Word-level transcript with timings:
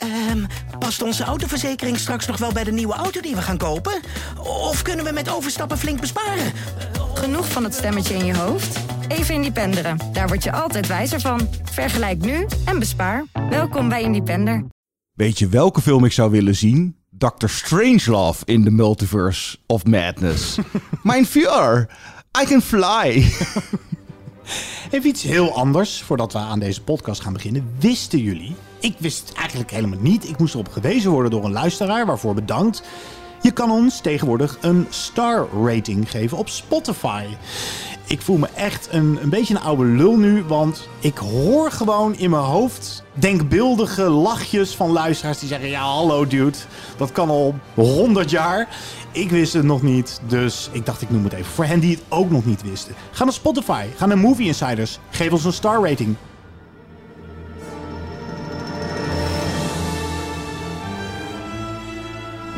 Ehm, 0.00 0.44
past 0.78 1.02
onze 1.02 1.24
autoverzekering 1.24 1.98
straks 1.98 2.26
nog 2.26 2.36
wel 2.36 2.52
bij 2.52 2.64
de 2.64 2.72
nieuwe 2.72 2.94
auto 2.94 3.20
die 3.20 3.34
we 3.34 3.42
gaan 3.42 3.58
kopen? 3.58 4.00
Of 4.38 4.82
kunnen 4.82 5.04
we 5.04 5.12
met 5.12 5.30
overstappen 5.30 5.78
flink 5.78 6.00
besparen? 6.00 6.52
Genoeg 7.14 7.48
van 7.48 7.64
het 7.64 7.74
stemmetje 7.74 8.14
in 8.14 8.24
je 8.24 8.36
hoofd? 8.36 8.78
Even 9.08 9.34
Independeren. 9.34 9.98
Daar 10.12 10.28
word 10.28 10.42
je 10.42 10.52
altijd 10.52 10.86
wijzer 10.86 11.20
van. 11.20 11.48
Vergelijk 11.62 12.18
nu 12.18 12.46
en 12.64 12.78
bespaar. 12.78 13.24
Welkom 13.50 13.88
bij 13.88 14.02
Independer. 14.02 14.64
Weet 15.12 15.38
je 15.38 15.48
welke 15.48 15.80
film 15.80 16.04
ik 16.04 16.12
zou 16.12 16.30
willen 16.30 16.56
zien? 16.56 16.96
Dr. 17.10 17.46
Strangelove 17.46 18.44
in 18.44 18.64
the 18.64 18.70
Multiverse 18.70 19.58
of 19.66 19.84
Madness. 19.84 20.58
Mijn 21.02 21.26
VR. 21.26 21.86
I 22.40 22.44
can 22.44 22.62
fly. 22.62 23.32
Even 24.90 25.08
iets 25.08 25.22
heel 25.22 25.54
anders 25.54 26.02
voordat 26.02 26.32
we 26.32 26.38
aan 26.38 26.58
deze 26.58 26.82
podcast 26.82 27.20
gaan 27.20 27.32
beginnen. 27.32 27.70
Wisten 27.78 28.18
jullie? 28.18 28.54
Ik 28.80 28.94
wist 28.98 29.28
het 29.28 29.36
eigenlijk 29.36 29.70
helemaal 29.70 29.98
niet. 30.00 30.28
Ik 30.28 30.38
moest 30.38 30.54
erop 30.54 30.68
gewezen 30.68 31.10
worden 31.10 31.30
door 31.30 31.44
een 31.44 31.52
luisteraar, 31.52 32.06
waarvoor 32.06 32.34
bedankt. 32.34 32.82
Je 33.42 33.50
kan 33.50 33.70
ons 33.70 34.00
tegenwoordig 34.00 34.58
een 34.60 34.86
star 34.88 35.48
rating 35.64 36.10
geven 36.10 36.38
op 36.38 36.48
Spotify. 36.48 37.24
Ik 38.06 38.22
voel 38.22 38.36
me 38.36 38.48
echt 38.54 38.88
een, 38.90 39.18
een 39.22 39.28
beetje 39.28 39.54
een 39.54 39.60
oude 39.60 39.84
lul 39.84 40.16
nu, 40.16 40.42
want 40.42 40.88
ik 40.98 41.18
hoor 41.18 41.70
gewoon 41.70 42.16
in 42.16 42.30
mijn 42.30 42.42
hoofd 42.42 43.04
denkbeeldige 43.12 44.02
lachjes 44.02 44.74
van 44.74 44.90
luisteraars 44.90 45.38
die 45.38 45.48
zeggen: 45.48 45.68
Ja, 45.68 45.80
hallo 45.80 46.26
dude, 46.26 46.58
dat 46.96 47.12
kan 47.12 47.28
al 47.28 47.54
100 47.74 48.30
jaar. 48.30 48.68
Ik 49.12 49.30
wist 49.30 49.52
het 49.52 49.64
nog 49.64 49.82
niet, 49.82 50.20
dus 50.26 50.68
ik 50.72 50.86
dacht 50.86 51.02
ik 51.02 51.10
noem 51.10 51.24
het 51.24 51.32
even. 51.32 51.52
Voor 51.52 51.64
hen 51.64 51.80
die 51.80 51.90
het 51.90 52.02
ook 52.08 52.30
nog 52.30 52.44
niet 52.44 52.62
wisten. 52.62 52.94
Ga 53.10 53.24
naar 53.24 53.32
Spotify, 53.32 53.86
ga 53.96 54.06
naar 54.06 54.18
Movie 54.18 54.46
Insiders, 54.46 54.98
geef 55.10 55.32
ons 55.32 55.44
een 55.44 55.52
star 55.52 55.88
rating. 55.88 56.16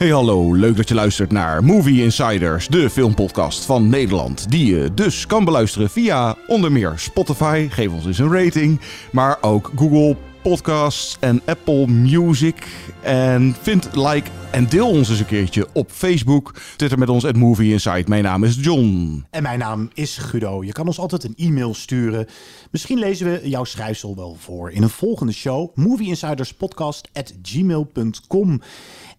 Hey 0.00 0.10
hallo, 0.10 0.54
leuk 0.54 0.76
dat 0.76 0.88
je 0.88 0.94
luistert 0.94 1.32
naar 1.32 1.64
Movie 1.64 2.02
Insiders, 2.02 2.68
de 2.68 2.90
filmpodcast 2.90 3.64
van 3.64 3.88
Nederland. 3.88 4.50
Die 4.50 4.74
je 4.74 4.94
dus 4.94 5.26
kan 5.26 5.44
beluisteren 5.44 5.90
via 5.90 6.36
onder 6.46 6.72
meer 6.72 6.92
Spotify, 6.96 7.68
geef 7.70 7.92
ons 7.92 8.06
eens 8.06 8.18
een 8.18 8.32
rating. 8.32 8.80
Maar 9.12 9.38
ook 9.40 9.72
Google 9.76 10.16
Podcasts 10.42 11.16
en 11.20 11.42
Apple 11.44 11.86
Music. 11.86 12.66
En 13.02 13.56
vind, 13.60 13.88
like 13.94 14.30
en 14.50 14.68
deel 14.68 14.88
ons 14.88 15.08
eens 15.08 15.18
een 15.18 15.26
keertje 15.26 15.66
op 15.72 15.90
Facebook. 15.90 16.54
Twitter 16.76 16.98
met 16.98 17.08
ons 17.08 17.24
at 17.24 17.36
Movie 17.36 17.72
Inside. 17.72 18.04
Mijn 18.06 18.22
naam 18.22 18.44
is 18.44 18.56
John. 18.60 19.24
En 19.30 19.42
mijn 19.42 19.58
naam 19.58 19.90
is 19.94 20.16
Guido. 20.16 20.64
Je 20.64 20.72
kan 20.72 20.86
ons 20.86 20.98
altijd 20.98 21.24
een 21.24 21.34
e-mail 21.36 21.74
sturen. 21.74 22.26
Misschien 22.70 22.98
lezen 22.98 23.26
we 23.26 23.48
jouw 23.48 23.64
schrijfsel 23.64 24.16
wel 24.16 24.36
voor 24.40 24.70
in 24.70 24.82
een 24.82 24.88
volgende 24.88 25.32
show. 25.32 25.76
movieinsiderspodcast.gmail.com 25.76 28.60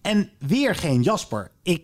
En 0.02 0.30
weer 0.38 0.74
geen 0.74 1.02
Jasper. 1.02 1.50
Ik 1.62 1.82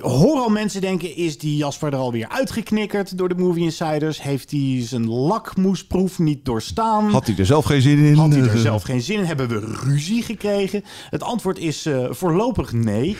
hoor 0.00 0.38
al 0.38 0.48
mensen 0.48 0.80
denken, 0.80 1.16
is 1.16 1.38
die 1.38 1.56
Jasper 1.56 1.92
er 1.92 1.98
alweer 1.98 2.28
uitgeknikkerd 2.28 3.18
door 3.18 3.28
de 3.28 3.34
Movie 3.34 3.62
Insiders? 3.62 4.22
Heeft 4.22 4.50
hij 4.50 4.78
zijn 4.82 5.08
lakmoesproef 5.08 6.18
niet 6.18 6.44
doorstaan? 6.44 7.10
Had 7.10 7.26
hij 7.26 7.36
er 7.36 7.46
zelf 7.46 7.64
geen 7.64 7.82
zin 7.82 7.98
in? 7.98 8.14
Had 8.14 8.32
hij 8.32 8.42
er 8.42 8.58
zelf 8.70 8.82
geen 8.82 9.00
zin 9.02 9.18
in? 9.18 9.24
Hebben 9.24 9.48
we 9.48 9.76
ruzie 9.84 10.22
gekregen? 10.22 10.84
Het 11.10 11.22
antwoord 11.22 11.58
is 11.58 11.86
eh, 11.86 12.06
voorlopig 12.10 12.72
nee. 12.72 13.16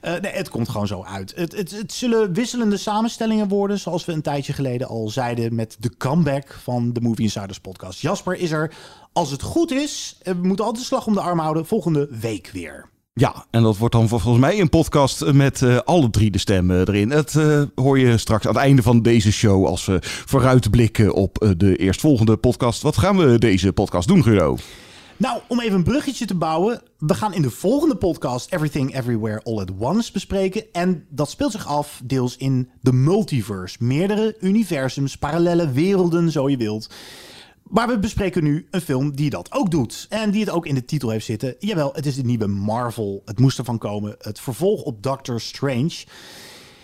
Eh, 0.00 0.20
nee, 0.20 0.32
het 0.32 0.48
komt 0.48 0.68
gewoon 0.68 0.86
zo 0.86 1.02
uit. 1.02 1.32
Het, 1.36 1.56
het, 1.56 1.70
het 1.70 1.92
zullen 1.92 2.32
wisselende 2.32 2.76
samenstellingen 2.76 3.48
worden, 3.48 3.78
zoals 3.78 4.04
we 4.04 4.12
een 4.12 4.22
tijdje 4.22 4.52
geleden 4.52 4.88
al 4.88 5.08
zeiden 5.08 5.54
met 5.54 5.76
de 5.80 5.96
comeback 5.96 6.58
van 6.62 6.92
de 6.92 7.00
Movie 7.00 7.24
Insiders 7.24 7.60
podcast. 7.60 8.00
Jasper 8.00 8.34
is 8.34 8.50
er, 8.50 8.74
als 9.12 9.30
het 9.30 9.42
goed 9.42 9.70
is, 9.70 10.18
eh, 10.22 10.34
we 10.34 10.46
moeten 10.46 10.64
altijd 10.64 10.84
slag 10.84 11.06
om 11.06 11.14
de 11.14 11.20
arm 11.20 11.38
houden, 11.38 11.66
volgende 11.66 12.08
week 12.20 12.50
weer. 12.52 12.92
Ja, 13.20 13.46
en 13.50 13.62
dat 13.62 13.76
wordt 13.76 13.94
dan 13.94 14.08
volgens 14.08 14.38
mij 14.38 14.60
een 14.60 14.68
podcast 14.68 15.32
met 15.32 15.62
eh, 15.62 15.76
alle 15.76 16.10
drie 16.10 16.30
de 16.30 16.38
stemmen 16.38 16.88
erin. 16.88 17.10
Het 17.10 17.36
eh, 17.36 17.62
hoor 17.74 17.98
je 17.98 18.18
straks 18.18 18.46
aan 18.46 18.54
het 18.54 18.62
einde 18.62 18.82
van 18.82 19.02
deze 19.02 19.32
show 19.32 19.66
als 19.66 19.86
we 19.86 19.98
vooruitblikken 20.00 21.14
op 21.14 21.38
eh, 21.38 21.50
de 21.56 21.76
eerstvolgende 21.76 22.36
podcast. 22.36 22.82
Wat 22.82 22.96
gaan 22.96 23.16
we 23.16 23.38
deze 23.38 23.72
podcast 23.72 24.08
doen, 24.08 24.22
Guido? 24.22 24.56
Nou, 25.16 25.40
om 25.48 25.60
even 25.60 25.74
een 25.74 25.84
bruggetje 25.84 26.26
te 26.26 26.34
bouwen. 26.34 26.82
We 26.98 27.14
gaan 27.14 27.34
in 27.34 27.42
de 27.42 27.50
volgende 27.50 27.96
podcast 27.96 28.52
Everything 28.52 28.96
Everywhere 28.96 29.40
All 29.42 29.58
at 29.58 29.70
Once 29.78 30.12
bespreken. 30.12 30.64
En 30.72 31.06
dat 31.10 31.30
speelt 31.30 31.52
zich 31.52 31.66
af 31.66 32.00
deels 32.04 32.36
in 32.36 32.70
de 32.80 32.92
multiverse. 32.92 33.76
Meerdere 33.80 34.36
universums, 34.40 35.16
parallele 35.16 35.72
werelden, 35.72 36.30
zo 36.30 36.48
je 36.48 36.56
wilt. 36.56 36.88
Maar 37.74 37.88
we 37.88 37.98
bespreken 37.98 38.44
nu 38.44 38.66
een 38.70 38.80
film 38.80 39.16
die 39.16 39.30
dat 39.30 39.52
ook 39.52 39.70
doet. 39.70 40.06
En 40.08 40.30
die 40.30 40.40
het 40.40 40.50
ook 40.50 40.66
in 40.66 40.74
de 40.74 40.84
titel 40.84 41.08
heeft 41.08 41.24
zitten. 41.24 41.54
Jawel, 41.58 41.92
het 41.92 42.06
is 42.06 42.14
de 42.14 42.22
nieuwe 42.22 42.46
Marvel. 42.46 43.22
Het 43.24 43.38
moest 43.38 43.58
ervan 43.58 43.78
komen. 43.78 44.14
Het 44.18 44.40
vervolg 44.40 44.82
op 44.82 45.02
Doctor 45.02 45.40
Strange. 45.40 46.04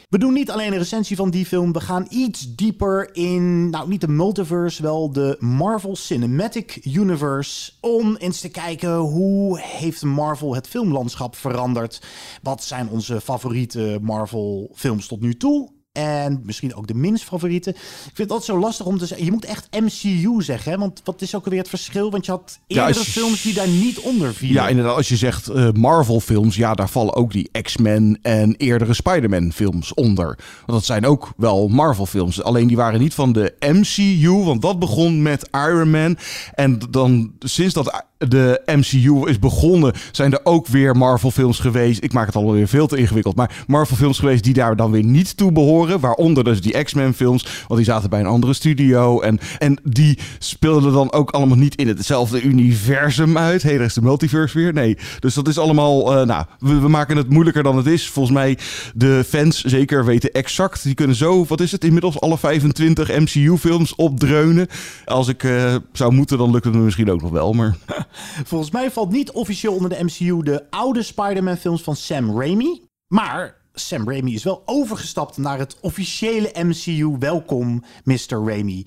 We 0.08 0.18
doen 0.18 0.32
niet 0.32 0.50
alleen 0.50 0.72
een 0.72 0.78
recensie 0.78 1.16
van 1.16 1.30
die 1.30 1.46
film. 1.46 1.72
We 1.72 1.80
gaan 1.80 2.06
iets 2.08 2.54
dieper 2.54 3.14
in, 3.14 3.70
nou 3.70 3.88
niet 3.88 4.00
de 4.00 4.08
multiverse, 4.08 4.82
wel 4.82 5.12
de 5.12 5.36
Marvel 5.38 5.96
Cinematic 5.96 6.84
Universe. 6.84 7.72
Om 7.80 8.16
eens 8.16 8.40
te 8.40 8.48
kijken 8.48 8.96
hoe 8.96 9.60
heeft 9.60 10.02
Marvel 10.02 10.54
het 10.54 10.68
filmlandschap 10.68 11.36
veranderd. 11.36 12.02
Wat 12.42 12.62
zijn 12.62 12.88
onze 12.88 13.20
favoriete 13.20 13.98
Marvel 14.02 14.70
films 14.74 15.06
tot 15.06 15.20
nu 15.20 15.36
toe? 15.36 15.79
En 15.92 16.40
misschien 16.44 16.74
ook 16.74 16.86
de 16.86 16.94
minst 16.94 17.24
favoriete. 17.24 17.70
Ik 17.70 17.76
vind 18.02 18.16
het 18.18 18.30
altijd 18.30 18.50
zo 18.50 18.58
lastig 18.58 18.86
om 18.86 18.98
te 18.98 19.06
zeggen. 19.06 19.26
Je 19.26 19.32
moet 19.32 19.44
echt 19.44 19.68
MCU 19.80 20.42
zeggen. 20.42 20.72
Hè? 20.72 20.78
Want 20.78 21.00
wat 21.04 21.22
is 21.22 21.34
ook 21.34 21.44
alweer 21.44 21.58
het 21.60 21.68
verschil? 21.68 22.10
Want 22.10 22.24
je 22.26 22.30
had 22.30 22.58
Ja, 22.66 22.88
je- 22.88 22.94
films 22.94 23.42
die 23.42 23.54
daar 23.54 23.68
niet 23.68 23.98
onder 23.98 24.34
vielen. 24.34 24.62
Ja, 24.62 24.68
inderdaad. 24.68 24.96
Als 24.96 25.08
je 25.08 25.16
zegt 25.16 25.48
eh, 25.48 25.70
Marvel-films, 25.72 26.56
ja, 26.56 26.74
daar 26.74 26.88
vallen 26.88 27.14
ook 27.14 27.32
die 27.32 27.50
X-Men 27.62 28.18
en 28.22 28.54
eerdere 28.56 28.94
Spider-Man-films 28.94 29.94
onder. 29.94 30.26
Want 30.26 30.66
dat 30.66 30.84
zijn 30.84 31.06
ook 31.06 31.32
wel 31.36 31.68
Marvel-films. 31.68 32.42
Alleen 32.42 32.66
die 32.66 32.76
waren 32.76 33.00
niet 33.00 33.14
van 33.14 33.32
de 33.32 33.54
MCU, 33.60 34.30
want 34.44 34.62
dat 34.62 34.78
begon 34.78 35.22
met 35.22 35.48
Iron 35.52 35.90
Man. 35.90 36.16
En 36.54 36.78
dan 36.90 37.32
sinds 37.38 37.74
dat 37.74 38.04
de 38.28 38.62
MCU 38.66 39.28
is 39.28 39.38
begonnen, 39.38 39.92
zijn 40.12 40.32
er 40.32 40.40
ook 40.42 40.66
weer 40.66 40.96
Marvel-films 40.96 41.58
geweest. 41.58 42.04
Ik 42.04 42.12
maak 42.12 42.26
het 42.26 42.36
alweer 42.36 42.68
veel 42.68 42.86
te 42.86 42.96
ingewikkeld. 42.96 43.36
Maar 43.36 43.64
Marvel-films 43.66 44.18
geweest 44.18 44.44
die 44.44 44.54
daar 44.54 44.76
dan 44.76 44.90
weer 44.90 45.04
niet 45.04 45.36
toe 45.36 45.52
behoren. 45.52 46.00
Waaronder 46.00 46.44
dus 46.44 46.60
die 46.60 46.82
X-Men-films, 46.82 47.64
want 47.68 47.80
die 47.80 47.90
zaten 47.90 48.10
bij 48.10 48.20
een 48.20 48.26
andere 48.26 48.52
studio. 48.52 49.20
En, 49.20 49.38
en 49.58 49.78
die 49.84 50.18
speelden 50.38 50.92
dan 50.92 51.12
ook 51.12 51.30
allemaal 51.30 51.56
niet 51.56 51.74
in 51.74 51.88
hetzelfde 51.88 52.42
universum 52.42 53.38
uit. 53.38 53.62
Hé, 53.62 53.76
daar 53.76 53.86
is 53.86 53.94
de 53.94 54.02
multiverse 54.02 54.58
weer. 54.58 54.72
Nee, 54.72 54.98
dus 55.18 55.34
dat 55.34 55.48
is 55.48 55.58
allemaal... 55.58 56.16
eh, 56.16 56.26
nou, 56.26 56.44
we, 56.58 56.78
we 56.80 56.88
maken 56.88 57.16
het 57.16 57.30
moeilijker 57.30 57.62
dan 57.62 57.76
het 57.76 57.86
is. 57.86 58.08
Volgens 58.08 58.34
mij, 58.34 58.58
de 58.94 59.24
fans 59.28 59.60
zeker 59.60 60.04
weten 60.04 60.30
exact. 60.32 60.82
Die 60.82 60.94
kunnen 60.94 61.16
zo, 61.16 61.44
wat 61.48 61.60
is 61.60 61.72
het, 61.72 61.84
inmiddels 61.84 62.20
alle 62.20 62.38
25 62.38 63.18
MCU-films 63.18 63.94
opdreunen. 63.94 64.66
Als 65.04 65.28
ik 65.28 65.44
eh, 65.44 65.74
zou 65.92 66.12
moeten, 66.12 66.38
dan 66.38 66.50
lukt 66.50 66.64
het 66.64 66.74
me 66.74 66.80
misschien 66.80 67.10
ook 67.10 67.22
nog 67.22 67.30
wel. 67.30 67.52
Maar 67.52 67.76
Volgens 68.50 68.70
mij 68.70 68.90
valt 68.90 69.10
niet 69.10 69.30
officieel 69.30 69.74
onder 69.74 69.90
de 69.90 70.04
MCU 70.04 70.42
de 70.42 70.70
oude 70.70 71.02
Spider-Man 71.02 71.56
films 71.56 71.82
van 71.82 71.96
Sam 71.96 72.38
Raimi. 72.40 72.82
Maar 73.06 73.56
Sam 73.72 74.08
Raimi 74.08 74.34
is 74.34 74.44
wel 74.44 74.62
overgestapt 74.64 75.36
naar 75.36 75.58
het 75.58 75.76
officiële 75.80 76.50
MCU. 76.54 77.16
Welkom, 77.18 77.84
Mr. 78.04 78.44
Raimi. 78.44 78.86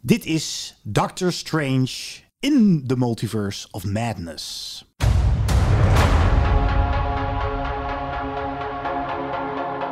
Dit 0.00 0.24
is 0.24 0.76
Doctor 0.82 1.32
Strange 1.32 1.88
in 2.38 2.84
the 2.86 2.96
Multiverse 2.96 3.68
of 3.70 3.84
Madness. 3.84 4.84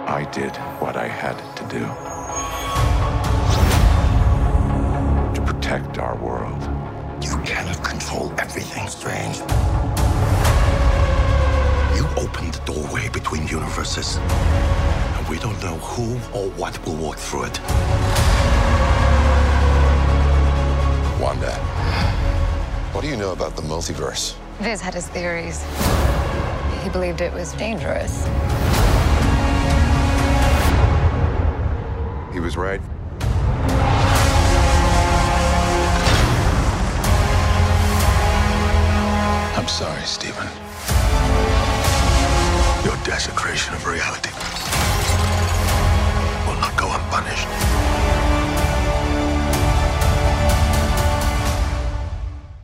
I 0.09 0.27
did 0.31 0.57
what 0.81 0.97
I 0.97 1.07
had 1.07 1.37
to 1.57 1.65
do 1.67 1.87
to 5.35 5.53
protect 5.53 5.99
our 5.99 6.17
world. 6.17 6.38
You 8.89 8.95
cannot 8.95 9.13
control 9.13 9.29
everything, 9.29 9.37
Strange. 9.37 9.37
You 11.97 12.07
opened 12.17 12.55
the 12.55 12.73
doorway 12.73 13.09
between 13.11 13.47
universes, 13.47 14.17
and 14.17 15.29
we 15.29 15.39
don't 15.39 15.61
know 15.63 15.77
who 15.79 16.15
or 16.37 16.51
what 16.51 16.85
will 16.87 16.97
walk 16.97 17.19
through 17.19 17.45
it. 17.45 17.61
Wanda, 21.21 21.53
what 22.93 23.03
do 23.03 23.09
you 23.09 23.17
know 23.17 23.33
about 23.33 23.57
the 23.57 23.63
multiverse? 23.63 24.35
Viz 24.61 24.81
had 24.81 24.95
his 24.95 25.09
theories. 25.09 25.65
He 26.83 26.89
believed 26.91 27.21
it 27.21 27.33
was 27.33 27.53
dangerous. 27.55 28.25
He 32.33 32.41
was 32.41 32.57
right. 32.57 32.81
Sorry, 39.69 40.05
Stephen. 40.05 40.47
Your 42.85 42.97
desecration 43.05 43.75
of 43.75 43.87
reality 43.87 44.31
will 46.47 46.59
not 46.59 46.73
go 46.77 46.87
unpunished. 46.87 47.49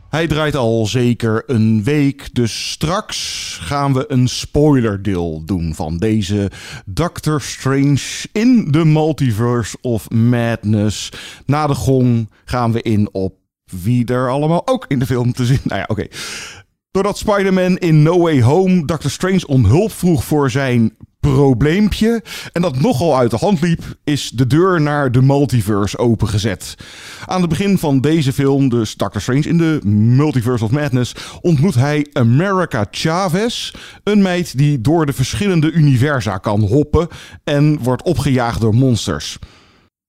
Hij 0.09 0.27
draait 0.27 0.55
al 0.55 0.85
zeker 0.85 1.43
een 1.45 1.83
week, 1.83 2.29
dus 2.33 2.71
straks 2.71 3.57
gaan 3.61 3.93
we 3.93 4.05
een 4.07 4.27
spoilerdeel 4.27 5.45
doen 5.45 5.75
van 5.75 5.97
deze 5.97 6.51
Doctor 6.85 7.41
Strange 7.41 8.25
in 8.31 8.71
the 8.71 8.85
Multiverse 8.85 9.77
of 9.81 10.09
Madness. 10.09 11.11
Na 11.45 11.67
de 11.67 11.75
gong 11.75 12.29
gaan 12.45 12.71
we 12.71 12.81
in 12.81 13.09
op 13.11 13.33
wie 13.65 14.05
er 14.05 14.29
allemaal 14.29 14.67
ook 14.67 14.85
in 14.87 14.99
de 14.99 15.05
film 15.05 15.33
te 15.33 15.45
zien. 15.45 15.59
Nou 15.63 15.79
ja, 15.79 15.85
oké. 15.87 16.07
Doordat 16.95 17.17
Spider-Man 17.17 17.77
in 17.77 18.03
No 18.03 18.19
Way 18.19 18.41
Home 18.41 18.85
Doctor 18.85 19.11
Strange 19.11 19.47
om 19.47 19.65
hulp 19.65 19.91
vroeg 19.91 20.23
voor 20.23 20.51
zijn 20.51 20.93
probleempje 21.19 22.23
en 22.51 22.61
dat 22.61 22.79
nogal 22.79 23.17
uit 23.17 23.31
de 23.31 23.37
hand 23.37 23.61
liep, 23.61 23.83
is 24.03 24.29
de 24.29 24.47
deur 24.47 24.81
naar 24.81 25.11
de 25.11 25.21
multiverse 25.21 25.97
opengezet. 25.97 26.75
Aan 27.25 27.41
het 27.41 27.49
begin 27.49 27.77
van 27.77 28.01
deze 28.01 28.33
film, 28.33 28.69
dus 28.69 28.95
Doctor 28.95 29.21
Strange 29.21 29.47
in 29.47 29.57
de 29.57 29.79
Multiverse 29.87 30.63
of 30.63 30.71
Madness, 30.71 31.15
ontmoet 31.41 31.75
hij 31.75 32.07
America 32.13 32.85
Chavez, 32.91 33.73
een 34.03 34.21
meid 34.21 34.57
die 34.57 34.81
door 34.81 35.05
de 35.05 35.13
verschillende 35.13 35.71
universa 35.71 36.37
kan 36.37 36.61
hoppen 36.61 37.07
en 37.43 37.77
wordt 37.77 38.03
opgejaagd 38.03 38.61
door 38.61 38.75
monsters. 38.75 39.39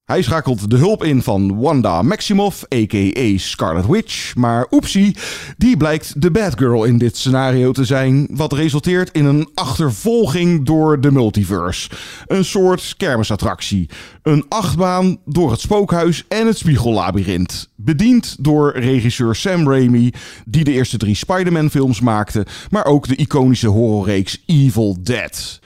Hij 0.06 0.22
schakelt 0.22 0.70
de 0.70 0.76
hulp 0.76 1.04
in 1.04 1.22
van 1.22 1.58
Wanda 1.58 2.02
Maximoff, 2.02 2.64
a.k.a. 2.74 3.38
Scarlet 3.38 3.86
Witch. 3.86 4.34
Maar 4.34 4.66
oepsie, 4.70 5.16
die 5.56 5.76
blijkt 5.76 6.22
de 6.22 6.30
bad 6.30 6.58
girl 6.58 6.84
in 6.84 6.98
dit 6.98 7.16
scenario 7.16 7.72
te 7.72 7.84
zijn. 7.84 8.28
Wat 8.30 8.52
resulteert 8.52 9.10
in 9.10 9.24
een 9.24 9.48
achtervolging 9.54 10.66
door 10.66 11.00
de 11.00 11.10
multiverse. 11.10 11.90
Een 12.26 12.44
soort 12.44 12.94
kermisattractie. 12.96 13.88
Een 14.22 14.44
achtbaan 14.48 15.18
door 15.24 15.50
het 15.50 15.60
spookhuis 15.60 16.24
en 16.28 16.46
het 16.46 16.58
spiegellabyrinth. 16.58 17.68
Bediend 17.76 18.36
door 18.38 18.78
regisseur 18.78 19.34
Sam 19.34 19.68
Raimi, 19.68 20.12
die 20.44 20.64
de 20.64 20.72
eerste 20.72 20.96
drie 20.96 21.14
Spider-Man 21.14 21.70
films 21.70 22.00
maakte. 22.00 22.46
Maar 22.70 22.84
ook 22.84 23.08
de 23.08 23.16
iconische 23.16 23.68
horrorreeks 23.68 24.42
Evil 24.46 24.96
Dead. 25.02 25.60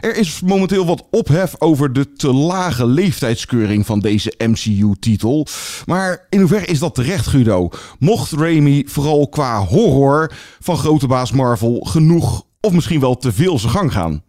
Er 0.00 0.16
is 0.16 0.40
momenteel 0.40 0.86
wat 0.86 1.06
ophef 1.10 1.54
over 1.58 1.92
de 1.92 2.12
te 2.12 2.32
lage 2.32 2.86
leeftijdskeuring 2.86 3.86
van 3.86 4.00
deze 4.00 4.34
MCU-titel. 4.38 5.46
Maar 5.86 6.26
in 6.28 6.38
hoeverre 6.38 6.66
is 6.66 6.78
dat 6.78 6.94
terecht, 6.94 7.26
Guido? 7.26 7.68
Mocht 7.98 8.32
Raimi 8.32 8.84
vooral 8.86 9.28
qua 9.28 9.64
horror 9.64 10.32
van 10.60 10.76
grote 10.76 11.06
baas 11.06 11.32
Marvel 11.32 11.80
genoeg 11.80 12.42
of 12.60 12.72
misschien 12.72 13.00
wel 13.00 13.16
te 13.16 13.32
veel 13.32 13.58
zijn 13.58 13.72
gang 13.72 13.92
gaan? 13.92 14.22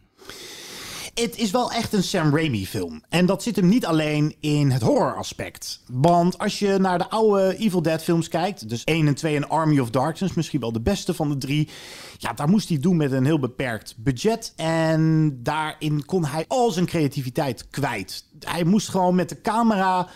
Het 1.22 1.38
is 1.38 1.52
wel 1.52 1.72
echt 1.72 1.94
een 1.94 2.04
Sam 2.04 2.36
Raimi 2.36 2.68
film. 2.68 3.04
En 3.10 3.26
dat 3.26 3.44
zit 3.44 3.56
hem 3.56 3.68
niet 3.68 3.86
alleen 3.86 4.36
in 4.40 4.72
het 4.72 4.82
horror 4.82 5.16
aspect. 5.16 5.82
Want 5.88 6.38
als 6.38 6.60
je 6.60 6.78
naar 6.78 6.98
de 6.98 7.10
oude 7.10 7.58
Evil 7.58 7.82
Dead 7.82 8.04
films 8.04 8.28
kijkt, 8.28 8.70
dus 8.70 8.84
1 8.84 9.08
en 9.08 9.16
2 9.16 9.36
en 9.36 9.50
Army 9.50 9.80
of 9.80 9.90
Darkness, 9.90 10.34
misschien 10.34 10.60
wel 10.60 10.72
de 10.72 10.82
beste 10.82 11.14
van 11.14 11.30
de 11.30 11.38
drie. 11.38 11.70
Ja, 12.18 12.34
daar 12.34 12.50
moest 12.50 12.70
hij 12.70 12.80
doen 12.80 12.98
met 12.98 13.12
een 13.12 13.26
heel 13.26 13.40
beperkt 13.40 13.96
budget. 13.98 14.54
En 14.56 15.32
daarin 15.44 16.06
kon 16.06 16.26
hij 16.26 16.46
al 16.48 16.72
zijn 16.72 16.86
creativiteit 16.86 17.68
kwijt. 17.70 18.26
Hij 18.40 18.64
moest 18.64 18.90
gewoon 18.90 19.16
met 19.16 19.30
de 19.30 19.42
camera 19.42 20.08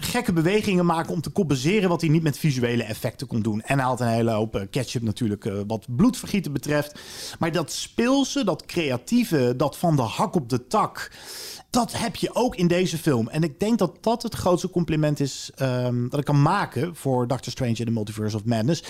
gekke 0.00 0.32
bewegingen 0.32 0.86
maken 0.86 1.12
om 1.12 1.20
te 1.20 1.32
compenseren 1.32 1.88
wat 1.88 2.00
hij 2.00 2.10
niet 2.10 2.22
met 2.22 2.38
visuele 2.38 2.82
effecten 2.82 3.26
kon 3.26 3.42
doen. 3.42 3.62
En 3.62 3.78
had 3.78 4.00
een 4.00 4.08
hele 4.08 4.30
hoop 4.30 4.56
eh, 4.56 4.62
ketchup 4.70 5.02
natuurlijk 5.02 5.44
uh, 5.44 5.60
wat 5.66 5.86
bloedvergieten 5.96 6.52
betreft. 6.52 7.00
Maar 7.38 7.52
dat 7.52 7.72
speelse, 7.72 8.44
dat 8.44 8.66
creatieve, 8.66 9.54
dat 9.56 9.76
van 9.76 9.96
de 9.96 10.02
hak 10.02 10.34
op 10.34 10.48
de 10.48 10.66
tak. 10.66 11.10
Dat 11.70 11.92
heb 11.92 12.16
je 12.16 12.34
ook 12.34 12.56
in 12.56 12.66
deze 12.66 12.98
film. 12.98 13.28
En 13.28 13.42
ik 13.42 13.60
denk 13.60 13.78
dat 13.78 13.96
dat 14.00 14.22
het 14.22 14.34
grootste 14.34 14.70
compliment 14.70 15.20
is 15.20 15.50
um, 15.62 16.08
dat 16.08 16.18
ik 16.18 16.24
kan 16.24 16.42
maken 16.42 16.96
voor 16.96 17.26
Doctor 17.26 17.52
Strange 17.52 17.74
in 17.74 17.84
the 17.84 17.90
Multiverse 17.90 18.36
of 18.36 18.44
Madness. 18.44 18.82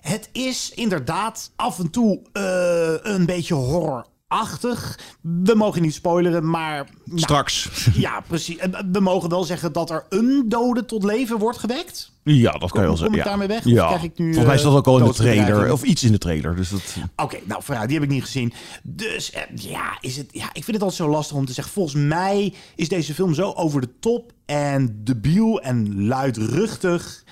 Het 0.00 0.28
is 0.32 0.72
inderdaad 0.74 1.50
af 1.56 1.78
en 1.78 1.90
toe 1.90 2.20
uh, 2.32 3.12
een 3.14 3.26
beetje 3.26 3.54
horror 3.54 4.06
achtig. 4.32 4.98
We 5.20 5.54
mogen 5.54 5.82
niet 5.82 5.94
spoileren, 5.94 6.50
maar... 6.50 6.88
Nou, 7.04 7.20
Straks. 7.20 7.68
Ja, 7.94 8.20
precies. 8.26 8.56
We 8.92 9.00
mogen 9.00 9.28
wel 9.28 9.44
zeggen 9.44 9.72
dat 9.72 9.90
er 9.90 10.06
een 10.08 10.44
dode 10.48 10.84
tot 10.84 11.04
leven 11.04 11.38
wordt 11.38 11.58
gewekt. 11.58 12.10
Ja, 12.24 12.52
dat 12.52 12.70
kan 12.70 12.80
je 12.80 12.86
wel 12.86 12.96
zeggen. 12.96 13.06
Kom 13.06 13.14
ik 13.14 13.24
ja. 13.24 13.28
daarmee 13.28 13.48
weg? 13.48 13.64
Ja. 13.64 13.86
Krijg 13.86 14.02
ik 14.02 14.18
nu, 14.18 14.24
Volgens 14.24 14.46
mij 14.46 14.54
is 14.54 14.62
dat 14.62 14.74
ook 14.74 14.86
al 14.86 14.98
in 14.98 15.04
de 15.04 15.12
trailer. 15.12 15.72
Of 15.72 15.82
iets 15.82 16.02
in 16.02 16.12
de 16.12 16.18
trailer. 16.18 16.56
Dus 16.56 16.70
dat... 16.70 16.96
Oké, 17.16 17.38
nou 17.44 17.62
vooruit, 17.62 17.88
die 17.88 17.98
heb 17.98 18.06
ik 18.06 18.12
niet 18.12 18.24
gezien. 18.24 18.52
Dus 18.82 19.30
eh, 19.30 19.42
ja, 19.54 19.98
is 20.00 20.16
het, 20.16 20.28
ja, 20.30 20.44
ik 20.44 20.64
vind 20.64 20.66
het 20.66 20.82
altijd 20.82 21.00
zo 21.02 21.08
lastig 21.08 21.36
om 21.36 21.46
te 21.46 21.52
zeggen. 21.52 21.72
Volgens 21.72 21.94
mij 21.94 22.54
is 22.76 22.88
deze 22.88 23.14
film 23.14 23.34
zo 23.34 23.50
over 23.50 23.80
de 23.80 23.98
top 24.00 24.32
en 24.46 25.00
debiel 25.04 25.60
en 25.60 26.06
luidruchtig. 26.06 27.24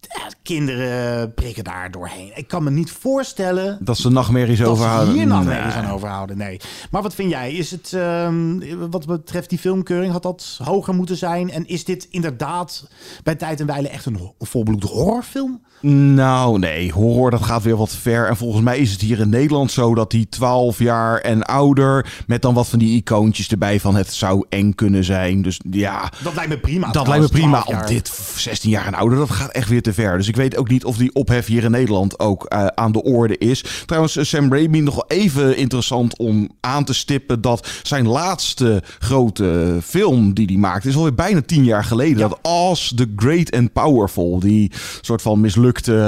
Eh, 0.00 0.22
Kinderen 0.42 1.34
prikken 1.34 1.64
daar 1.64 1.90
doorheen. 1.90 2.30
Ik 2.34 2.48
kan 2.48 2.62
me 2.62 2.70
niet 2.70 2.90
voorstellen 2.90 3.78
Dat 3.80 3.98
ze 3.98 4.10
nachtmerries 4.10 4.58
dat 4.58 4.66
ze 4.66 4.72
overhouden. 4.72 5.14
hier 5.14 5.26
nachtmerries 5.26 5.74
Nee. 5.74 5.84
aan 5.84 5.90
overhouden. 5.90 6.36
Nee. 6.36 6.60
Maar 6.90 7.02
wat 7.02 7.14
vind 7.14 7.30
jij? 7.30 7.52
Is 7.52 7.70
het, 7.70 7.92
ehm, 7.92 8.58
wat 8.90 9.06
betreft 9.06 9.48
die 9.50 9.58
filmkeuring, 9.58 10.12
had 10.12 10.22
dat 10.22 10.58
hoger 10.64 10.94
moeten 10.94 11.16
zijn? 11.16 11.50
En 11.50 11.66
is 11.66 11.84
dit 11.84 12.06
inderdaad 12.10 12.88
bij 13.22 13.34
tijd 13.34 13.60
en 13.60 13.66
wijle 13.66 13.88
echt 13.88 14.06
een 14.06 14.32
volbloed 14.38 14.82
horrorfilm? 14.82 15.64
Nou, 15.80 16.58
nee, 16.58 16.92
horror 16.92 17.30
dat 17.30 17.42
gaat 17.42 17.62
weer 17.62 17.76
wat 17.76 17.90
ver. 17.96 18.28
En 18.28 18.36
volgens 18.36 18.62
mij 18.62 18.78
is 18.78 18.92
het 18.92 19.00
hier 19.00 19.20
in 19.20 19.28
Nederland 19.28 19.70
zo 19.70 19.94
dat 19.94 20.10
die 20.10 20.28
12 20.28 20.78
jaar 20.78 21.18
en 21.20 21.42
ouder... 21.42 22.22
met 22.26 22.42
dan 22.42 22.54
wat 22.54 22.68
van 22.68 22.78
die 22.78 22.96
icoontjes 22.96 23.48
erbij 23.48 23.80
van 23.80 23.94
het 23.96 24.12
zou 24.12 24.46
eng 24.48 24.72
kunnen 24.74 25.04
zijn. 25.04 25.42
Dus 25.42 25.60
ja, 25.70 26.12
Dat 26.22 26.34
lijkt 26.34 26.50
me 26.50 26.58
prima. 26.58 26.90
dat 26.90 27.06
lijkt 27.06 27.22
me 27.22 27.28
prima. 27.30 27.60
12 27.62 27.80
Op 27.82 27.86
dit 27.88 28.08
16 28.36 28.70
jaar 28.70 28.86
en 28.86 28.94
ouder, 28.94 29.18
dat 29.18 29.30
gaat 29.30 29.50
echt 29.50 29.68
weer 29.68 29.82
te 29.86 29.92
ver. 29.92 30.16
Dus 30.16 30.28
ik 30.28 30.36
weet 30.36 30.56
ook 30.56 30.68
niet 30.68 30.84
of 30.84 30.96
die 30.96 31.14
ophef 31.14 31.46
hier 31.46 31.64
in 31.64 31.70
Nederland 31.70 32.18
ook 32.18 32.44
eh, 32.44 32.66
aan 32.66 32.92
de 32.92 33.02
orde 33.02 33.38
is. 33.38 33.64
Trouwens, 33.86 34.16
eh, 34.16 34.24
Sam 34.24 34.52
Raimi 34.52 34.80
nog 34.80 35.04
even 35.08 35.56
interessant 35.56 36.18
om 36.18 36.48
aan 36.60 36.84
te 36.84 36.94
stippen... 36.94 37.40
dat 37.40 37.68
zijn 37.82 38.06
laatste 38.08 38.82
grote 38.98 39.78
film 39.82 40.34
die 40.34 40.46
hij 40.46 40.56
maakte... 40.56 40.88
is 40.88 40.96
alweer 40.96 41.14
bijna 41.14 41.42
10 41.42 41.64
jaar 41.64 41.84
geleden. 41.84 42.18
Dat 42.18 42.38
Oz 42.42 42.92
the 42.94 43.12
Great 43.16 43.50
and 43.52 43.72
Powerful, 43.72 44.38
die 44.40 44.70
soort 45.00 45.22
van 45.22 45.40
mislukte 45.40 45.98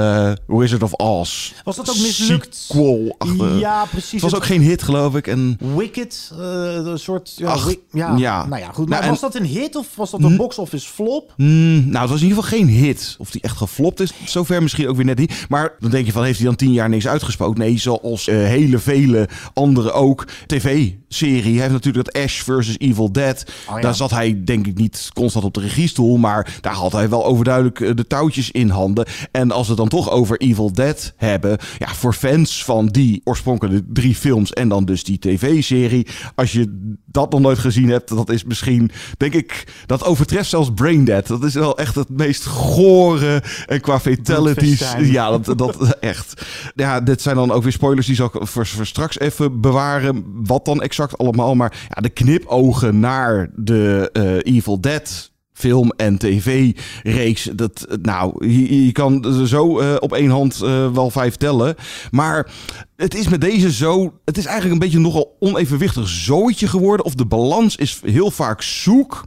eh, 0.47 0.57
Wizard 0.57 0.83
of 0.83 0.93
Oz. 0.93 1.51
Was 1.63 1.75
dat 1.75 1.89
ook 1.89 1.97
mislukt? 1.97 2.55
Sequel 2.55 3.15
achter. 3.17 3.57
Ja, 3.57 3.85
precies. 3.85 4.11
Het 4.11 4.21
was 4.21 4.35
ook 4.35 4.45
geen 4.45 4.61
hit, 4.61 4.83
geloof 4.83 5.15
ik. 5.15 5.27
En 5.27 5.57
Wicked, 5.75 6.31
eh, 6.39 6.39
een 6.73 6.99
soort... 6.99 7.33
Ja, 7.35 7.47
Ach, 7.47 7.73
ja, 7.91 8.15
ja. 8.17 8.45
Nou 8.45 8.61
ja, 8.61 8.71
goed. 8.71 8.89
Nou, 8.89 9.01
Maar 9.01 9.09
was 9.09 9.21
en- 9.21 9.31
dat 9.31 9.41
een 9.41 9.47
hit 9.47 9.75
of 9.75 9.87
was 9.95 10.11
dat 10.11 10.23
een 10.23 10.37
box-office 10.37 10.87
flop? 10.87 11.33
Mm, 11.37 11.89
nou, 11.89 12.01
het 12.01 12.09
was 12.09 12.21
in 12.21 12.27
ieder 12.27 12.43
geval 12.43 12.57
geen 12.57 12.67
hit. 12.67 13.15
Of 13.19 13.31
die 13.31 13.41
echt 13.41 13.57
geflopt 13.69 13.99
is, 13.99 14.13
zover 14.25 14.61
misschien 14.61 14.87
ook 14.87 14.95
weer 14.95 15.05
net 15.05 15.17
niet. 15.17 15.45
Maar 15.49 15.73
dan 15.79 15.91
denk 15.91 16.05
je 16.05 16.11
van, 16.11 16.23
heeft 16.23 16.37
hij 16.37 16.47
dan 16.47 16.55
tien 16.55 16.71
jaar 16.71 16.89
niks 16.89 17.07
uitgesproken? 17.07 17.59
Nee, 17.59 17.77
zoals 17.77 18.27
eh, 18.27 18.37
hele 18.37 18.79
vele 18.79 19.29
anderen 19.53 19.93
ook. 19.93 20.27
TV-serie. 20.45 21.53
Hij 21.53 21.61
heeft 21.61 21.71
natuurlijk 21.71 22.05
dat 22.05 22.23
Ash 22.23 22.41
versus 22.41 22.79
Evil 22.79 23.11
Dead. 23.11 23.43
Oh 23.69 23.75
ja. 23.75 23.81
Daar 23.81 23.95
zat 23.95 24.11
hij 24.11 24.41
denk 24.43 24.67
ik 24.67 24.77
niet 24.77 25.09
constant 25.13 25.45
op 25.45 25.53
de 25.53 25.59
regiestoel. 25.59 26.17
Maar 26.17 26.57
daar 26.61 26.73
had 26.73 26.91
hij 26.91 27.09
wel 27.09 27.25
overduidelijk 27.25 27.79
eh, 27.79 27.95
de 27.95 28.07
touwtjes 28.07 28.51
in 28.51 28.69
handen. 28.69 29.05
En 29.31 29.51
als 29.51 29.67
we 29.67 29.73
het 29.73 29.77
dan 29.77 29.99
toch 29.99 30.09
over 30.09 30.37
Evil 30.37 30.73
Dead 30.73 31.13
hebben. 31.15 31.57
Ja, 31.77 31.93
voor 31.93 32.13
fans 32.13 32.63
van 32.63 32.87
die 32.87 33.21
oorspronkelijke 33.23 33.85
drie 33.93 34.15
films 34.15 34.53
en 34.53 34.69
dan 34.69 34.85
dus 34.85 35.03
die 35.03 35.19
tv-serie. 35.19 36.07
Als 36.35 36.51
je 36.51 36.93
dat 37.05 37.31
nog 37.31 37.39
nooit 37.39 37.59
gezien 37.59 37.89
hebt, 37.89 38.09
dat 38.09 38.29
is 38.29 38.43
misschien, 38.43 38.91
denk 39.17 39.33
ik, 39.33 39.67
dat 39.85 40.03
overtreft 40.03 40.49
zelfs 40.49 40.69
Braindead. 40.75 41.27
Dat 41.27 41.43
is 41.43 41.53
wel 41.53 41.77
echt 41.77 41.95
het 41.95 42.09
meest 42.09 42.45
gore 42.45 43.43
en 43.65 43.81
qua 43.81 43.99
fatalities. 43.99 44.93
Ja, 44.99 45.37
dat, 45.37 45.57
dat 45.57 45.97
echt. 45.99 46.45
Ja, 46.75 47.01
dit 47.01 47.21
zijn 47.21 47.35
dan 47.35 47.51
ook 47.51 47.63
weer 47.63 47.71
spoilers 47.71 48.07
die 48.07 48.15
zal 48.15 48.29
ik 48.33 48.47
voor, 48.47 48.67
voor 48.67 48.85
straks 48.85 49.19
even 49.19 49.61
bewaren. 49.61 50.23
Wat 50.45 50.65
dan 50.65 50.81
exact 50.81 51.17
allemaal. 51.17 51.55
Maar 51.55 51.87
ja, 51.89 52.01
de 52.01 52.09
knipogen 52.09 52.99
naar 52.99 53.49
de 53.55 54.09
eh, 54.13 54.55
Evil 54.55 54.81
Dead 54.81 55.31
film 55.59 55.91
en 55.97 56.17
tv-reeks. 56.17 57.49
Dat, 57.53 57.87
nou, 58.01 58.47
je, 58.47 58.85
je 58.85 58.91
kan 58.91 59.45
zo 59.47 59.79
eh, 59.79 59.95
op 59.99 60.13
één 60.13 60.29
hand 60.29 60.61
eh, 60.61 60.91
wel 60.91 61.09
vijf 61.09 61.35
tellen. 61.35 61.75
Maar 62.11 62.51
het 62.95 63.15
is 63.15 63.27
met 63.27 63.41
deze 63.41 63.71
zo... 63.71 64.13
Het 64.25 64.37
is 64.37 64.45
eigenlijk 64.45 64.73
een 64.73 64.87
beetje 64.87 64.99
nogal 64.99 65.35
onevenwichtig 65.39 66.07
zooitje 66.07 66.67
geworden. 66.67 67.05
Of 67.05 67.15
de 67.15 67.25
balans 67.25 67.75
is 67.75 68.01
heel 68.05 68.31
vaak 68.31 68.61
zoek. 68.61 69.23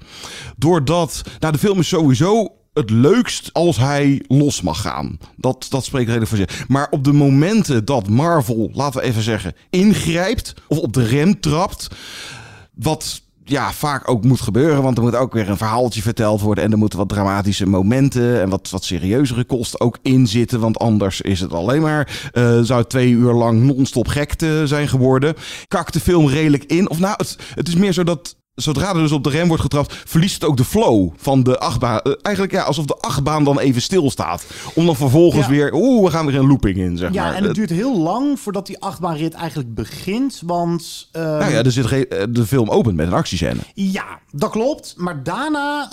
Doordat... 0.57 1.23
Nou, 1.39 1.53
de 1.53 1.59
film 1.59 1.79
is 1.79 1.89
sowieso 1.89 2.49
het 2.73 2.91
leukst 2.91 3.52
als 3.52 3.76
hij 3.76 4.25
los 4.26 4.61
mag 4.61 4.81
gaan. 4.81 5.19
Dat, 5.37 5.67
dat 5.69 5.85
spreekt 5.85 6.07
redelijk 6.07 6.29
voor 6.29 6.38
zich. 6.38 6.69
Maar 6.69 6.87
op 6.91 7.05
de 7.05 7.12
momenten 7.12 7.85
dat 7.85 8.09
Marvel, 8.09 8.71
laten 8.73 9.00
we 9.00 9.07
even 9.07 9.23
zeggen, 9.23 9.55
ingrijpt... 9.71 10.55
of 10.69 10.79
op 10.79 10.93
de 10.93 11.05
rem 11.05 11.41
trapt... 11.41 11.88
wat 12.75 13.23
ja, 13.45 13.73
vaak 13.73 14.11
ook 14.11 14.25
moet 14.25 14.41
gebeuren. 14.41 14.83
Want 14.83 14.97
er 14.97 15.02
moet 15.02 15.14
ook 15.14 15.33
weer 15.33 15.49
een 15.49 15.57
verhaaltje 15.57 16.02
verteld 16.02 16.41
worden. 16.41 16.64
En 16.64 16.73
er 16.73 16.79
moeten 16.79 16.99
wat 16.99 17.09
dramatische 17.09 17.67
momenten 17.67 18.41
en 18.41 18.49
wat, 18.49 18.71
wat 18.71 18.85
serieuzere 18.85 19.45
kosten 19.45 19.81
ook 19.81 19.99
in 20.02 20.26
zitten. 20.26 20.61
Want 20.61 20.79
anders 20.79 21.21
is 21.21 21.41
het 21.41 21.52
alleen 21.52 21.83
maar, 21.83 22.31
eh, 22.33 22.61
zou 22.61 22.85
twee 22.85 23.11
uur 23.11 23.33
lang 23.33 23.62
non-stop 23.62 24.09
gekte 24.09 24.62
zijn 24.67 24.88
geworden. 24.88 25.35
Kakt 25.69 25.93
de 25.93 26.00
film 26.00 26.29
redelijk 26.29 26.64
in. 26.64 26.91
Of 26.91 26.99
nou, 26.99 27.14
het, 27.17 27.37
het 27.55 27.69
is 27.69 27.75
meer 27.75 27.93
zo 27.93 28.05
dat 28.05 28.37
zodra 28.62 28.88
er 28.88 28.95
dus 28.95 29.12
op 29.12 29.25
de 29.25 29.31
rem 29.31 29.47
wordt 29.49 29.62
getrapt, 29.62 29.95
verliest 30.07 30.35
het 30.35 30.45
ook 30.45 30.57
de 30.57 30.64
flow 30.64 31.09
van 31.16 31.42
de 31.42 31.59
achtbaan. 31.59 32.00
Eh, 32.00 32.12
eigenlijk 32.23 32.54
ja, 32.57 32.62
alsof 32.62 32.85
de 32.85 32.97
achtbaan 33.00 33.45
dan 33.45 33.59
even 33.59 33.83
stilstaat. 33.83 34.45
Om 34.75 34.87
dan 34.87 34.97
vervolgens 34.97 35.45
Ja. 35.47 35.50
weer, 35.52 35.73
oeh, 35.75 36.04
we 36.04 36.11
gaan 36.11 36.26
weer 36.26 36.35
een 36.35 36.47
looping 36.47 36.76
in, 36.76 36.97
zeg 36.97 37.12
Ja, 37.12 37.23
maar. 37.25 37.35
en 37.35 37.40
het 37.42 37.50
Eh, 37.50 37.54
duurt 37.54 37.71
heel 37.71 37.99
lang 37.99 38.40
voordat 38.40 38.66
die 38.66 38.78
achtbaanrit 38.81 39.35
eigenlijk 39.35 39.75
begint. 39.75 40.40
Want 40.47 41.09
ehm, 41.12 41.25
nou 41.38 41.50
ja, 41.52 41.62
er 41.62 41.73
zit 41.73 41.90
eh, 42.09 42.23
de 42.31 42.47
film 42.47 42.69
opent 42.71 42.97
met 42.97 43.07
een 43.07 43.12
actiescène. 43.12 43.61
Ja, 43.75 44.04
dat 44.31 44.50
klopt. 44.50 44.95
Maar 44.97 45.23
daarna, 45.23 45.88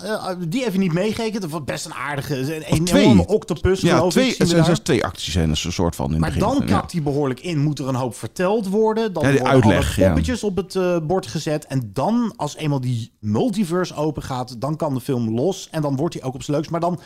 die 0.47 0.65
even 0.67 0.79
niet 0.79 0.93
meegekeken. 0.93 1.41
Dat 1.41 1.49
was 1.49 1.63
best 1.65 1.85
een 1.85 1.93
aardige, 1.93 2.55
een 2.55 2.61
enorme 2.61 3.27
octopus 3.27 3.81
Ja, 3.81 3.95
geloof 3.95 4.11
twee, 4.11 4.27
ik. 4.29 4.37
het 4.37 4.49
zijn 4.49 4.65
zelfs 4.65 4.79
twee 4.79 5.05
actiescènes, 5.05 5.65
een 5.65 5.71
soort 5.71 5.95
van 5.95 6.13
in 6.13 6.19
Maar 6.19 6.37
dan 6.37 6.57
Ja. 6.59 6.65
kakt 6.65 6.91
hij 6.91 7.01
behoorlijk 7.01 7.39
in. 7.39 7.57
Moet 7.59 7.79
er 7.79 7.87
een 7.87 7.95
hoop 7.95 8.15
verteld 8.15 8.67
worden. 8.67 9.13
Dan 9.13 9.23
Ja, 9.23 9.29
die 9.31 9.39
worden 9.39 9.53
uitleg, 9.55 9.87
alle 9.97 10.01
ja. 10.01 10.05
poppetjes 10.07 10.43
op 10.43 10.55
het 10.57 11.07
bord 11.07 11.27
gezet. 11.27 11.65
En 11.65 11.89
dan, 11.93 12.33
als 12.35 12.55
eenmaal 12.59 12.81
die 12.81 13.11
multiverse 13.19 13.95
open 13.95 14.23
gaat, 14.23 14.61
dan 14.61 14.75
kan 14.75 14.93
de 14.93 15.01
film 15.01 15.29
los. 15.29 15.69
En 15.69 15.81
dan 15.81 15.95
wordt 15.95 16.13
hij 16.13 16.23
ook 16.23 16.33
op 16.33 16.43
zijn 16.43 16.55
leukst. 16.55 16.71
Maar 16.71 16.79
dan... 16.79 16.99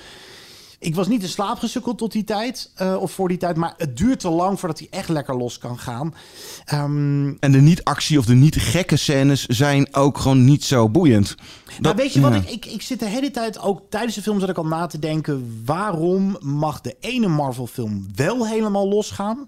Ik 0.84 0.96
was 0.96 1.08
niet 1.08 1.22
in 1.24 1.30
slaap 1.30 1.58
gesukkeld 1.60 1.98
tot 1.98 2.12
die 2.12 2.24
tijd, 2.24 2.72
eh, 2.76 2.96
of 3.00 3.12
voor 3.12 3.28
die 3.28 3.38
tijd. 3.38 3.56
Maar 3.56 3.74
het 3.78 3.98
duurt 3.98 4.20
te 4.20 4.30
lang 4.30 4.60
voordat 4.60 4.80
hij 4.80 4.88
echt 4.92 5.10
lekker 5.10 5.38
los 5.38 5.58
kan 5.58 5.80
gaan. 5.80 6.14
Ehm, 6.66 7.28
En 7.40 7.52
de 7.52 7.62
niet-actie 7.62 8.18
of 8.20 8.26
de 8.26 8.34
niet-gekke 8.34 8.96
scènes 8.96 9.46
zijn 9.46 9.96
ook 9.96 10.18
gewoon 10.18 10.46
niet 10.46 10.64
zo 10.64 10.90
boeiend. 10.90 11.36
nou, 11.80 11.96
weet 11.96 12.14
je 12.14 12.20
wat? 12.22 12.34
Ik, 12.36 12.50
ik, 12.50 12.66
ik 12.66 12.82
zit 12.82 13.00
de 13.00 13.06
hele 13.08 13.32
tijd 13.32 13.60
ook 13.60 13.82
tijdens 13.90 14.16
de 14.16 14.22
film 14.22 14.40
zat 14.40 14.50
ik 14.50 14.58
al 14.58 14.66
na 14.66 14.86
te 14.88 15.00
denken. 15.00 15.62
Waarom 15.66 16.38
mag 16.40 16.82
de 16.82 16.96
ene 17.00 17.28
Marvel 17.28 17.68
film 17.68 18.08
wel 18.16 18.48
helemaal 18.48 18.88
losgaan? 18.88 19.48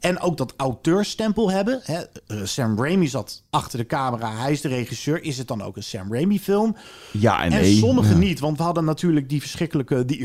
En 0.00 0.20
ook 0.20 0.36
dat 0.36 0.54
auteurstempel 0.56 1.50
hebben. 1.50 1.80
Hè? 1.82 2.00
Eh, 2.26 2.36
Sam 2.44 2.78
Raimi 2.82 3.08
zat 3.08 3.42
achter 3.50 3.78
de 3.78 3.86
camera. 3.86 4.36
Hij 4.36 4.52
is 4.52 4.60
de 4.60 4.68
regisseur. 4.68 5.22
Is 5.22 5.38
het 5.38 5.48
dan 5.48 5.62
ook 5.62 5.76
een 5.76 5.82
Sam 5.82 6.12
Raimi 6.12 6.40
film? 6.40 6.76
Ja 7.10 7.42
en 7.42 7.52
En 7.52 7.60
nee. 7.60 7.76
sommige 7.78 8.08
Ja. 8.12 8.16
niet. 8.18 8.40
Want 8.40 8.56
we 8.56 8.62
hadden 8.62 8.84
natuurlijk 8.84 9.28
die 9.28 9.40
verschrikkelijke 9.40 10.04
The 10.04 10.18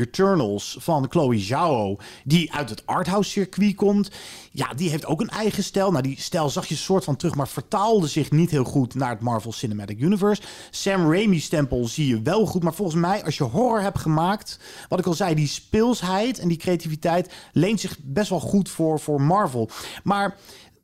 Van 0.78 1.06
Chloe 1.08 1.38
Zhao. 1.38 1.96
Die 2.24 2.52
uit 2.52 2.70
het 2.70 2.86
arthouse 2.86 3.30
circuit 3.30 3.74
komt. 3.74 4.10
Ja, 4.50 4.74
die 4.74 4.90
heeft 4.90 5.06
ook 5.06 5.20
een 5.20 5.28
eigen 5.28 5.64
stijl. 5.64 5.90
Nou, 5.90 6.02
die 6.02 6.20
stijl 6.20 6.48
zag 6.48 6.66
je 6.66 6.76
soort 6.76 7.04
van 7.04 7.16
terug. 7.16 7.34
Maar 7.34 7.48
vertaalde 7.48 8.06
zich 8.06 8.30
niet 8.30 8.50
heel 8.50 8.64
goed 8.64 8.94
naar 8.94 9.10
het 9.10 9.20
Marvel 9.20 9.52
Cinematic 9.52 10.00
Universe. 10.00 10.42
Sam 10.70 11.12
Raimi 11.12 11.40
stempel 11.40 11.86
zie 11.86 12.06
je 12.06 12.22
wel 12.22 12.46
goed. 12.46 12.62
Maar 12.62 12.74
volgens 12.74 13.00
mij, 13.00 13.24
als 13.24 13.36
je 13.36 13.44
horror 13.44 13.80
hebt 13.80 13.98
gemaakt. 13.98 14.58
Wat 14.88 14.98
ik 14.98 15.06
al 15.06 15.14
zei, 15.14 15.34
die 15.34 15.48
speelsheid 15.48 16.38
en 16.38 16.48
die 16.48 16.56
creativiteit 16.56 17.32
leent 17.52 17.80
zich 17.80 17.96
best 18.02 18.30
wel 18.30 18.40
goed 18.40 18.68
voor, 18.68 19.00
voor 19.00 19.22
Marvel. 19.22 19.70
Maar 20.02 20.36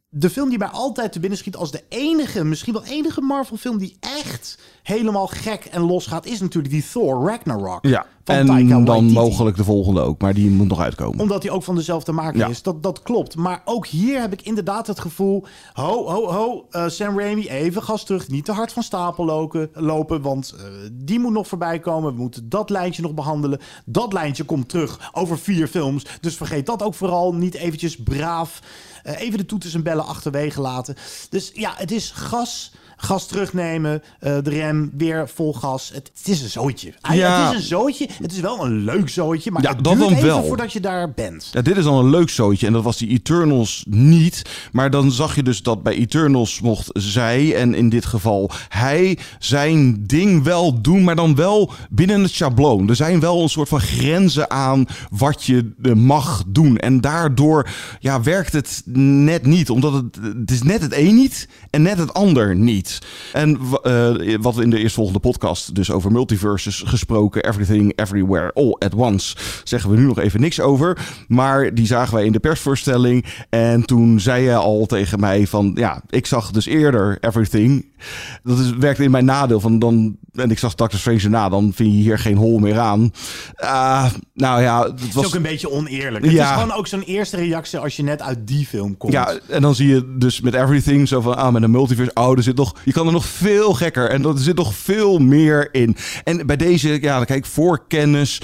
de 0.08 0.30
film 0.30 0.48
die 0.48 0.58
mij 0.58 0.68
altijd 0.68 1.12
te 1.12 1.20
binnen 1.20 1.38
schiet 1.38 1.56
als 1.56 1.70
de 1.70 1.84
enige, 1.88 2.44
misschien 2.44 2.72
wel 2.72 2.84
enige 2.84 3.20
Marvel 3.20 3.56
film 3.56 3.78
die 3.78 3.96
echt 4.00 4.58
helemaal 4.82 5.26
gek 5.26 5.64
en 5.64 5.80
los 5.80 6.06
gaat, 6.06 6.26
is 6.26 6.40
natuurlijk 6.40 6.72
die 6.72 6.88
Thor 6.92 7.28
Ragnarok. 7.28 7.86
Ja, 7.86 8.06
van 8.26 8.35
en 8.37 8.47
Taika 8.47 8.80
dan 8.80 9.12
mogelijk 9.12 9.56
de 9.56 9.64
volgende 9.64 10.00
ook. 10.00 10.21
Maar 10.21 10.35
die 10.35 10.50
moet 10.50 10.68
nog 10.68 10.80
uitkomen. 10.80 11.21
Omdat 11.21 11.42
hij 11.42 11.52
ook 11.52 11.62
van 11.62 11.75
dezelfde 11.75 12.12
maker 12.12 12.38
Ja. 12.38 12.47
is. 12.49 12.62
Dat, 12.62 12.83
dat 12.83 13.02
klopt. 13.02 13.37
Maar 13.37 13.62
ook 13.64 13.87
hier 13.87 14.21
heb 14.21 14.33
ik 14.33 14.42
inderdaad 14.42 14.87
het 14.87 15.00
gevoel... 15.00 15.45
Ho, 15.73 16.09
ho, 16.09 16.33
ho, 16.33 16.66
eh, 16.71 16.88
Sam 16.88 17.18
Raimi, 17.21 17.49
even 17.49 17.83
gas 17.83 18.04
terug. 18.04 18.28
Niet 18.28 18.45
te 18.45 18.52
hard 18.52 18.73
van 18.73 18.83
stapel 18.83 19.25
lopen, 19.25 19.71
lopen 19.75 20.23
want 20.23 20.54
eh, 20.59 20.64
die 20.92 21.18
moet 21.18 21.33
nog 21.33 21.49
voorbij 21.49 21.78
komen. 21.78 22.14
We 22.14 22.21
moeten 22.21 22.49
dat 22.49 22.71
lijntje 22.71 23.02
nog 23.02 23.14
behandelen. 23.14 23.61
Dat 23.85 24.12
lijntje 24.12 24.45
komt 24.45 24.68
terug 24.68 25.11
over 25.12 25.38
vier 25.38 25.66
films. 25.68 26.06
Dus 26.21 26.37
vergeet 26.37 26.66
dat 26.66 26.83
ook 26.83 26.95
vooral 26.95 27.35
niet 27.35 27.54
eventjes 27.54 27.97
braaf... 27.97 28.61
eh, 29.02 29.21
even 29.21 29.38
de 29.38 29.47
toeters 29.47 29.75
en 29.75 29.83
bellen 29.83 30.06
achterwege 30.06 30.61
laten. 30.61 30.95
Dus 31.30 31.50
ja, 31.54 31.73
het 31.76 31.90
is 31.90 32.11
gas... 32.11 32.73
Gas 32.96 33.26
terugnemen, 33.26 34.02
eh, 34.20 34.36
de 34.42 34.50
rem 34.50 34.90
weer 34.96 35.28
vol 35.34 35.52
gas. 35.54 35.90
Het, 35.94 36.10
het 36.18 36.28
is 36.28 36.42
een 36.42 36.48
zootje. 36.48 36.92
Ja. 37.12 37.44
Het 37.46 37.54
is 37.54 37.60
een 37.62 37.68
zootje. 37.68 38.08
Het 38.22 38.32
is 38.32 38.40
wel 38.40 38.64
een 38.64 38.84
leuk 38.84 39.08
zootje, 39.08 39.50
maar 39.50 39.62
Ja, 39.62 39.68
het 39.74 39.84
dat 39.84 39.96
duurt 39.96 40.08
dan 40.10 40.20
wel. 40.20 40.44
voordat 40.44 40.72
je 40.72 40.80
daar 40.80 41.12
bent. 41.12 41.48
Ja, 41.52 41.62
dit 41.62 41.76
is 41.76 41.84
dan 41.84 41.94
een 41.94 42.10
leuk 42.10 42.28
zootje. 42.30 42.66
En 42.66 42.72
dat 42.72 42.82
was 42.82 42.96
die 42.96 43.08
Eternals 43.08 43.84
niet. 43.88 44.42
Maar 44.72 44.90
dan 44.90 45.10
zag 45.12 45.34
je 45.34 45.42
dus 45.42 45.62
dat 45.62 45.82
bij 45.82 45.94
Eternals 45.94 46.60
mocht 46.60 46.90
zij, 46.92 47.54
en 47.56 47.74
in 47.74 47.88
dit 47.88 48.04
geval 48.06 48.50
hij, 48.68 49.18
zijn 49.38 50.06
ding 50.06 50.42
wel 50.42 50.80
doen. 50.82 51.04
Maar 51.04 51.16
dan 51.16 51.34
wel 51.34 51.72
binnen 51.90 52.22
het 52.22 52.30
schabloon. 52.30 52.88
Er 52.88 52.96
zijn 52.96 53.20
wel 53.20 53.42
een 53.42 53.48
soort 53.48 53.68
van 53.68 53.80
grenzen 53.80 54.50
aan 54.50 54.86
wat 55.10 55.44
je 55.44 55.72
eh, 55.82 55.92
mag 55.92 56.42
doen. 56.46 56.76
En 56.76 57.00
daardoor 57.00 57.68
ja, 58.00 58.22
werkt 58.22 58.52
het 58.52 58.82
net 58.94 59.46
niet. 59.46 59.70
Omdat 59.70 59.92
het, 59.92 60.18
het 60.36 60.50
is 60.50 60.62
net 60.62 60.80
het 60.80 60.92
een 60.92 61.14
niet 61.14 61.48
en 61.70 61.82
net 61.82 61.98
het 61.98 62.14
ander 62.14 62.56
niet. 62.56 62.85
En 63.32 63.58
eh, 63.82 64.14
wat 64.40 64.54
we 64.54 64.62
in 64.62 64.70
de 64.70 64.78
eerstvolgende 64.78 65.18
podcast 65.20 65.74
dus 65.74 65.90
over 65.90 66.12
multiverses 66.12 66.82
gesproken. 66.86 67.44
Everything, 67.44 67.98
everywhere, 67.98 68.52
all 68.54 68.76
at 68.78 68.94
once. 68.94 69.36
Zeggen 69.64 69.90
we 69.90 69.96
nu 69.96 70.06
nog 70.06 70.18
even 70.18 70.40
niks 70.40 70.60
over. 70.60 70.98
Maar 71.28 71.74
die 71.74 71.86
zagen 71.86 72.14
wij 72.14 72.24
in 72.24 72.32
de 72.32 72.38
persvoorstelling. 72.40 73.24
En 73.50 73.84
toen 73.84 74.20
zei 74.20 74.42
je 74.44 74.54
al 74.54 74.86
tegen 74.86 75.20
mij 75.20 75.46
van... 75.46 75.72
Ja, 75.74 76.02
ik 76.08 76.26
zag 76.26 76.50
dus 76.50 76.66
eerder 76.66 77.18
Everything. 77.20 77.94
Dat 78.42 78.58
is, 78.58 78.70
werkte 78.70 79.02
in 79.02 79.10
mijn 79.10 79.24
nadeel. 79.24 79.60
Van 79.60 79.78
dan, 79.78 80.16
en 80.32 80.50
ik 80.50 80.58
zag 80.58 80.74
Doctor 80.74 80.98
Strange 80.98 81.28
na. 81.28 81.48
Dan 81.48 81.72
vind 81.74 81.90
je 81.92 81.96
hier 81.98 82.18
geen 82.18 82.36
hol 82.36 82.58
meer 82.58 82.78
aan. 82.78 83.10
Ah, 83.56 84.06
nou 84.34 84.62
ja, 84.62 84.82
het 84.82 85.00
Het 85.00 85.14
was... 85.14 85.24
is 85.24 85.30
ook 85.30 85.36
een 85.36 85.42
beetje 85.42 85.70
oneerlijk. 85.70 86.24
Het 86.24 86.34
Ja. 86.34 86.54
is 86.54 86.60
gewoon 86.60 86.76
ook 86.78 86.86
zo'n 86.86 87.02
eerste 87.02 87.36
reactie 87.36 87.78
als 87.78 87.96
je 87.96 88.02
net 88.02 88.22
uit 88.22 88.46
die 88.46 88.66
film 88.66 88.96
komt. 88.96 89.12
Ja, 89.12 89.38
en 89.48 89.62
dan 89.62 89.74
zie 89.74 89.88
je 89.88 90.14
dus 90.18 90.40
met 90.40 90.54
Everything 90.54 91.08
zo 91.08 91.20
van, 91.20 91.36
ah, 91.36 91.52
met 91.52 91.62
een 91.62 91.70
multiverse, 91.70 92.10
oh, 92.14 92.36
er 92.36 92.42
zit 92.42 92.56
nog, 92.56 92.75
je 92.85 92.92
kan 92.92 93.06
er 93.06 93.12
nog 93.12 93.26
veel 93.26 93.75
gekker 93.75 94.11
en 94.11 94.25
er 94.25 94.38
zit 94.38 94.56
nog 94.56 94.75
veel 94.75 95.18
meer 95.18 95.68
in. 95.73 95.97
En 96.25 96.47
bij 96.47 96.56
deze, 96.56 96.99
ja, 97.02 97.25
kijk, 97.25 97.47
voorkennis 97.47 98.40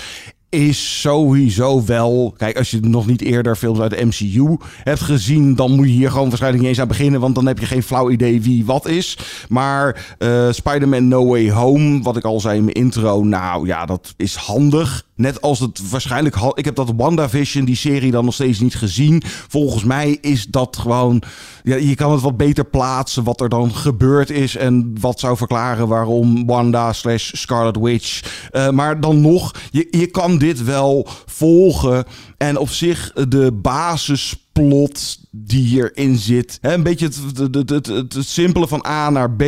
is 0.53 1.01
sowieso 1.01 1.85
wel... 1.85 2.35
Kijk, 2.37 2.59
als 2.59 2.71
je 2.71 2.81
nog 2.81 3.07
niet 3.07 3.21
eerder 3.21 3.57
films 3.57 3.81
uit 3.81 3.91
de 3.91 4.05
MCU 4.05 4.57
hebt 4.83 5.01
gezien... 5.01 5.55
dan 5.55 5.71
moet 5.71 5.87
je 5.87 5.93
hier 5.93 6.11
gewoon 6.11 6.29
waarschijnlijk 6.29 6.63
niet 6.63 6.71
eens 6.71 6.81
aan 6.81 6.89
beginnen... 6.89 7.21
want 7.21 7.35
dan 7.35 7.47
heb 7.47 7.59
je 7.59 7.67
geen 7.67 7.83
flauw 7.83 8.11
idee 8.11 8.43
wie 8.43 8.65
wat 8.65 8.87
is. 8.87 9.19
Maar 9.49 10.15
eh 10.19 10.49
Spider-Man 10.51 11.09
No 11.09 11.27
Way 11.27 11.51
Home, 11.51 12.03
wat 12.03 12.17
ik 12.17 12.25
al 12.25 12.41
zei 12.41 12.59
in 12.59 12.65
mijn 12.65 12.77
intro... 12.77 13.25
nou 13.25 13.67
ja, 13.67 13.85
dat 13.87 14.15
is 14.17 14.35
handig. 14.35 15.07
Net 15.15 15.41
als 15.41 15.59
het 15.59 15.91
waarschijnlijk... 15.91 16.35
ha- 16.35 16.53
Ik 16.55 16.65
heb 16.65 16.75
dat 16.75 16.93
WandaVision, 16.97 17.65
die 17.65 17.77
serie, 17.77 18.11
dan 18.11 18.25
nog 18.25 18.35
steeds 18.35 18.61
niet 18.61 18.75
gezien. 18.75 19.23
Volgens 19.49 19.85
mij 19.85 20.19
is 20.21 20.47
dat 20.47 20.77
gewoon... 20.77 21.23
Ja, 21.63 21.77
je 21.77 21.95
kan 21.95 22.13
het 22.13 22.21
wat 22.21 22.37
beter 22.37 22.65
plaatsen 22.65 23.25
wat 23.25 23.41
er 23.41 23.49
dan 23.49 23.75
gebeurd 23.75 24.31
is... 24.31 24.57
en 24.57 24.95
wat 25.01 25.21
zou 25.21 25.37
verklaren 25.37 25.89
waarom 25.89 26.47
Wanda 26.47 26.93
slash 26.93 27.31
Scarlet 27.35 27.77
Witch... 27.79 28.23
Eh, 28.51 28.71
maar 28.71 29.01
dan 29.01 29.21
nog, 29.21 29.55
je, 29.71 29.87
je 29.91 30.07
kan 30.07 30.39
dit 30.39 30.65
wel 30.65 31.07
volgen. 31.27 32.05
En 32.37 32.59
op 32.59 32.69
zich 32.69 33.13
de 33.13 33.53
basisplot 33.53 35.19
die 35.35 35.67
hierin 35.67 36.17
zit. 36.17 36.59
Een 36.61 36.83
beetje 36.83 37.07
het, 37.07 37.39
het, 37.55 37.71
het, 37.71 37.87
het, 37.87 38.17
simpele 38.19 38.69
van 38.69 38.85
A 38.87 39.11
naar 39.11 39.31
B. 39.31 39.45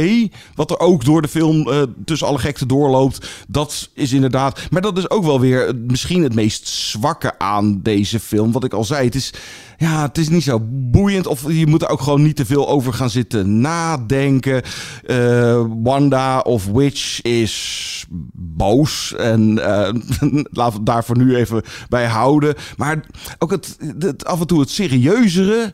Wat 0.55 0.71
er 0.71 0.79
ook 0.79 1.05
door 1.05 1.23
de 1.23 1.29
film 1.29 1.71
eh, 1.71 1.83
tussen 2.05 2.27
alle 2.27 2.39
gekte 2.39 2.67
doorloopt. 2.67 3.29
Dat 3.49 3.91
is 3.95 4.13
inderdaad... 4.13 4.71
Maar 4.71 4.83
dat 4.83 4.99
is 4.99 5.11
ook 5.11 5.25
wel 5.25 5.41
weer 5.41 5.75
misschien 5.87 6.23
het 6.23 6.35
meest 6.35 6.69
zwakke 6.69 7.39
aan 7.39 7.81
deze 7.83 8.21
film. 8.21 8.53
Wat 8.53 8.65
ik 8.65 8.73
al 8.73 8.85
zei, 8.85 9.05
het 9.05 9.15
is... 9.15 9.33
Ja, 9.79 10.03
het 10.03 10.19
is 10.19 10.29
niet 10.29 10.43
zo 10.43 10.61
boeiend. 10.71 11.27
Of 11.27 11.53
je 11.53 11.67
moet 11.67 11.83
er 11.83 11.89
ook 11.89 12.01
gewoon 12.01 12.23
niet 12.23 12.37
te 12.37 12.47
veel 12.47 12.69
over 12.69 12.93
gaan 12.93 13.11
zitten 13.11 13.61
nadenken. 13.61 14.63
Eh, 15.07 15.65
Wanda 15.83 16.41
of 16.41 16.67
Witch 16.67 17.23
is 17.23 18.07
boos. 18.33 19.15
En 19.17 19.65
eh, 19.65 19.93
laten 20.51 20.79
we 20.79 20.85
daar 20.85 21.05
voor 21.05 21.19
nu 21.19 21.37
even 21.37 21.63
bij 21.89 22.07
houden. 22.07 22.55
Maar 22.77 23.05
ook 23.39 23.51
het, 23.51 23.77
het, 23.99 24.25
af 24.25 24.41
en 24.41 24.47
toe 24.47 24.61
het 24.61 24.71
serieuzere. 24.71 25.74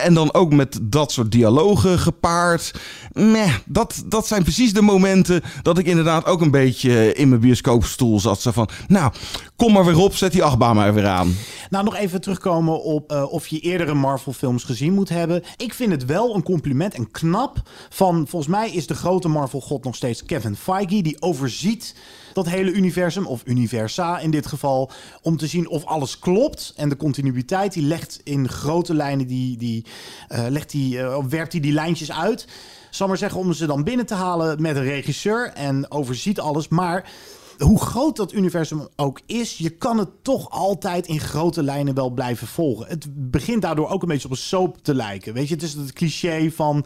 En 0.00 0.14
dan 0.14 0.34
ook 0.34 0.52
met 0.52 0.78
dat 0.82 1.12
soort 1.12 1.32
dialogen 1.32 1.98
gepaard. 1.98 2.74
Meh, 3.12 3.54
dat, 3.66 4.02
dat 4.06 4.26
zijn 4.26 4.42
precies 4.42 4.72
de 4.72 4.82
momenten 4.82 5.42
dat 5.62 5.78
ik 5.78 5.86
inderdaad 5.86 6.26
ook 6.26 6.40
een 6.40 6.50
beetje 6.50 7.14
in 7.14 7.28
mijn 7.28 7.40
bioscoopstoel 7.40 8.20
zat. 8.20 8.40
Zo 8.40 8.50
van, 8.50 8.68
nou, 8.88 9.12
kom 9.56 9.72
maar 9.72 9.84
weer 9.84 9.98
op, 9.98 10.14
zet 10.14 10.32
die 10.32 10.42
achtbaan 10.42 10.76
maar 10.76 10.94
weer 10.94 11.06
aan. 11.06 11.36
Nou, 11.70 11.84
nog 11.84 11.96
even 11.96 12.20
terugkomen 12.20 12.82
op 12.82 13.12
eh, 13.12 13.32
of 13.32 13.46
je 13.46 13.60
eerdere 13.60 13.94
Marvel-films 13.94 14.64
gezien 14.64 14.92
moet 14.92 15.08
hebben. 15.08 15.42
Ik 15.56 15.74
vind 15.74 15.92
het 15.92 16.04
wel 16.04 16.34
een 16.34 16.42
compliment 16.42 16.94
en 16.94 17.10
knap 17.10 17.62
van... 17.88 18.26
Volgens 18.28 18.50
mij 18.52 18.70
is 18.70 18.86
de 18.86 18.94
grote 18.94 19.28
Marvel-god 19.28 19.84
nog 19.84 19.96
steeds 19.96 20.24
Kevin 20.24 20.56
Feige. 20.56 21.02
Die 21.02 21.22
overziet 21.22 21.94
dat 22.32 22.48
hele 22.48 22.72
universum, 22.72 23.26
of 23.26 23.42
universa 23.44 24.18
in 24.18 24.30
dit 24.30 24.46
geval... 24.46 24.90
om 25.22 25.36
te 25.36 25.46
zien 25.46 25.68
of 25.68 25.84
alles 25.84 26.18
klopt. 26.18 26.72
En 26.76 26.88
de 26.88 26.96
continuïteit, 26.96 27.72
die 27.72 27.82
legt 27.82 28.20
in 28.24 28.48
grote 28.48 28.94
lijnen 28.94 29.26
die, 29.26 29.56
die 29.56 29.84
legt 30.28 30.72
hij, 30.72 31.04
eh, 31.04 31.24
werpt 31.28 31.52
hij 31.52 31.60
die 31.60 31.72
lijntjes 31.72 32.12
uit. 32.12 32.46
Zal 32.90 33.08
maar 33.08 33.16
zeggen 33.16 33.40
om 33.40 33.52
ze 33.52 33.66
dan 33.66 33.84
binnen 33.84 34.06
te 34.06 34.14
halen 34.14 34.62
met 34.62 34.76
een 34.76 34.82
regisseur 34.82 35.52
en 35.54 35.90
overziet 35.90 36.40
alles. 36.40 36.68
Maar 36.68 37.10
hoe 37.58 37.80
groot 37.80 38.16
dat 38.16 38.32
universum 38.32 38.88
ook 38.96 39.20
is, 39.26 39.58
je 39.58 39.70
kan 39.70 39.98
het 39.98 40.08
toch 40.22 40.50
altijd 40.50 41.06
in 41.06 41.20
grote 41.20 41.62
lijnen 41.62 41.94
wel 41.94 42.10
blijven 42.10 42.46
volgen. 42.46 42.86
Het 42.86 43.30
begint 43.30 43.62
daardoor 43.62 43.88
ook 43.88 44.02
een 44.02 44.08
beetje 44.08 44.24
op 44.24 44.30
een 44.30 44.36
soap 44.36 44.78
te 44.82 44.94
lijken. 44.94 45.34
Weet 45.34 45.48
je, 45.48 45.54
het 45.54 45.62
is 45.62 45.74
het 45.74 45.92
cliché 45.92 46.50
van. 46.50 46.84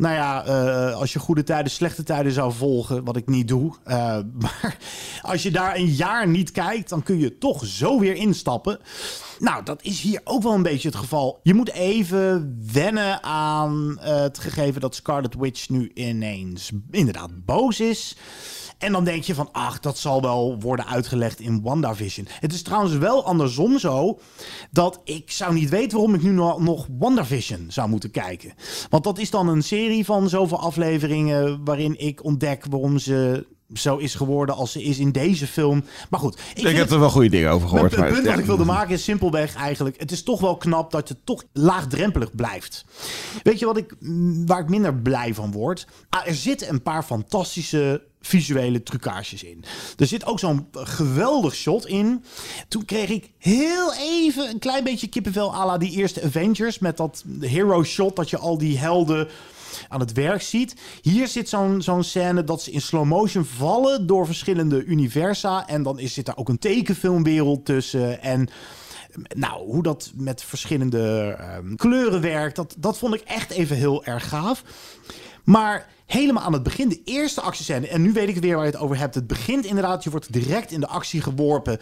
Nou 0.00 0.14
ja, 0.14 0.46
uh, 0.46 0.96
als 0.96 1.12
je 1.12 1.18
goede 1.18 1.42
tijden, 1.42 1.70
slechte 1.70 2.02
tijden 2.02 2.32
zou 2.32 2.52
volgen, 2.52 3.04
wat 3.04 3.16
ik 3.16 3.28
niet 3.28 3.48
doe. 3.48 3.72
Uh, 3.86 3.94
maar 4.42 4.76
als 5.22 5.42
je 5.42 5.50
daar 5.50 5.76
een 5.76 5.92
jaar 5.94 6.28
niet 6.28 6.50
kijkt, 6.50 6.88
dan 6.88 7.02
kun 7.02 7.18
je 7.18 7.38
toch 7.38 7.66
zo 7.66 7.98
weer 7.98 8.14
instappen. 8.14 8.78
Nou, 9.38 9.64
dat 9.64 9.82
is 9.82 10.00
hier 10.00 10.20
ook 10.24 10.42
wel 10.42 10.54
een 10.54 10.62
beetje 10.62 10.88
het 10.88 10.96
geval. 10.96 11.40
Je 11.42 11.54
moet 11.54 11.72
even 11.72 12.56
wennen 12.72 13.22
aan 13.22 13.98
uh, 14.00 14.20
het 14.20 14.38
gegeven 14.38 14.80
dat 14.80 14.94
Scarlet 14.94 15.34
Witch 15.34 15.68
nu 15.68 15.90
ineens 15.94 16.70
inderdaad 16.90 17.44
boos 17.44 17.80
is. 17.80 18.16
En 18.80 18.92
dan 18.92 19.04
denk 19.04 19.22
je 19.22 19.34
van, 19.34 19.48
ach, 19.52 19.80
dat 19.80 19.98
zal 19.98 20.22
wel 20.22 20.60
worden 20.60 20.86
uitgelegd 20.86 21.40
in 21.40 21.62
WandaVision. 21.62 22.26
Het 22.40 22.52
is 22.52 22.62
trouwens 22.62 22.96
wel 22.96 23.24
andersom 23.24 23.78
zo 23.78 24.18
dat 24.70 25.00
ik 25.04 25.30
zou 25.30 25.54
niet 25.54 25.68
weten 25.68 25.98
waarom 25.98 26.14
ik 26.14 26.22
nu 26.22 26.30
nog, 26.30 26.86
WandaVision 26.98 27.66
zou 27.68 27.88
moeten 27.88 28.10
kijken. 28.10 28.52
Want 28.88 29.04
dat 29.04 29.18
is 29.18 29.30
dan 29.30 29.48
een 29.48 29.62
serie 29.62 30.04
van 30.04 30.28
zoveel 30.28 30.60
afleveringen 30.60 31.64
waarin 31.64 31.98
ik 31.98 32.24
ontdek 32.24 32.66
waarom 32.70 32.98
ze 32.98 33.46
zo 33.74 33.96
is 33.96 34.14
geworden 34.14 34.54
als 34.54 34.72
ze 34.72 34.82
is 34.82 34.98
in 34.98 35.12
deze 35.12 35.46
film. 35.46 35.84
Maar 36.10 36.20
goed. 36.20 36.38
Ik, 36.54 36.64
ik 36.64 36.76
heb 36.76 36.90
er 36.90 36.98
wel 36.98 37.10
goede 37.10 37.28
dingen 37.28 37.50
over 37.50 37.68
gehoord. 37.68 37.96
Het 37.96 38.08
punt 38.08 38.26
wat 38.26 38.38
ik 38.38 38.44
wilde 38.44 38.64
maken 38.64 38.94
is 38.94 39.04
simpelweg 39.04 39.54
eigenlijk... 39.54 40.00
het 40.00 40.12
is 40.12 40.22
toch 40.22 40.40
wel 40.40 40.56
knap 40.56 40.90
dat 40.90 41.08
je 41.08 41.16
toch 41.24 41.44
laagdrempelig 41.52 42.34
blijft. 42.34 42.84
Weet 43.42 43.58
je 43.58 43.66
wat 43.66 43.76
ik, 43.76 43.94
waar 44.46 44.60
ik 44.60 44.68
minder 44.68 44.94
blij 44.94 45.34
van 45.34 45.52
word? 45.52 45.86
Ah, 46.08 46.26
er 46.26 46.34
zitten 46.34 46.68
een 46.68 46.82
paar 46.82 47.02
fantastische 47.02 48.02
visuele 48.20 48.82
trucages 48.82 49.42
in. 49.42 49.64
Er 49.96 50.06
zit 50.06 50.26
ook 50.26 50.38
zo'n 50.38 50.68
geweldig 50.72 51.54
shot 51.54 51.86
in. 51.86 52.24
Toen 52.68 52.84
kreeg 52.84 53.08
ik 53.08 53.30
heel 53.38 53.94
even 53.94 54.48
een 54.48 54.58
klein 54.58 54.84
beetje 54.84 55.08
kippenvel 55.08 55.54
à 55.54 55.66
la 55.66 55.78
die 55.78 55.90
eerste 55.90 56.22
Avengers... 56.22 56.78
met 56.78 56.96
dat 56.96 57.24
hero 57.40 57.84
shot 57.84 58.16
dat 58.16 58.30
je 58.30 58.38
al 58.38 58.58
die 58.58 58.78
helden 58.78 59.28
aan 59.88 60.00
het 60.00 60.12
werk 60.12 60.42
ziet. 60.42 60.74
Hier 61.00 61.28
zit 61.28 61.48
zo'n 61.48 61.82
zo'n 61.82 62.04
scène 62.04 62.44
dat 62.44 62.62
ze 62.62 62.70
in 62.70 62.80
slow 62.80 63.04
motion 63.04 63.44
vallen 63.44 64.06
door 64.06 64.26
verschillende 64.26 64.84
universa. 64.84 65.66
En 65.66 65.82
dan 65.82 65.98
is, 65.98 66.14
zit 66.14 66.26
daar 66.26 66.36
ook 66.36 66.48
een 66.48 66.58
tekenfilmwereld 66.58 67.64
tussen. 67.64 68.22
En 68.22 68.48
nou, 69.34 69.64
hoe 69.64 69.82
dat 69.82 70.12
met 70.14 70.42
verschillende 70.42 71.36
um, 71.58 71.76
kleuren 71.76 72.20
werkt, 72.20 72.56
dat, 72.56 72.74
dat 72.78 72.98
vond 72.98 73.14
ik 73.14 73.20
echt 73.20 73.50
even 73.50 73.76
heel 73.76 74.04
erg 74.04 74.28
gaaf. 74.28 74.62
Maar 75.44 75.88
helemaal 76.06 76.42
aan 76.42 76.52
het 76.52 76.62
begin, 76.62 76.88
de 76.88 77.00
eerste 77.04 77.40
actiescène, 77.40 77.88
en 77.88 78.02
nu 78.02 78.12
weet 78.12 78.28
ik 78.28 78.36
weer 78.36 78.56
waar 78.56 78.64
je 78.64 78.70
het 78.70 78.80
over 78.80 78.98
hebt. 78.98 79.14
Het 79.14 79.26
begint 79.26 79.64
inderdaad, 79.64 80.04
je 80.04 80.10
wordt 80.10 80.32
direct 80.32 80.70
in 80.70 80.80
de 80.80 80.86
actie 80.86 81.20
geworpen 81.20 81.78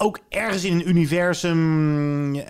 ook 0.00 0.18
ergens 0.28 0.64
in 0.64 0.72
een 0.72 0.88
universum 0.88 2.34
uh, 2.34 2.42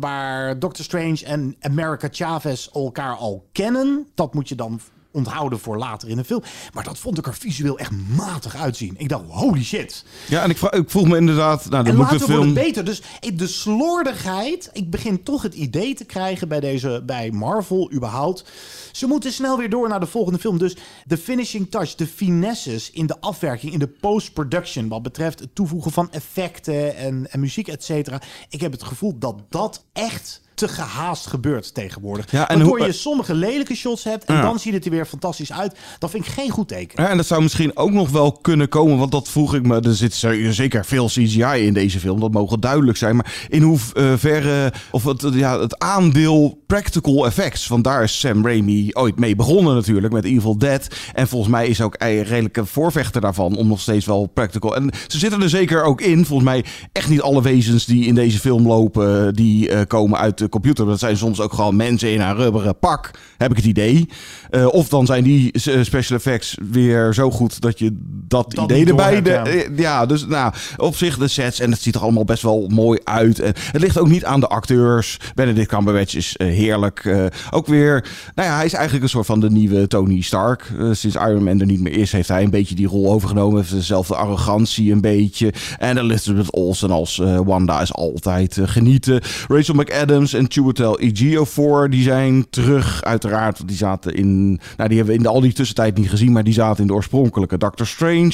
waar 0.00 0.58
Doctor 0.58 0.84
Strange 0.84 1.24
en 1.24 1.56
America 1.60 2.08
Chavez 2.10 2.68
elkaar 2.72 3.14
al 3.14 3.48
kennen. 3.52 4.06
Dat 4.14 4.34
moet 4.34 4.48
je 4.48 4.54
dan 4.54 4.80
onthouden 5.12 5.60
voor 5.60 5.78
later 5.78 6.08
in 6.08 6.16
de 6.16 6.24
film. 6.24 6.42
Maar 6.72 6.84
dat 6.84 6.98
vond 6.98 7.18
ik 7.18 7.26
er 7.26 7.34
visueel 7.34 7.78
echt 7.78 7.90
matig 8.16 8.56
uitzien. 8.56 8.94
Ik 8.96 9.08
dacht, 9.08 9.24
holy 9.28 9.64
shit. 9.64 10.04
Ja, 10.28 10.42
en 10.42 10.50
ik, 10.50 10.60
ik 10.60 10.90
vroeg 10.90 11.08
me 11.08 11.16
inderdaad... 11.16 11.70
Nou, 11.70 11.86
en 11.86 11.96
later 11.96 12.18
de 12.18 12.24
film... 12.24 12.36
wordt 12.36 12.54
het 12.54 12.64
beter. 12.64 12.84
Dus 12.84 13.02
de 13.34 13.46
slordigheid... 13.46 14.70
Ik 14.72 14.90
begin 14.90 15.22
toch 15.22 15.42
het 15.42 15.54
idee 15.54 15.94
te 15.94 16.04
krijgen 16.04 16.48
bij, 16.48 16.60
deze, 16.60 17.02
bij 17.06 17.30
Marvel 17.30 17.92
überhaupt... 17.92 18.44
Ze 18.92 19.06
moeten 19.06 19.32
snel 19.32 19.58
weer 19.58 19.70
door 19.70 19.88
naar 19.88 20.00
de 20.00 20.06
volgende 20.06 20.38
film. 20.38 20.58
Dus 20.58 20.76
de 21.04 21.18
finishing 21.18 21.70
touch, 21.70 21.94
de 21.94 22.06
finesses 22.06 22.90
in 22.90 23.06
de 23.06 23.20
afwerking, 23.20 23.72
in 23.72 23.78
de 23.78 23.88
post-production... 23.88 24.88
wat 24.88 25.02
betreft 25.02 25.38
het 25.38 25.54
toevoegen 25.54 25.92
van 25.92 26.10
effecten 26.10 26.96
en, 26.96 27.30
en 27.30 27.40
muziek, 27.40 27.68
et 27.68 27.84
cetera. 27.84 28.20
Ik 28.48 28.60
heb 28.60 28.72
het 28.72 28.82
gevoel 28.82 29.18
dat 29.18 29.42
dat 29.48 29.84
echt 29.92 30.41
te 30.54 30.68
gehaast 30.68 31.26
gebeurt 31.26 31.74
tegenwoordig. 31.74 32.30
Ja, 32.30 32.48
en 32.48 32.56
Waardoor 32.56 32.78
hoe, 32.78 32.86
je 32.86 32.92
sommige 32.92 33.34
lelijke 33.34 33.74
shots 33.74 34.04
hebt 34.04 34.24
en 34.24 34.42
dan 34.42 34.58
ziet 34.58 34.72
het 34.72 34.84
er 34.84 34.90
weer 34.90 35.06
fantastisch 35.06 35.52
uit. 35.52 35.76
Dat 35.98 36.10
vind 36.10 36.26
ik 36.26 36.32
geen 36.32 36.50
goed 36.50 36.68
teken. 36.68 37.02
Ja, 37.02 37.08
en 37.10 37.16
dat 37.16 37.26
zou 37.26 37.42
misschien 37.42 37.76
ook 37.76 37.90
nog 37.90 38.10
wel 38.10 38.32
kunnen 38.32 38.68
komen, 38.68 38.98
want 38.98 39.12
dat 39.12 39.28
vroeg 39.28 39.54
ik 39.54 39.66
me. 39.66 39.80
Er 39.80 39.94
zit 39.94 40.14
zeker 40.50 40.84
veel 40.84 41.06
CGI 41.06 41.66
in 41.66 41.74
deze 41.74 42.00
film, 42.00 42.20
dat 42.20 42.32
mogen 42.32 42.60
duidelijk 42.60 42.98
zijn. 42.98 43.16
Maar 43.16 43.46
in 43.48 43.62
hoeverre, 43.62 44.72
of 44.90 45.04
het, 45.04 45.26
ja, 45.32 45.60
het 45.60 45.78
aandeel 45.78 46.62
practical 46.66 47.26
effects, 47.26 47.68
want 47.68 47.84
daar 47.84 48.02
is 48.02 48.20
Sam 48.20 48.46
Raimi 48.46 48.90
ooit 48.92 49.18
mee 49.18 49.36
begonnen 49.36 49.74
natuurlijk 49.74 50.12
met 50.12 50.24
Evil 50.24 50.58
Dead. 50.58 50.86
En 51.12 51.28
volgens 51.28 51.50
mij 51.50 51.66
is 51.66 51.80
ook 51.80 51.94
een 51.98 52.22
redelijke 52.22 52.66
voorvechter 52.66 53.20
daarvan 53.20 53.56
om 53.56 53.68
nog 53.68 53.80
steeds 53.80 54.06
wel 54.06 54.26
practical. 54.26 54.76
En 54.76 54.90
ze 55.06 55.18
zitten 55.18 55.42
er 55.42 55.48
zeker 55.48 55.82
ook 55.82 56.00
in. 56.00 56.26
Volgens 56.26 56.48
mij 56.48 56.64
echt 56.92 57.08
niet 57.08 57.20
alle 57.20 57.42
wezens 57.42 57.84
die 57.84 58.06
in 58.06 58.14
deze 58.14 58.38
film 58.38 58.66
lopen, 58.66 59.34
die 59.34 59.70
uh, 59.70 59.80
komen 59.86 60.18
uit 60.18 60.40
de 60.42 60.48
computer. 60.48 60.86
Dat 60.86 60.98
zijn 60.98 61.16
soms 61.16 61.40
ook 61.40 61.52
gewoon 61.52 61.76
mensen 61.76 62.12
in 62.12 62.20
een 62.20 62.36
rubberen 62.36 62.78
pak, 62.78 63.10
heb 63.38 63.50
ik 63.50 63.56
het 63.56 63.66
idee. 63.66 64.08
Uh, 64.50 64.66
of 64.66 64.88
dan 64.88 65.06
zijn 65.06 65.24
die 65.24 65.50
special 65.82 66.18
effects 66.18 66.56
weer 66.70 67.14
zo 67.14 67.30
goed 67.30 67.60
dat 67.60 67.78
je 67.78 67.96
dat, 68.28 68.54
dat 68.54 68.64
idee 68.64 68.86
erbij... 68.86 69.14
Hebt, 69.14 69.26
ja. 69.26 69.42
De, 69.42 69.72
ja, 69.76 70.06
dus 70.06 70.26
nou, 70.26 70.52
op 70.76 70.96
zich 70.96 71.18
de 71.18 71.28
sets 71.28 71.60
en 71.60 71.70
het 71.70 71.80
ziet 71.80 71.94
er 71.94 72.00
allemaal 72.00 72.24
best 72.24 72.42
wel 72.42 72.66
mooi 72.68 73.00
uit. 73.04 73.40
En 73.40 73.52
het 73.72 73.80
ligt 73.80 73.98
ook 73.98 74.08
niet 74.08 74.24
aan 74.24 74.40
de 74.40 74.48
acteurs. 74.48 75.18
Benedict 75.34 75.68
Cumberbatch 75.68 76.14
is 76.14 76.34
heerlijk. 76.36 77.04
Uh, 77.04 77.24
ook 77.50 77.66
weer, 77.66 78.04
nou 78.34 78.48
ja, 78.48 78.56
hij 78.56 78.64
is 78.64 78.72
eigenlijk 78.72 79.04
een 79.04 79.10
soort 79.10 79.26
van 79.26 79.40
de 79.40 79.50
nieuwe 79.50 79.86
Tony 79.86 80.20
Stark. 80.20 80.72
sinds 80.92 81.16
Iron 81.16 81.44
Man 81.44 81.60
er 81.60 81.66
niet 81.66 81.80
meer 81.80 81.96
is, 81.96 82.12
heeft 82.12 82.28
hij 82.28 82.42
een 82.42 82.50
beetje 82.50 82.74
die 82.74 82.86
rol 82.86 83.12
overgenomen. 83.12 83.56
Heeft 83.56 83.70
dezelfde 83.70 84.16
arrogantie 84.16 84.92
een 84.92 85.00
beetje. 85.00 85.52
En 85.78 85.98
Elizabeth 85.98 86.52
Olsen 86.52 86.90
als 86.90 87.16
Wanda 87.44 87.80
is 87.80 87.94
altijd 87.94 88.58
genieten. 88.64 89.20
Rachel 89.48 89.74
McAdams 89.74 90.31
en 90.34 90.46
Chiwetel 90.48 90.98
Ejiofor, 90.98 91.90
die 91.90 92.02
zijn 92.02 92.46
terug 92.50 93.02
uiteraard. 93.02 93.68
Die 93.68 93.76
zaten 93.76 94.14
in, 94.14 94.46
nou 94.76 94.88
die 94.88 94.96
hebben 94.96 95.06
we 95.06 95.14
in 95.14 95.22
de, 95.22 95.28
al 95.28 95.40
die 95.40 95.52
tussentijd 95.52 95.96
niet 95.96 96.10
gezien, 96.10 96.32
maar 96.32 96.44
die 96.44 96.52
zaten 96.52 96.80
in 96.80 96.86
de 96.86 96.94
oorspronkelijke 96.94 97.58
Doctor 97.58 97.86
Strange. 97.86 98.32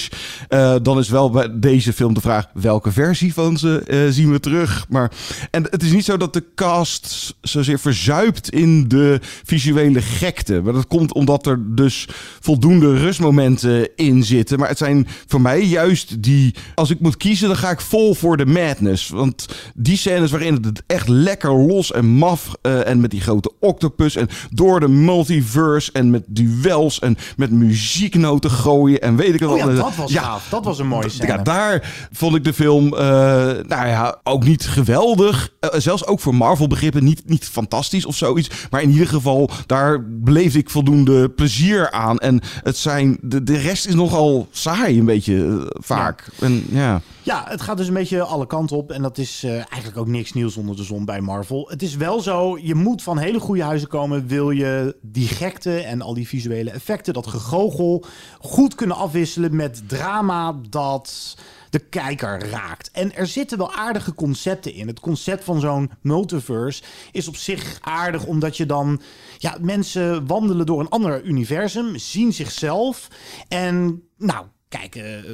Uh, 0.49 0.75
dan 0.83 0.99
is 0.99 1.09
wel 1.09 1.31
bij 1.31 1.49
deze 1.61 1.93
film 1.93 2.15
de 2.15 2.21
vraag, 2.21 2.47
welke 2.55 2.93
versie 2.93 3.35
van 3.35 3.57
ze 3.57 3.83
uh, 3.87 4.13
zien 4.13 4.33
we 4.33 4.41
terug? 4.41 4.87
Maar, 4.89 5.11
en 5.51 5.63
het 5.71 5.83
is 5.83 5.93
niet 5.93 6.05
zo 6.05 6.17
dat 6.17 6.33
de 6.33 6.45
cast 6.55 7.35
zozeer 7.41 7.79
verzuipt 7.79 8.51
in 8.51 8.89
de 8.89 9.21
visuele 9.45 10.03
gekte. 10.03 10.61
Maar 10.65 10.73
dat 10.73 10.87
komt 10.87 11.13
omdat 11.13 11.47
er 11.47 11.75
dus 11.75 12.09
voldoende 12.41 12.97
rustmomenten 12.97 13.89
in 13.97 14.25
zitten. 14.25 14.59
Maar 14.59 14.69
het 14.69 14.79
zijn 14.79 15.07
voor 15.27 15.41
mij 15.41 15.65
juist 15.65 16.23
die, 16.23 16.55
als 16.75 16.91
ik 16.91 17.01
moet 17.01 17.17
kiezen, 17.17 17.49
dan 17.49 17.57
ga 17.57 17.71
ik 17.71 17.81
vol 17.81 18.15
voor 18.15 18.37
de 18.37 18.47
madness. 18.47 19.09
Want 19.09 19.47
die 19.75 19.97
scènes 19.97 20.31
waarin 20.31 20.55
het 20.55 20.83
echt 20.87 21.09
lekker 21.09 21.53
los 21.53 21.88
en 21.93 22.07
maf 22.07 22.53
uh, 22.63 22.89
en 22.89 23.01
met 23.01 23.11
die 23.11 23.21
grote 23.21 23.53
octopus 23.61 24.17
en 24.17 24.29
door 24.51 24.81
de 24.81 24.89
multiverse 24.89 25.93
en 25.93 26.11
met 26.11 26.25
duels 26.27 26.99
en 26.99 27.17
met 27.37 27.51
muzieknoten 27.51 28.51
gooien 28.51 29.01
en 29.01 29.17
weet 29.17 29.35
ik 29.35 29.41
wat. 29.41 29.51
Oh 29.51 29.59
ja, 29.59 29.67
dat 29.67 29.97
was 29.97 30.13
ja, 30.13 30.23
gaaf. 30.23 30.49
Dat 30.49 30.65
was 30.65 30.79
een 30.79 30.87
mooie 30.87 31.09
scène. 31.09 31.33
Ja, 31.33 31.43
daar 31.43 32.09
vond 32.13 32.35
ik 32.35 32.45
de 32.45 32.53
film, 32.53 32.85
uh, 32.85 32.99
nou 33.01 33.87
ja, 33.87 34.21
ook 34.23 34.45
niet 34.45 34.67
geweldig. 34.67 35.53
Uh, 35.61 35.71
zelfs 35.81 36.07
ook 36.07 36.21
voor 36.21 36.35
Marvel 36.35 36.67
begrippen 36.67 37.05
niet, 37.05 37.23
niet 37.27 37.45
fantastisch 37.45 38.07
of 38.07 38.17
zoiets. 38.17 38.51
Maar 38.71 38.83
in 38.83 38.91
ieder 38.91 39.09
geval, 39.09 39.51
daar 39.67 40.05
beleef 40.09 40.55
ik 40.55 40.71
voldoende 40.71 41.29
plezier 41.29 41.91
aan. 41.91 42.19
En 42.19 42.41
het 42.63 42.77
zijn, 42.77 43.19
de, 43.21 43.43
de 43.43 43.57
rest 43.57 43.87
is 43.87 43.95
nogal 43.95 44.49
saai 44.51 44.99
een 44.99 45.05
beetje 45.05 45.67
vaak. 45.75 46.29
Ja. 46.39 46.47
En, 46.47 46.65
ja. 46.71 47.01
Ja, 47.29 47.45
het 47.49 47.61
gaat 47.61 47.77
dus 47.77 47.89
een 47.89 47.95
beetje 47.95 48.23
alle 48.23 48.47
kanten 48.47 48.77
op. 48.77 48.93
En 48.93 49.03
dat 49.03 49.19
is 49.19 49.45
eigenlijk 49.45 49.97
ook 49.97 50.07
niks 50.07 50.33
nieuws 50.33 50.57
onder 50.57 50.77
de 50.77 50.83
zon 50.83 51.05
bij 51.05 51.21
Marvel. 51.21 51.69
Het 51.69 51.83
is 51.83 51.97
wel 51.97 52.21
zo, 52.21 52.59
je 52.59 52.75
moet 52.75 53.03
van 53.03 53.19
hele 53.19 53.41
goede 53.41 53.63
huizen 53.63 53.89
komen. 53.89 54.27
Wil 54.27 54.51
je 54.51 54.97
die 55.03 55.29
gekte 55.29 55.81
en 55.81 56.03
al 56.03 56.15
die 56.15 56.29
visuele 56.29 56.71
effecten, 56.71 57.15
dat 57.15 57.27
gegogel, 57.27 58.05
goed 58.41 58.75
kunnen 58.75 58.97
afwisselen 58.97 59.57
met 59.57 59.89
drama 59.89 60.57
dat 60.71 61.37
de 61.71 61.79
kijker 61.79 62.51
raakt. 62.51 62.91
En 62.91 63.15
er 63.15 63.27
zitten 63.27 63.59
wel 63.59 63.73
aardige 63.73 64.15
concepten 64.15 64.75
in. 64.75 64.87
Het 64.87 65.01
concept 65.01 65.45
van 65.45 65.61
zo'n 65.61 65.91
multiverse 66.01 66.83
is 67.13 67.29
op 67.29 67.37
zich 67.37 67.79
aardig, 67.81 68.25
omdat 68.25 68.57
je 68.57 68.67
dan... 68.67 69.01
Ja, 69.39 69.57
mensen 69.61 70.27
wandelen 70.27 70.67
door 70.67 70.81
een 70.81 70.89
ander 70.89 71.25
universum, 71.25 71.99
zien 71.99 72.33
zichzelf 72.33 73.09
en... 73.49 74.03
Nou, 74.17 74.47
kijken 74.69 75.25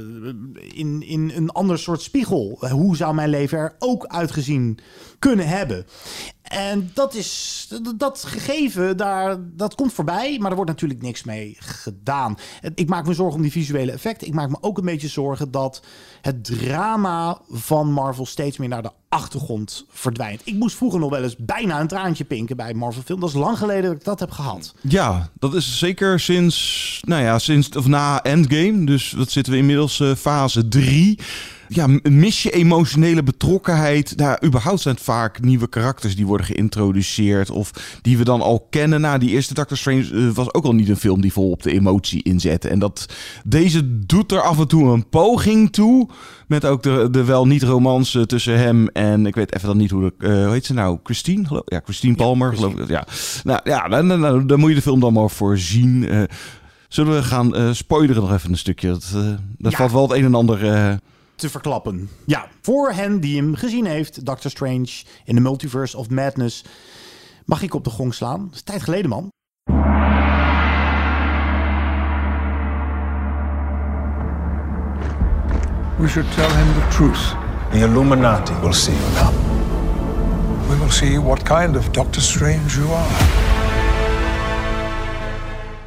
in, 0.75 1.03
in 1.03 1.33
een 1.35 1.51
ander 1.51 1.79
soort 1.79 2.03
spiegel. 2.03 2.69
Hoe 2.71 2.97
zou 2.97 3.15
mijn 3.15 3.29
leven 3.29 3.59
er 3.59 3.75
ook 3.79 4.07
uitgezien 4.07 4.79
kunnen 5.25 5.49
hebben? 5.49 5.87
En 6.43 6.91
dat 6.95 7.15
is 7.15 7.69
dat- 7.97 8.25
gegeven, 8.27 8.97
daar, 8.97 9.37
dat 9.57 9.75
komt 9.75 9.93
voorbij, 9.93 10.39
maar 10.39 10.51
er 10.51 10.57
wordt 10.57 10.71
natuurlijk 10.71 11.03
niks 11.03 11.25
mee 11.25 11.57
gedaan. 11.59 12.39
Ik 12.75 12.89
maak 12.89 13.07
me 13.07 13.15
zorgen 13.15 13.37
om 13.37 13.43
die 13.43 13.51
visuele 13.51 13.93
effecten. 13.93 14.27
Ik 14.27 14.35
maak 14.35 14.49
me 14.51 14.57
ook 14.61 14.79
een 14.79 14.85
beetje 14.85 15.09
zorgen 15.09 15.51
dat 15.51 15.83
het 16.21 16.45
drama 16.45 17.39
van 17.51 17.93
Marvel 17.93 18.27
steeds 18.27 18.57
meer 18.57 18.69
naar 18.69 18.83
de 18.83 18.91
achtergrond 19.09 19.85
verdwijnt. 19.91 20.41
Ik 20.45 20.55
moest 20.55 20.77
vroeger 20.77 21.01
nog 21.01 21.11
wel 21.11 21.23
eens 21.23 21.37
bijna 21.39 21.81
een 21.81 21.87
traantje 21.89 22.25
pinken 22.25 22.57
bij 22.57 22.75
Marvel 22.75 23.03
film. 23.03 23.21
Dat 23.21 23.29
is 23.29 23.35
lang 23.35 23.59
geleden 23.59 23.83
dat 23.83 23.93
ik 23.93 24.05
dat 24.05 24.21
heb 24.21 24.31
gehad. 24.31 24.75
Ja, 24.81 25.31
dat 25.39 25.55
is 25.55 25.79
zeker 25.79 26.21
sinds, 26.21 27.01
nou 27.05 27.23
ja, 27.23 27.39
sinds 27.39 27.69
of 27.77 27.87
na 27.87 28.23
Endgame. 28.23 28.87
Dus 28.87 29.13
wat 29.13 29.31
zitten 29.31 29.53
we 29.53 29.59
inmiddels 29.59 30.01
eh, 30.01 30.15
fase 30.15 30.69
3. 30.69 31.19
Ja, 31.69 31.87
mis 32.03 32.43
je 32.43 32.51
emotionele 32.51 33.23
betrokkenheid. 33.23 34.13
Nou, 34.17 34.39
überhaupt 34.45 34.81
zijn 34.81 34.95
het 34.95 35.05
vaak 35.05 35.41
nieuwe 35.41 35.69
karakters 35.69 36.17
die 36.17 36.27
worden 36.27 36.47
geïntroduceerd. 36.47 37.51
Of 37.51 37.71
die 38.03 38.19
we 38.19 38.25
dan 38.25 38.41
al 38.41 38.67
kennen. 38.71 39.01
Nou, 39.01 39.19
die 39.19 39.31
eerste 39.31 39.55
Doctor 39.55 39.77
Strange 39.77 40.11
eh, 40.13 40.29
was 40.35 40.55
ook 40.55 40.65
al 40.65 40.75
niet 40.75 40.89
een 40.89 40.97
film 40.97 41.21
die 41.21 41.33
vol 41.33 41.51
op 41.51 41.63
de 41.63 41.73
emotie 41.73 42.23
inzette. 42.23 42.69
En 42.69 42.79
dat, 42.79 43.07
deze 43.45 44.07
doet 44.07 44.33
er 44.33 44.41
af 44.41 44.59
en 44.59 44.69
toe 44.69 44.93
een 44.93 45.09
poging 45.09 45.73
toe. 45.73 46.09
Met 46.47 46.65
ook 46.65 46.83
de, 46.83 47.09
de 47.11 47.25
wel 47.25 47.47
niet 47.47 47.63
romance 47.63 48.27
tussen 48.27 48.59
hem 48.59 48.89
en 48.89 49.27
ik 49.27 49.35
weet 49.35 49.55
even 49.55 49.69
dan 49.69 49.77
niet 49.77 49.91
hoe 49.91 50.03
de, 50.19 50.27
eh, 50.27 50.45
hoe 50.45 50.53
heet 50.53 50.67
ze 50.67 50.75
nou? 50.75 50.99
Christine? 51.03 51.47
Geloof, 51.47 51.63
ja, 51.67 51.81
Christine 51.85 52.15
Palmer. 52.15 52.55
geloof 52.55 52.75
ik. 52.75 52.89
Ja, 52.89 53.07
nou 53.45 53.61
ja, 53.65 53.89
dan, 53.89 54.09
dan, 54.09 54.21
dan, 54.21 54.47
dan 54.47 54.61
moet 54.61 54.69
je 54.69 54.75
de 54.75 54.83
film 54.83 55.01
dan 55.01 55.13
maar 55.13 55.31
voor 55.31 55.59
zien. 55.59 56.09
Eh, 56.09 56.23
zullen 56.89 57.15
we 57.15 57.23
gaan 57.23 57.75
spoileren 57.75 58.23
nog 58.23 58.33
even 58.33 58.51
een 58.51 58.59
stukje? 58.59 58.89
Dat, 58.89 59.13
dat 59.59 59.73
Ja. 59.73 59.79
valt 59.79 59.93
wel 59.93 60.03
het 60.09 60.13
een 60.19 60.25
en 60.25 60.35
ander. 60.35 60.59
Te 61.35 61.51
verklappen. 61.51 62.09
Ja, 62.27 62.49
voor 62.63 62.93
hen 62.93 63.21
die 63.21 63.37
hem 63.37 63.55
gezien 63.55 63.87
heeft, 63.87 64.27
Doctor 64.27 64.51
Strange 64.51 64.89
in 65.25 65.35
the 65.35 65.41
Multiverse 65.41 65.97
of 65.97 66.11
Madness, 66.11 66.65
mag 67.45 67.63
ik 67.63 67.75
op 67.75 67.85
de 67.85 67.91
gong 67.91 68.15
slaan. 68.15 68.45
Dat 68.45 68.55
is 68.55 68.63
tijd 68.63 68.83
geleden, 68.83 69.11
man. 69.11 69.29
We 75.99 76.09
should 76.09 76.35
tell 76.35 76.51
him 76.51 76.73
the 76.75 76.87
truth. 76.91 77.37
The 77.71 77.79
Illuminati 77.79 78.53
will 78.61 78.73
see 78.73 78.95
you 78.95 79.13
now. 79.13 79.33
We 80.69 80.79
will 80.79 80.91
see 80.91 81.19
what 81.21 81.43
kind 81.43 81.77
of 81.77 81.91
Doctor 81.91 82.23
Strange 82.23 82.67
you 82.67 82.93
are. 82.93 83.09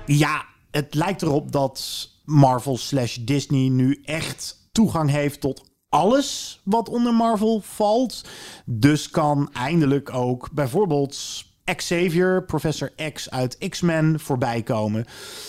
Ja, 0.05 0.45
het 0.71 0.93
lijkt 0.93 1.21
erop 1.21 1.51
dat 1.51 2.09
Marvel 2.25 2.77
slash 2.77 3.15
Disney 3.15 3.69
nu 3.69 4.01
echt 4.05 4.56
toegang 4.77 5.09
heeft 5.09 5.41
tot 5.41 5.63
alles 5.89 6.61
wat 6.63 6.89
onder 6.89 7.13
Marvel 7.13 7.61
valt. 7.65 8.21
Dus 8.65 9.09
kan 9.09 9.49
eindelijk 9.53 10.13
ook 10.13 10.49
bijvoorbeeld 10.51 11.45
Xavier, 11.75 12.43
Professor 12.43 12.91
X 13.13 13.29
uit 13.29 13.57
X-Men 13.69 14.19
voorbij 14.19 14.61
komen. 14.63 15.05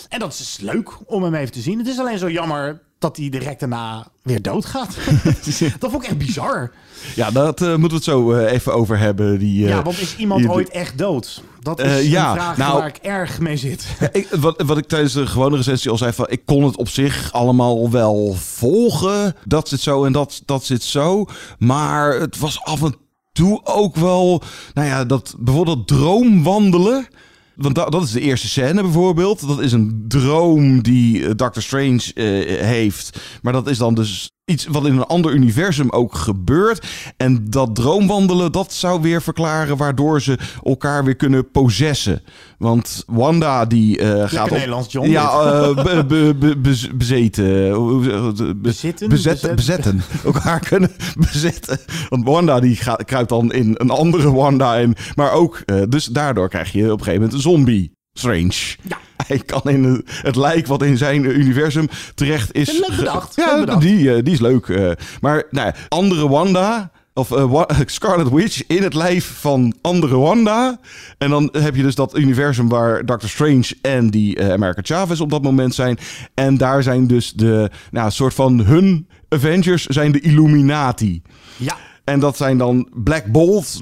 En 0.09 0.19
dat 0.19 0.31
is 0.31 0.37
dus 0.37 0.57
leuk 0.59 0.89
om 1.05 1.23
hem 1.23 1.33
even 1.35 1.51
te 1.53 1.61
zien. 1.61 1.77
Het 1.77 1.87
is 1.87 1.99
alleen 1.99 2.17
zo 2.17 2.29
jammer 2.29 2.81
dat 2.99 3.17
hij 3.17 3.29
direct 3.29 3.59
daarna 3.59 4.07
weer 4.23 4.41
doodgaat. 4.41 4.95
dat 5.79 5.91
vond 5.91 6.03
ik 6.03 6.09
echt 6.09 6.17
bizar. 6.17 6.71
ja, 7.15 7.31
dat 7.31 7.61
eh, 7.61 7.67
moeten 7.69 7.89
we 7.89 7.95
het 7.95 8.03
zo 8.03 8.31
eh, 8.33 8.51
even 8.51 8.73
over 8.73 8.97
hebben. 8.97 9.39
Die, 9.39 9.63
eh, 9.63 9.69
ja, 9.69 9.81
want 9.81 9.99
is 9.99 10.15
iemand 10.17 10.41
die- 10.41 10.51
ooit 10.51 10.69
echt 10.69 10.97
dood? 10.97 11.43
Dat 11.61 11.79
is 11.79 11.85
Eh, 11.85 11.97
een 11.97 12.09
ja, 12.09 12.33
vraag 12.33 12.57
nou- 12.57 12.77
waar 12.77 12.87
ik 12.87 12.97
erg 13.01 13.39
mee 13.39 13.57
zit. 13.57 13.85
Ik, 14.11 14.27
wat, 14.39 14.61
wat 14.65 14.77
ik 14.77 14.87
tijdens 14.87 15.13
de 15.13 15.27
gewone 15.27 15.55
recensie 15.55 15.91
al 15.91 15.97
zei, 15.97 16.13
van, 16.13 16.25
ik 16.29 16.41
kon 16.45 16.63
het 16.63 16.77
op 16.77 16.89
zich 16.89 17.31
allemaal 17.31 17.91
wel 17.91 18.33
volgen. 18.33 19.35
Dat 19.45 19.69
zit 19.69 19.79
zo 19.79 20.03
en 20.05 20.11
dat, 20.11 20.41
dat 20.45 20.63
zit 20.65 20.83
zo. 20.83 21.25
Maar 21.57 22.13
het 22.19 22.37
was 22.37 22.61
af 22.63 22.81
en 22.83 22.95
toe 23.31 23.59
ook 23.63 23.95
wel, 23.95 24.41
nou 24.73 24.87
ja, 24.87 25.05
dat 25.05 25.35
bijvoorbeeld 25.39 25.87
droomwandelen. 25.87 27.07
Want 27.55 27.75
da- 27.75 27.85
dat 27.89 28.03
is 28.03 28.11
de 28.11 28.19
eerste 28.21 28.47
scène 28.47 28.81
bijvoorbeeld. 28.81 29.47
Dat 29.47 29.59
is 29.61 29.71
een 29.71 30.05
droom 30.07 30.81
die 30.81 31.25
eh, 31.25 31.31
Doctor 31.35 31.61
Strange 31.63 32.01
eh, 32.13 32.25
heeft. 32.65 33.19
Maar 33.41 33.53
dat 33.53 33.67
is 33.67 33.77
dan 33.77 33.93
dus 33.93 34.31
iets 34.49 34.67
wat 34.67 34.85
in 34.85 34.93
een 34.97 35.03
ander 35.05 35.31
universum 35.33 35.89
ook 35.89 36.15
gebeurt. 36.15 36.87
En 37.17 37.45
dat 37.49 37.75
droomwandelen, 37.75 38.51
dat 38.51 38.73
zou 38.73 39.01
weer 39.01 39.21
verklaren 39.21 39.77
waardoor 39.77 40.21
ze 40.21 40.37
elkaar 40.63 41.03
weer 41.03 41.15
kunnen 41.15 41.51
possessen. 41.51 42.21
Want 42.57 43.03
Wanda 43.07 43.65
die 43.65 43.97
eh, 43.97 44.29
gaat 44.29 44.43
op... 44.45 44.51
Nederlands, 44.51 44.91
John, 44.91 45.09
Ja, 45.09 45.73
be- 45.73 46.05
be- 46.07 46.35
be- 46.39 46.57
bez- 46.57 46.89
bezeten. 46.95 48.61
Bezitten? 48.61 48.61
Bezetten, 48.61 49.09
Bezet- 49.09 49.55
bezetten. 49.55 50.01
Elkaar 50.25 50.59
kunnen 50.59 50.91
bezetten. 51.31 51.79
Want 52.09 52.23
Wanda 52.25 52.59
die 52.59 52.75
gaat, 52.75 53.03
kruipt 53.05 53.29
dan 53.29 53.51
in 53.53 53.75
een 53.77 53.89
andere 53.89 54.31
Wanda 54.31 54.75
in. 54.75 54.95
Maar 55.15 55.31
ook, 55.31 55.61
eh, 55.65 55.81
dus 55.89 56.05
daardoor 56.05 56.49
krijg 56.49 56.71
je 56.71 56.83
op 56.83 56.91
een 56.91 56.97
gegeven 56.97 57.13
moment 57.13 57.33
een 57.33 57.39
zombie. 57.51 57.97
Strange. 58.19 58.75
Ja. 58.87 58.97
Hij 59.27 59.37
kan 59.37 59.61
in 59.63 59.83
het, 59.83 60.01
het 60.05 60.35
lijk 60.35 60.67
wat 60.67 60.83
in 60.83 60.97
zijn 60.97 61.23
universum 61.39 61.87
terecht 62.15 62.53
is. 62.53 62.71
Leuk 62.71 62.97
bedacht, 62.97 63.35
Ja, 63.35 63.51
leuk 63.51 63.59
bedacht. 63.65 63.81
Die, 63.81 64.13
eh, 64.15 64.23
die 64.23 64.33
is 64.33 64.39
leuk. 64.39 64.67
eh. 64.69 64.91
maar 65.21 65.43
nou, 65.51 65.67
ja, 65.67 65.75
andere 65.87 66.29
Wanda. 66.29 66.91
Of 67.13 67.31
eh, 67.31 67.65
Scarlet 67.85 68.29
Witch 68.29 68.61
in 68.67 68.83
het 68.83 68.93
lijf 68.93 69.25
van 69.39 69.73
andere 69.81 70.17
Wanda. 70.17 70.79
En 71.17 71.29
dan 71.29 71.49
heb 71.57 71.75
je 71.75 71.81
dus 71.81 71.95
dat 71.95 72.17
universum 72.17 72.69
waar 72.69 73.05
Doctor 73.05 73.29
Strange 73.29 73.65
en 73.81 74.09
die 74.09 74.35
eh, 74.35 74.51
America 74.51 74.81
Chavez 74.83 75.19
op 75.19 75.29
dat 75.29 75.41
moment 75.43 75.75
zijn. 75.75 75.97
En 76.33 76.57
daar 76.57 76.83
zijn 76.83 77.07
dus 77.07 77.33
de, 77.33 77.69
nou, 77.91 78.11
soort 78.11 78.33
van 78.33 78.59
hun 78.59 79.07
Avengers 79.29 79.85
zijn 79.85 80.11
de 80.11 80.19
Illuminati. 80.19 81.21
Ja. 81.57 81.75
En 82.09 82.19
dat 82.19 82.37
zijn 82.37 82.57
dan 82.57 82.89
Black 82.93 83.25
Bolt. 83.25 83.81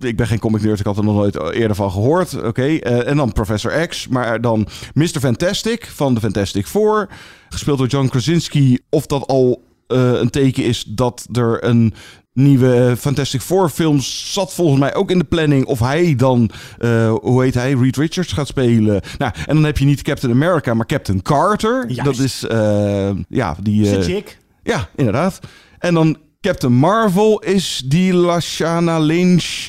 Ik 0.00 0.16
ben 0.16 0.26
geen 0.26 0.38
comic 0.38 0.62
nerd, 0.62 0.80
ik 0.80 0.86
had 0.86 0.96
er 0.96 1.04
nog 1.04 1.14
nooit 1.14 1.52
eerder 1.52 1.76
van 1.76 1.90
gehoord. 1.90 2.42
Oké. 2.42 2.62
eh, 2.62 3.08
en 3.08 3.16
dan 3.16 3.32
Professor 3.32 3.86
X. 3.86 4.08
Maar 4.08 4.40
dan 4.40 4.66
Mr. 4.94 5.20
Fantastic 5.20 5.86
van 5.86 6.14
de 6.14 6.20
Fantastic 6.20 6.66
Four. 6.66 7.08
Gespeeld 7.48 7.78
door 7.78 7.86
John 7.86 8.08
Krasinski. 8.08 8.78
Of 8.88 9.06
dat 9.06 9.26
al 9.26 9.62
eh, 9.86 10.12
een 10.12 10.30
teken 10.30 10.64
is 10.64 10.84
dat 10.84 11.28
er 11.32 11.64
een 11.64 11.94
nieuwe 12.32 12.94
Fantastic 12.98 13.40
Four 13.40 13.68
film 13.68 14.00
zat 14.00 14.54
volgens 14.54 14.80
mij 14.80 14.94
ook 14.94 15.10
in 15.10 15.18
de 15.18 15.24
planning. 15.24 15.66
Of 15.66 15.78
hij 15.78 16.14
dan, 16.16 16.50
eh, 16.78 17.12
hoe 17.12 17.42
heet 17.42 17.54
hij, 17.54 17.72
Reed 17.72 17.96
Richards 17.96 18.32
gaat 18.32 18.46
spelen. 18.46 19.02
Nou, 19.18 19.32
en 19.46 19.54
dan 19.54 19.64
heb 19.64 19.78
je 19.78 19.84
niet 19.84 20.02
Captain 20.02 20.32
America, 20.32 20.74
maar 20.74 20.86
Captain 20.86 21.22
Carter. 21.22 21.84
Juist. 21.90 22.04
Dat 22.04 22.18
is, 22.18 22.44
ja, 23.28 23.56
die... 23.62 24.24
Ja, 24.62 24.88
inderdaad. 24.96 25.38
En 25.78 25.94
dan 25.94 26.16
Captain 26.42 26.72
Marvel 26.72 27.38
is 27.40 27.82
die 27.84 28.12
Lashana 28.12 28.98
Lynch 28.98 29.68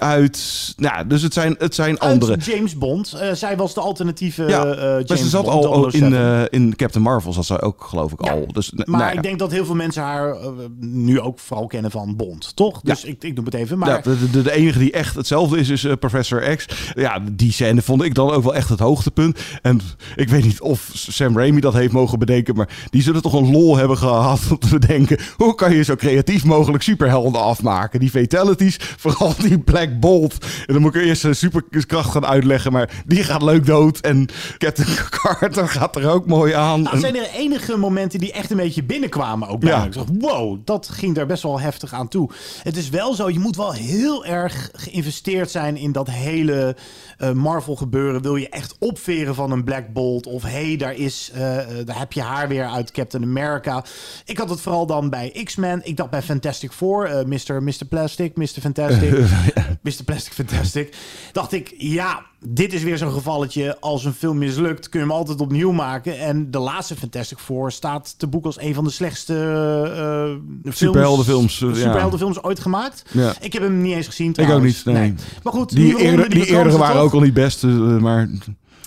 uit... 0.00 0.72
Nou, 0.76 1.06
dus 1.06 1.22
het 1.22 1.32
zijn, 1.32 1.54
het 1.58 1.74
zijn 1.74 1.98
andere. 1.98 2.32
Uit 2.32 2.44
James 2.44 2.78
Bond. 2.78 3.12
Eh, 3.12 3.32
zij 3.32 3.56
was 3.56 3.74
de 3.74 3.80
alternatieve 3.80 4.44
Ja, 4.44 4.64
eh, 4.64 4.82
James 4.82 5.08
maar 5.08 5.18
ze 5.18 5.28
zat 5.28 5.44
Bond, 5.44 5.64
al 5.66 5.84
in, 5.86 5.90
007. 5.90 6.12
eh, 6.12 6.42
in 6.50 6.76
Captain 6.76 7.04
Marvel, 7.04 7.32
zat 7.32 7.44
ze 7.44 7.60
ook 7.60 7.84
geloof 7.84 8.12
ik 8.12 8.20
al. 8.20 8.46
Dus, 8.52 8.70
Maar 8.72 8.86
nou 8.86 9.02
ja. 9.02 9.10
ik 9.10 9.22
denk 9.22 9.38
dat 9.38 9.50
heel 9.50 9.64
veel 9.64 9.74
mensen 9.74 10.02
haar 10.02 10.36
nu 10.80 11.20
ook 11.20 11.38
vooral 11.38 11.66
kennen 11.66 11.90
van 11.90 12.16
Bond, 12.16 12.56
toch? 12.56 12.80
Dus 12.80 13.04
ik, 13.04 13.24
ik 13.24 13.36
doe 13.36 13.44
het 13.44 13.54
even. 13.54 13.78
Maar 13.78 13.88
Ja, 13.88 14.00
de, 14.00 14.30
de, 14.30 14.42
de 14.42 14.52
enige 14.52 14.78
die 14.78 14.92
echt 14.92 15.14
hetzelfde 15.14 15.58
is, 15.58 15.68
is 15.68 15.86
Professor 16.00 16.56
X. 16.56 16.66
Ja, 16.94 17.18
die 17.32 17.52
scène 17.52 17.82
vond 17.82 18.02
ik 18.02 18.14
dan 18.14 18.30
ook 18.30 18.42
wel 18.42 18.54
echt 18.54 18.68
het 18.68 18.78
hoogtepunt. 18.80 19.38
En 19.62 19.80
ik 20.16 20.28
weet 20.28 20.44
niet 20.44 20.60
of 20.60 20.90
Sam 20.92 21.36
Raimi 21.38 21.60
dat 21.60 21.72
heeft 21.74 21.92
mogen 21.92 22.18
bedenken, 22.18 22.54
maar 22.56 22.68
die 22.90 23.02
zullen 23.02 23.22
toch 23.22 23.32
een 23.32 23.50
lol 23.50 23.76
hebben 23.76 23.96
gehad 23.98 24.40
om 24.50 24.58
te 24.58 24.68
bedenken. 24.78 25.18
Hoe 25.36 25.54
kan 25.54 25.74
je 25.74 25.82
zo 25.82 25.94
creatief 25.96 26.44
mogelijk 26.44 26.82
superhelden 26.82 27.40
afmaken? 27.42 28.00
Die 28.00 28.10
fatalities, 28.10 28.76
vooral 28.96 29.34
die 29.38 29.58
Black 29.58 29.89
Bolt. 29.98 30.44
En 30.66 30.72
dan 30.72 30.82
moet 30.82 30.94
ik 30.94 31.02
eerst 31.02 31.24
een 31.24 31.36
superkracht 31.36 32.10
gaan 32.10 32.26
uitleggen, 32.26 32.72
maar 32.72 33.02
die 33.06 33.24
gaat 33.24 33.42
leuk 33.42 33.66
dood. 33.66 33.98
En 34.00 34.28
Captain 34.58 34.88
Carter 35.10 35.68
gaat 35.68 35.96
er 35.96 36.10
ook 36.10 36.26
mooi 36.26 36.52
aan. 36.52 36.82
Nou, 36.82 36.98
zijn 36.98 37.16
er 37.16 37.30
enige 37.34 37.76
momenten 37.76 38.18
die 38.18 38.32
echt 38.32 38.50
een 38.50 38.56
beetje 38.56 38.82
binnenkwamen 38.82 39.48
ook 39.48 39.60
bij 39.60 39.70
Ja. 39.70 39.84
Ik 39.84 39.92
dacht, 39.92 40.08
wow, 40.18 40.58
dat 40.64 40.88
ging 40.88 41.14
daar 41.14 41.26
best 41.26 41.42
wel 41.42 41.60
heftig 41.60 41.92
aan 41.92 42.08
toe. 42.08 42.30
Het 42.62 42.76
is 42.76 42.88
wel 42.88 43.14
zo, 43.14 43.30
je 43.30 43.38
moet 43.38 43.56
wel 43.56 43.72
heel 43.72 44.24
erg 44.24 44.70
geïnvesteerd 44.72 45.50
zijn 45.50 45.76
in 45.76 45.92
dat 45.92 46.10
hele 46.10 46.76
eh, 47.20 47.32
Marvel 47.32 47.76
gebeuren. 47.76 48.22
Wil 48.22 48.36
je 48.36 48.48
echt 48.48 48.76
opveren 48.78 49.34
van 49.34 49.50
een 49.50 49.64
Black 49.64 49.92
Bolt 49.92 50.26
of 50.26 50.42
hey, 50.42 50.76
daar 50.76 50.94
is, 50.94 51.30
eh, 51.34 51.58
eh, 51.58 51.86
daar 51.86 51.98
heb 51.98 52.12
je 52.12 52.22
haar 52.22 52.48
weer 52.48 52.64
uit 52.64 52.90
Captain 52.90 53.22
America. 53.22 53.84
Ik 54.24 54.38
had 54.38 54.50
het 54.50 54.60
vooral 54.60 54.86
dan 54.86 55.10
bij 55.10 55.40
X-Men. 55.44 55.80
Ik 55.84 55.96
dacht 55.96 56.10
bij 56.10 56.22
Fantastic 56.22 56.72
Four, 56.72 57.06
eh 57.06 57.24
Mr. 57.24 57.62
Mr. 57.62 57.84
Plastic, 57.88 58.36
Mr. 58.36 58.46
Fantastic, 58.60 59.10
Mr. 59.82 60.04
Plastic 60.04 60.32
Fantastic. 60.32 60.96
Dacht 61.32 61.52
ik, 61.52 61.74
ja, 61.76 62.26
dit 62.46 62.72
is 62.72 62.82
weer 62.82 62.98
zo'n 62.98 63.12
gevalletje. 63.12 63.80
Als 63.80 64.04
een 64.04 64.12
film 64.12 64.38
mislukt, 64.38 64.88
kun 64.88 65.00
je 65.00 65.06
hem 65.06 65.14
altijd 65.14 65.40
opnieuw 65.40 65.72
maken. 65.72 66.18
En 66.18 66.50
de 66.50 66.58
laatste 66.58 66.96
Fantastic 66.96 67.38
Four 67.38 67.72
staat 67.72 68.18
te 68.18 68.26
boek 68.26 68.44
als 68.44 68.60
een 68.60 68.74
van 68.74 68.84
de 68.84 68.90
slechtste 68.90 69.34
eh 69.34 70.62
films, 70.62 70.78
Superheldenfilms, 70.78 71.58
ja. 71.58 71.74
superheldenfilms 71.74 72.42
ooit 72.42 72.60
gemaakt. 72.60 73.02
Ja. 73.12 73.34
Ik 73.40 73.52
heb 73.52 73.62
hem 73.62 73.82
niet 73.82 73.94
eens 73.94 74.06
gezien 74.06 74.30
Ik 74.30 74.38
ook 74.38 74.44
trouwens. 74.44 74.84
niet, 74.84 74.94
nee. 74.94 75.14
Maar 75.42 75.52
goed, 75.52 75.70
Die, 75.70 75.98
eerder, 75.98 76.30
die 76.30 76.78
waren 76.78 77.00
ook 77.00 77.12
al 77.12 77.20
niet 77.20 77.34
best, 77.34 77.64
eh, 77.64 77.70
maar... 77.96 78.28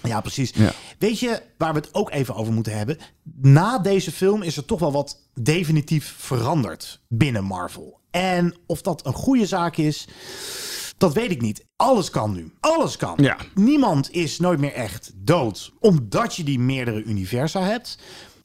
Ja, 0.04 0.22
precies. 0.22 0.52
Ja. 0.56 0.72
Weet 1.00 1.20
je 1.20 1.42
waar 1.58 1.74
we 1.74 1.80
het 1.80 1.90
ook 1.94 2.12
even 2.12 2.36
over 2.36 2.54
moeten 2.54 2.78
hebben? 2.78 2.98
Na 3.42 3.80
deze 3.80 4.12
film 4.12 4.42
is 4.42 4.58
er 4.58 4.66
toch 4.66 4.80
wel 4.80 4.92
wat 4.92 5.20
definitief 5.34 6.16
veranderd 6.18 7.02
binnen 7.08 7.44
Marvel. 7.44 8.00
En 8.12 8.56
of 8.66 8.82
dat 8.82 9.06
een 9.06 9.14
goede 9.14 9.46
zaak 9.46 9.78
is, 9.78 10.08
Dat 10.98 11.14
weet 11.14 11.32
ik 11.32 11.42
niet. 11.42 11.66
Alles 11.76 12.10
kan 12.10 12.34
nu. 12.34 12.52
Alles 12.60 12.98
kan. 12.98 13.14
Ja. 13.18 13.38
Niemand 13.56 14.12
is 14.12 14.40
nooit 14.40 14.60
meer 14.60 14.74
echt 14.74 15.12
dood. 15.16 15.72
Omdat 15.80 16.36
je 16.36 16.44
die 16.44 16.60
meerdere 16.60 17.04
universa 17.04 17.62
hebt. 17.62 18.00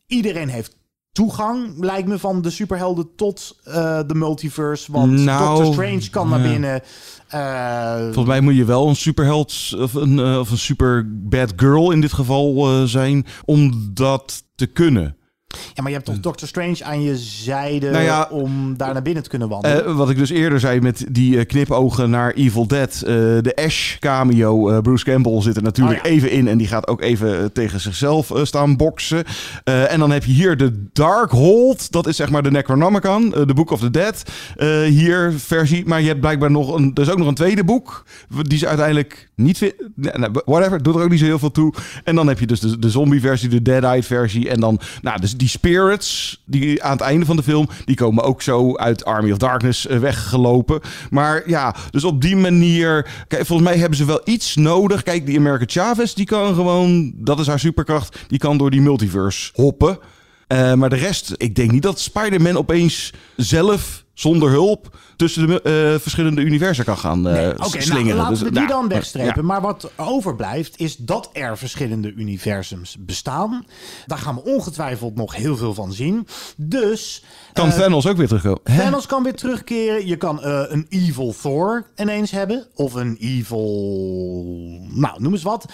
Iedereen 0.06 0.48
heeft 0.48 0.76
toegang, 1.12 1.74
lijkt 1.78 2.08
me, 2.08 2.18
van 2.18 2.42
de 2.42 2.50
superhelden 2.50 3.08
tot 3.16 3.58
eh, 3.64 4.00
de 4.06 4.14
multiverse. 4.14 4.92
Want 4.92 5.12
Nou, 5.12 5.56
Doctor 5.56 5.72
Strange 5.72 6.10
kan 6.10 6.28
naar 6.28 6.40
ja. 6.40 6.50
binnen. 6.50 6.82
Eh, 7.28 8.02
Volgens 8.04 8.26
mij 8.26 8.40
moet 8.40 8.56
je 8.56 8.64
wel 8.64 8.88
een 8.88 8.96
superheld 8.96 9.74
of 9.78 9.94
een, 9.94 10.18
eh, 10.18 10.38
of 10.38 10.50
een 10.50 10.58
super 10.58 11.06
bad 11.28 11.52
girl 11.56 11.90
in 11.90 12.00
dit 12.00 12.12
geval 12.12 12.66
zijn 12.86 13.26
om 13.44 13.90
dat 13.94 14.44
te 14.54 14.66
kunnen. 14.66 15.16
Ja, 15.56 15.82
maar 15.82 15.86
je 15.86 15.92
hebt 15.96 16.04
toch 16.04 16.20
Doctor 16.20 16.48
Strange 16.48 16.84
aan 16.84 17.02
je 17.02 17.16
zijde 17.16 17.90
Nou 17.90 18.04
ja, 18.04 18.28
om 18.30 18.76
daar 18.76 18.92
naar 18.92 19.02
binnen 19.02 19.22
te 19.22 19.28
kunnen 19.28 19.48
wandelen. 19.48 19.86
Eh, 19.86 19.96
wat 19.96 20.10
ik 20.10 20.16
dus 20.16 20.30
eerder 20.30 20.60
zei 20.60 20.80
met 20.80 21.04
die 21.10 21.38
eh, 21.38 21.46
knipogen 21.46 22.10
naar 22.10 22.32
Evil 22.32 22.66
Dead. 22.66 22.94
eh, 22.94 23.02
de 23.42 23.52
Ash 23.54 23.98
cameo. 23.98 24.70
eh, 24.70 24.78
Bruce 24.80 25.04
Campbell 25.04 25.42
zit 25.42 25.56
er 25.56 25.62
natuurlijk 25.62 25.98
Oh 25.98 26.04
ja. 26.04 26.10
even 26.10 26.30
in. 26.30 26.48
En 26.48 26.58
die 26.58 26.66
gaat 26.66 26.86
ook 26.88 27.00
even 27.02 27.38
eh, 27.38 27.44
tegen 27.44 27.80
zichzelf 27.80 28.30
eh, 28.30 28.44
staan 28.44 28.76
boksen. 28.76 29.24
Eh, 29.64 29.92
en 29.92 29.98
dan 29.98 30.10
heb 30.10 30.24
je 30.24 30.32
hier 30.32 30.56
de 30.56 30.84
Darkhold. 30.92 31.92
Dat 31.92 32.06
is 32.06 32.16
zeg 32.16 32.30
maar 32.30 32.42
de 32.42 32.50
Necronomicon. 32.50 33.34
eh, 33.34 33.46
de 33.46 33.54
Book 33.54 33.70
of 33.70 33.80
the 33.80 33.90
Dead. 33.90 34.22
eh, 34.56 34.82
hier 34.82 35.32
versie. 35.36 35.86
Maar 35.86 36.00
je 36.00 36.08
hebt 36.08 36.20
blijkbaar 36.20 36.50
nog 36.50 36.74
een... 36.74 36.90
Er 36.94 37.02
is 37.02 37.10
ook 37.10 37.18
nog 37.18 37.26
een 37.28 37.34
tweede 37.34 37.64
boek. 37.64 38.04
Die 38.42 38.58
ze 38.58 38.66
uiteindelijk 38.66 39.28
niet 39.34 39.58
vinden. 39.58 40.32
whatever. 40.44 40.82
Doet 40.82 40.94
er 40.94 41.02
ook 41.02 41.10
niet 41.10 41.18
zo 41.18 41.24
heel 41.24 41.38
veel 41.38 41.50
toe. 41.50 41.74
En 42.04 42.14
dan 42.14 42.26
heb 42.28 42.40
je 42.40 42.46
dus 42.46 42.60
de, 42.60 42.78
de 42.78 42.90
zombie 42.90 43.20
versie. 43.20 43.48
De 43.48 43.62
Dead-Eyed 43.62 44.06
versie. 44.06 44.48
En 44.48 44.60
dan... 44.60 44.80
Nou, 45.02 45.20
dus 45.20 45.36
die 45.38 45.48
spirits. 45.48 46.42
Die 46.46 46.82
aan 46.82 46.92
het 46.92 47.00
einde 47.00 47.26
van 47.26 47.36
de 47.36 47.42
film. 47.42 47.68
Die 47.84 47.96
komen 47.96 48.24
ook 48.24 48.42
zo 48.42 48.76
uit 48.76 49.04
Army 49.04 49.30
of 49.30 49.38
Darkness 49.38 49.86
eh, 49.86 49.98
weggelopen. 49.98 50.80
Maar 51.10 51.48
ja, 51.48 51.74
dus 51.90 52.04
op 52.04 52.20
die 52.20 52.36
manier... 52.36 53.06
Kijk, 53.28 53.46
volgens 53.46 53.68
mij 53.68 53.78
hebben 53.78 53.98
ze 53.98 54.04
wel 54.04 54.20
iets 54.24 54.56
nodig. 54.56 55.02
Kijk, 55.02 55.26
die 55.26 55.38
America 55.38 55.64
Chavez, 55.66 56.12
die 56.12 56.26
kan 56.26 56.54
gewoon... 56.54 57.12
Dat 57.16 57.40
is 57.40 57.46
haar 57.46 57.58
superkracht. 57.58 58.18
Die 58.26 58.38
kan 58.38 58.58
door 58.58 58.70
die 58.70 58.80
multiverse 58.80 59.50
hoppen. 59.54 59.98
Eh, 60.46 60.74
maar 60.74 60.90
de 60.90 60.96
rest, 60.96 61.32
ik 61.36 61.54
denk 61.54 61.70
niet 61.70 61.82
dat 61.82 62.00
Spider-Man 62.00 62.56
opeens 62.56 63.12
zelf, 63.36 64.04
zonder 64.18 64.50
hulp, 64.50 64.96
tussen 65.16 65.46
de 65.46 65.62
eh, 65.62 66.00
verschillende 66.00 66.40
universa 66.42 66.82
kan 66.82 66.98
gaan 66.98 67.28
eh, 67.28 67.32
Nee, 67.34 67.48
Oké, 67.50 67.58
nou, 67.58 67.82
slingeren. 67.82 68.16
laten 68.16 68.30
Dus, 68.32 68.42
we 68.42 68.50
die 68.50 68.54
nou, 68.54 68.68
dan 68.68 68.88
wegstrepen. 68.88 69.32
ja. 69.36 69.42
Maar 69.42 69.60
wat 69.60 69.90
overblijft 69.96 70.78
is 70.80 70.96
dat 70.96 71.30
er 71.32 71.58
verschillende 71.58 72.12
universums 72.12 72.96
bestaan. 73.00 73.66
Daar 74.06 74.18
gaan 74.18 74.34
we 74.34 74.44
ongetwijfeld 74.44 75.14
nog 75.14 75.36
heel 75.36 75.56
veel 75.56 75.74
van 75.74 75.92
zien. 75.92 76.26
Dus 76.56 77.22
Kan 77.52 77.68
eh, 77.68 77.74
Thanos 77.76 78.06
ook 78.06 78.16
weer 78.16 78.26
terugkomen? 78.26 78.60
Hè? 78.64 78.78
Thanos 78.78 79.06
kan 79.06 79.22
weer 79.22 79.34
terugkeren. 79.34 80.06
Je 80.06 80.16
kan 80.16 80.44
een 80.44 80.86
evil 80.88 81.34
Thor 81.42 81.86
ineens 81.96 82.30
hebben. 82.30 82.66
Of 82.74 82.94
een 82.94 83.16
evil... 83.20 84.88
Nou, 84.92 85.22
noem 85.22 85.32
eens 85.32 85.42
wat. 85.42 85.66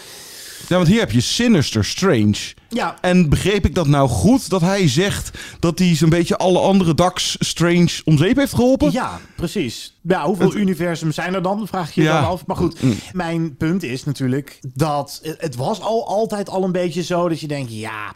Ja, 0.68 0.76
want 0.76 0.88
hier 0.88 1.00
heb 1.00 1.10
je 1.10 1.20
Sinister 1.20 1.84
Strange. 1.84 2.36
Ja. 2.68 2.96
En 3.00 3.28
begreep 3.28 3.64
ik 3.64 3.74
dat 3.74 3.86
nou 3.86 4.08
goed? 4.08 4.48
Dat 4.50 4.60
hij 4.60 4.88
zegt 4.88 5.38
dat 5.60 5.78
hij 5.78 5.94
zo'n 5.94 6.08
beetje 6.08 6.36
alle 6.36 6.58
andere 6.58 6.94
Dax 6.94 7.36
Strange 7.38 7.90
om 8.04 8.18
zeep 8.18 8.36
heeft 8.36 8.54
geholpen? 8.54 8.92
Ja, 8.92 9.20
precies. 9.36 9.98
Ja, 10.02 10.24
hoeveel 10.26 10.54
universums 10.54 11.14
zijn 11.14 11.34
er 11.34 11.42
dan? 11.42 11.66
Vraag 11.66 11.92
je 11.94 12.00
je 12.02 12.06
Ja. 12.06 12.20
dan 12.20 12.30
af. 12.30 12.46
Maar 12.46 12.56
goed, 12.56 12.82
Mm. 12.82 12.94
mijn 13.12 13.56
punt 13.56 13.82
is 13.82 14.04
natuurlijk 14.04 14.58
dat 14.74 15.20
het- 15.22 15.40
het 15.40 15.56
was 15.56 15.80
al 15.80 16.06
altijd 16.08 16.48
al 16.48 16.64
een 16.64 16.72
beetje 16.72 17.02
zo 17.02 17.28
dat 17.28 17.40
je 17.40 17.46
denkt, 17.46 17.72
ja, 17.74 18.12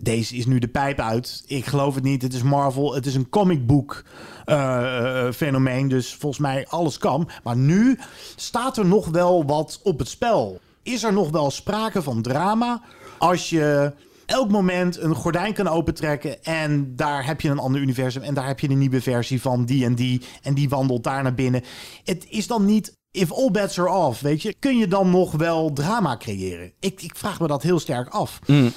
deze 0.00 0.36
is 0.36 0.46
nu 0.46 0.58
de 0.58 0.68
pijp 0.68 1.00
uit. 1.00 1.42
Ik 1.46 1.66
geloof 1.66 1.94
het 1.94 2.04
niet. 2.04 2.22
Het 2.22 2.34
is 2.34 2.42
Marvel. 2.42 2.94
Het 2.94 3.06
is 3.06 3.14
een 3.14 3.28
comic 3.28 3.66
book 3.66 4.04
eh, 4.44 5.26
eh, 5.26 5.32
fenomeen. 5.32 5.88
Dus 5.88 6.16
volgens 6.18 6.40
mij 6.42 6.66
alles 6.68 6.98
kan. 6.98 7.28
Maar 7.42 7.56
nu 7.56 7.98
staat 8.36 8.76
er 8.78 8.86
nog 8.86 9.06
wel 9.08 9.44
wat 9.46 9.80
op 9.82 9.98
het 9.98 10.08
spel. 10.08 10.60
Is 10.86 11.02
er 11.02 11.12
nog 11.12 11.30
wel 11.30 11.50
sprake 11.50 12.02
van 12.02 12.22
drama 12.22 12.82
als 13.18 13.50
je 13.50 13.92
elk 14.26 14.50
moment 14.50 14.98
een 14.98 15.14
gordijn 15.14 15.52
kan 15.52 15.68
opentrekken 15.68 16.44
en 16.44 16.96
daar 16.96 17.26
heb 17.26 17.40
je 17.40 17.48
een 17.48 17.58
ander 17.58 17.80
universum 17.80 18.22
en 18.22 18.34
daar 18.34 18.46
heb 18.46 18.60
je 18.60 18.70
een 18.70 18.78
nieuwe 18.78 19.02
versie 19.02 19.40
van 19.40 19.64
die 19.64 19.84
en 19.84 19.94
die 19.94 20.22
en 20.42 20.54
die 20.54 20.68
wandelt 20.68 21.04
daar 21.04 21.22
naar 21.22 21.34
binnen. 21.34 21.62
Het 22.04 22.26
is 22.28 22.46
dan 22.46 22.64
niet 22.64 22.92
if 23.10 23.32
all 23.32 23.50
bets 23.50 23.78
are 23.78 23.90
off, 23.90 24.20
weet 24.20 24.42
je? 24.42 24.54
Kun 24.58 24.76
je 24.76 24.88
dan 24.88 25.10
nog 25.10 25.32
wel 25.32 25.72
drama 25.72 26.16
creëren? 26.16 26.72
Ik, 26.80 27.02
ik 27.02 27.16
vraag 27.16 27.40
me 27.40 27.46
dat 27.46 27.62
heel 27.62 27.78
sterk 27.78 28.08
af. 28.08 28.38
Mm. 28.46 28.72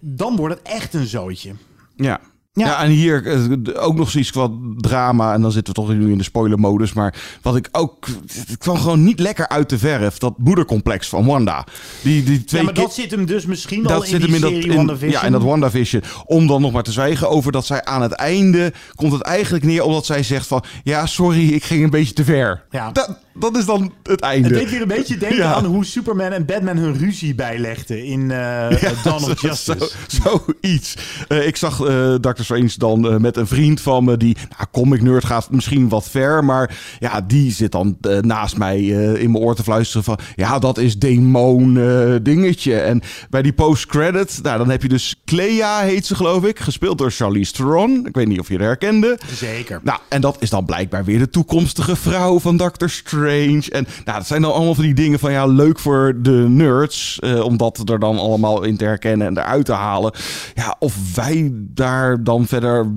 Dan 0.00 0.36
wordt 0.36 0.54
het 0.54 0.68
echt 0.68 0.94
een 0.94 1.06
zootje. 1.06 1.54
Ja. 1.96 2.20
Ja. 2.54 2.66
Ja. 2.66 2.82
en 2.82 2.90
hier 2.90 3.26
eh, 3.26 3.84
ook 3.84 3.94
nog 3.94 4.10
zoiets 4.10 4.30
qua 4.30 4.50
drama. 4.76 5.34
En 5.34 5.40
dan 5.40 5.52
zitten 5.52 5.74
we 5.74 5.80
toch 5.80 5.94
nu 5.94 6.10
in 6.10 6.18
de 6.18 6.24
spoilermodus. 6.24 6.92
Maar 6.92 7.14
wat 7.42 7.56
ik 7.56 7.68
ook... 7.72 8.06
Het 8.32 8.58
kwam 8.58 8.76
gewoon 8.76 9.04
niet 9.04 9.20
lekker 9.20 9.48
uit 9.48 9.68
de 9.68 9.78
verf. 9.78 10.18
Dat 10.18 10.38
moedercomplex 10.38 11.08
van 11.08 11.24
Wanda. 11.24 11.66
Die, 12.02 12.22
die 12.22 12.44
twee 12.44 12.60
ja, 12.60 12.66
maar 12.66 12.74
dat 12.74 12.94
zit 12.94 13.10
hem 13.10 13.26
dus 13.26 13.46
misschien 13.46 13.82
dat 13.82 14.02
in 14.02 14.08
zit 14.08 14.20
die 14.20 14.26
hem 14.26 14.34
in 14.34 14.40
dat, 14.40 14.50
serie 14.50 14.68
in, 14.68 14.76
WandaVision. 14.76 15.10
ja, 15.10 15.22
in 15.22 15.32
dat 15.32 15.42
WandaVision. 15.42 16.02
Om 16.26 16.46
dan 16.46 16.60
nog 16.60 16.72
maar 16.72 16.82
te 16.82 16.92
zwijgen 16.92 17.30
over 17.30 17.52
dat 17.52 17.66
zij 17.66 17.84
aan 17.84 18.02
het 18.02 18.12
einde... 18.12 18.72
komt 18.94 19.12
het 19.12 19.22
eigenlijk 19.22 19.64
neer 19.64 19.84
omdat 19.84 20.06
zij 20.06 20.22
zegt 20.22 20.46
van... 20.46 20.64
Ja, 20.84 21.06
sorry, 21.06 21.48
ik 21.48 21.64
ging 21.64 21.84
een 21.84 21.90
beetje 21.90 22.14
te 22.14 22.24
ver. 22.24 22.64
Ja. 22.70 22.90
Dat, 22.90 23.18
dat 23.34 23.56
is 23.56 23.64
dan 23.64 23.92
het 24.02 24.20
einde. 24.20 24.48
Het 24.48 24.56
deed 24.58 24.70
weer 24.70 24.82
een 24.82 24.88
beetje 24.88 25.16
denken 25.16 25.38
Ja. 25.38 25.54
aan 25.54 25.64
hoe 25.64 25.84
Superman 25.84 26.32
en 26.32 26.44
Batman 26.44 26.76
hun 26.76 26.98
ruzie 26.98 27.34
bijlegden 27.34 28.04
in 28.04 28.30
eh 28.30 28.68
Dawn 29.04 29.24
of 29.30 29.38
zo- 29.38 29.48
Justice. 29.48 29.90
Zo, 30.06 30.44
zoiets. 30.60 30.96
Eh, 31.28 31.46
ik 31.46 31.56
zag 31.56 31.80
eh 31.80 32.14
Dr. 32.14 32.42
Strange 32.42 32.70
dan 32.78 33.20
met 33.20 33.36
een 33.36 33.46
vriend 33.46 33.80
van 33.80 34.04
me 34.04 34.16
die, 34.16 34.36
nou, 34.56 34.68
comic 34.72 35.02
nerd 35.02 35.24
gaat 35.24 35.50
misschien 35.50 35.88
wat 35.88 36.10
ver, 36.10 36.44
maar 36.44 36.76
ja, 36.98 37.20
die 37.20 37.52
zit 37.52 37.72
dan 37.72 37.96
naast 38.20 38.56
mij 38.56 38.82
in 38.84 39.30
mijn 39.30 39.44
oor 39.44 39.54
te 39.54 39.62
fluisteren 39.62 40.04
van, 40.04 40.18
ja, 40.36 40.58
dat 40.58 40.78
is 40.78 40.98
demon 40.98 41.74
dingetje. 42.22 42.80
En 42.80 43.02
bij 43.30 43.42
die 43.42 43.52
post-credit, 43.52 44.38
nou, 44.42 44.58
dan 44.58 44.70
heb 44.70 44.82
je 44.82 44.88
dus 44.88 45.14
Clea, 45.24 45.80
heet 45.80 46.06
ze 46.06 46.14
geloof 46.14 46.44
ik, 46.44 46.58
gespeeld 46.60 46.98
door 46.98 47.10
Charlize 47.10 47.52
Theron. 47.52 48.06
Ik 48.06 48.14
weet 48.14 48.28
niet 48.28 48.40
of 48.40 48.48
je 48.48 48.56
haar 48.58 48.66
herkende. 48.66 49.18
Zeker. 49.34 49.80
Nou, 49.82 49.98
en 50.08 50.20
dat 50.20 50.36
is 50.40 50.50
dan 50.50 50.64
blijkbaar 50.64 51.04
weer 51.04 51.18
de 51.18 51.28
toekomstige 51.30 51.96
vrouw 51.96 52.38
van 52.40 52.56
Doctor 52.56 52.90
Strange. 52.90 53.22
En 53.28 53.86
nou, 54.04 54.18
dat 54.18 54.26
zijn 54.26 54.42
dan 54.42 54.52
allemaal 54.52 54.74
van 54.74 54.84
die 54.84 54.94
dingen 54.94 55.18
van 55.18 55.32
ja, 55.32 55.46
leuk 55.46 55.78
voor 55.78 56.14
de 56.22 56.30
nerds. 56.48 57.18
eh, 57.18 57.40
om 57.40 57.56
dat 57.56 57.88
er 57.88 57.98
dan 57.98 58.18
allemaal 58.18 58.62
in 58.62 58.76
te 58.76 58.84
herkennen 58.84 59.26
en 59.26 59.38
eruit 59.38 59.64
te 59.64 59.72
halen. 59.72 60.12
Ja, 60.54 60.76
of 60.78 61.14
wij 61.14 61.50
daar 61.54 62.24
dan 62.24 62.46
verder 62.46 62.92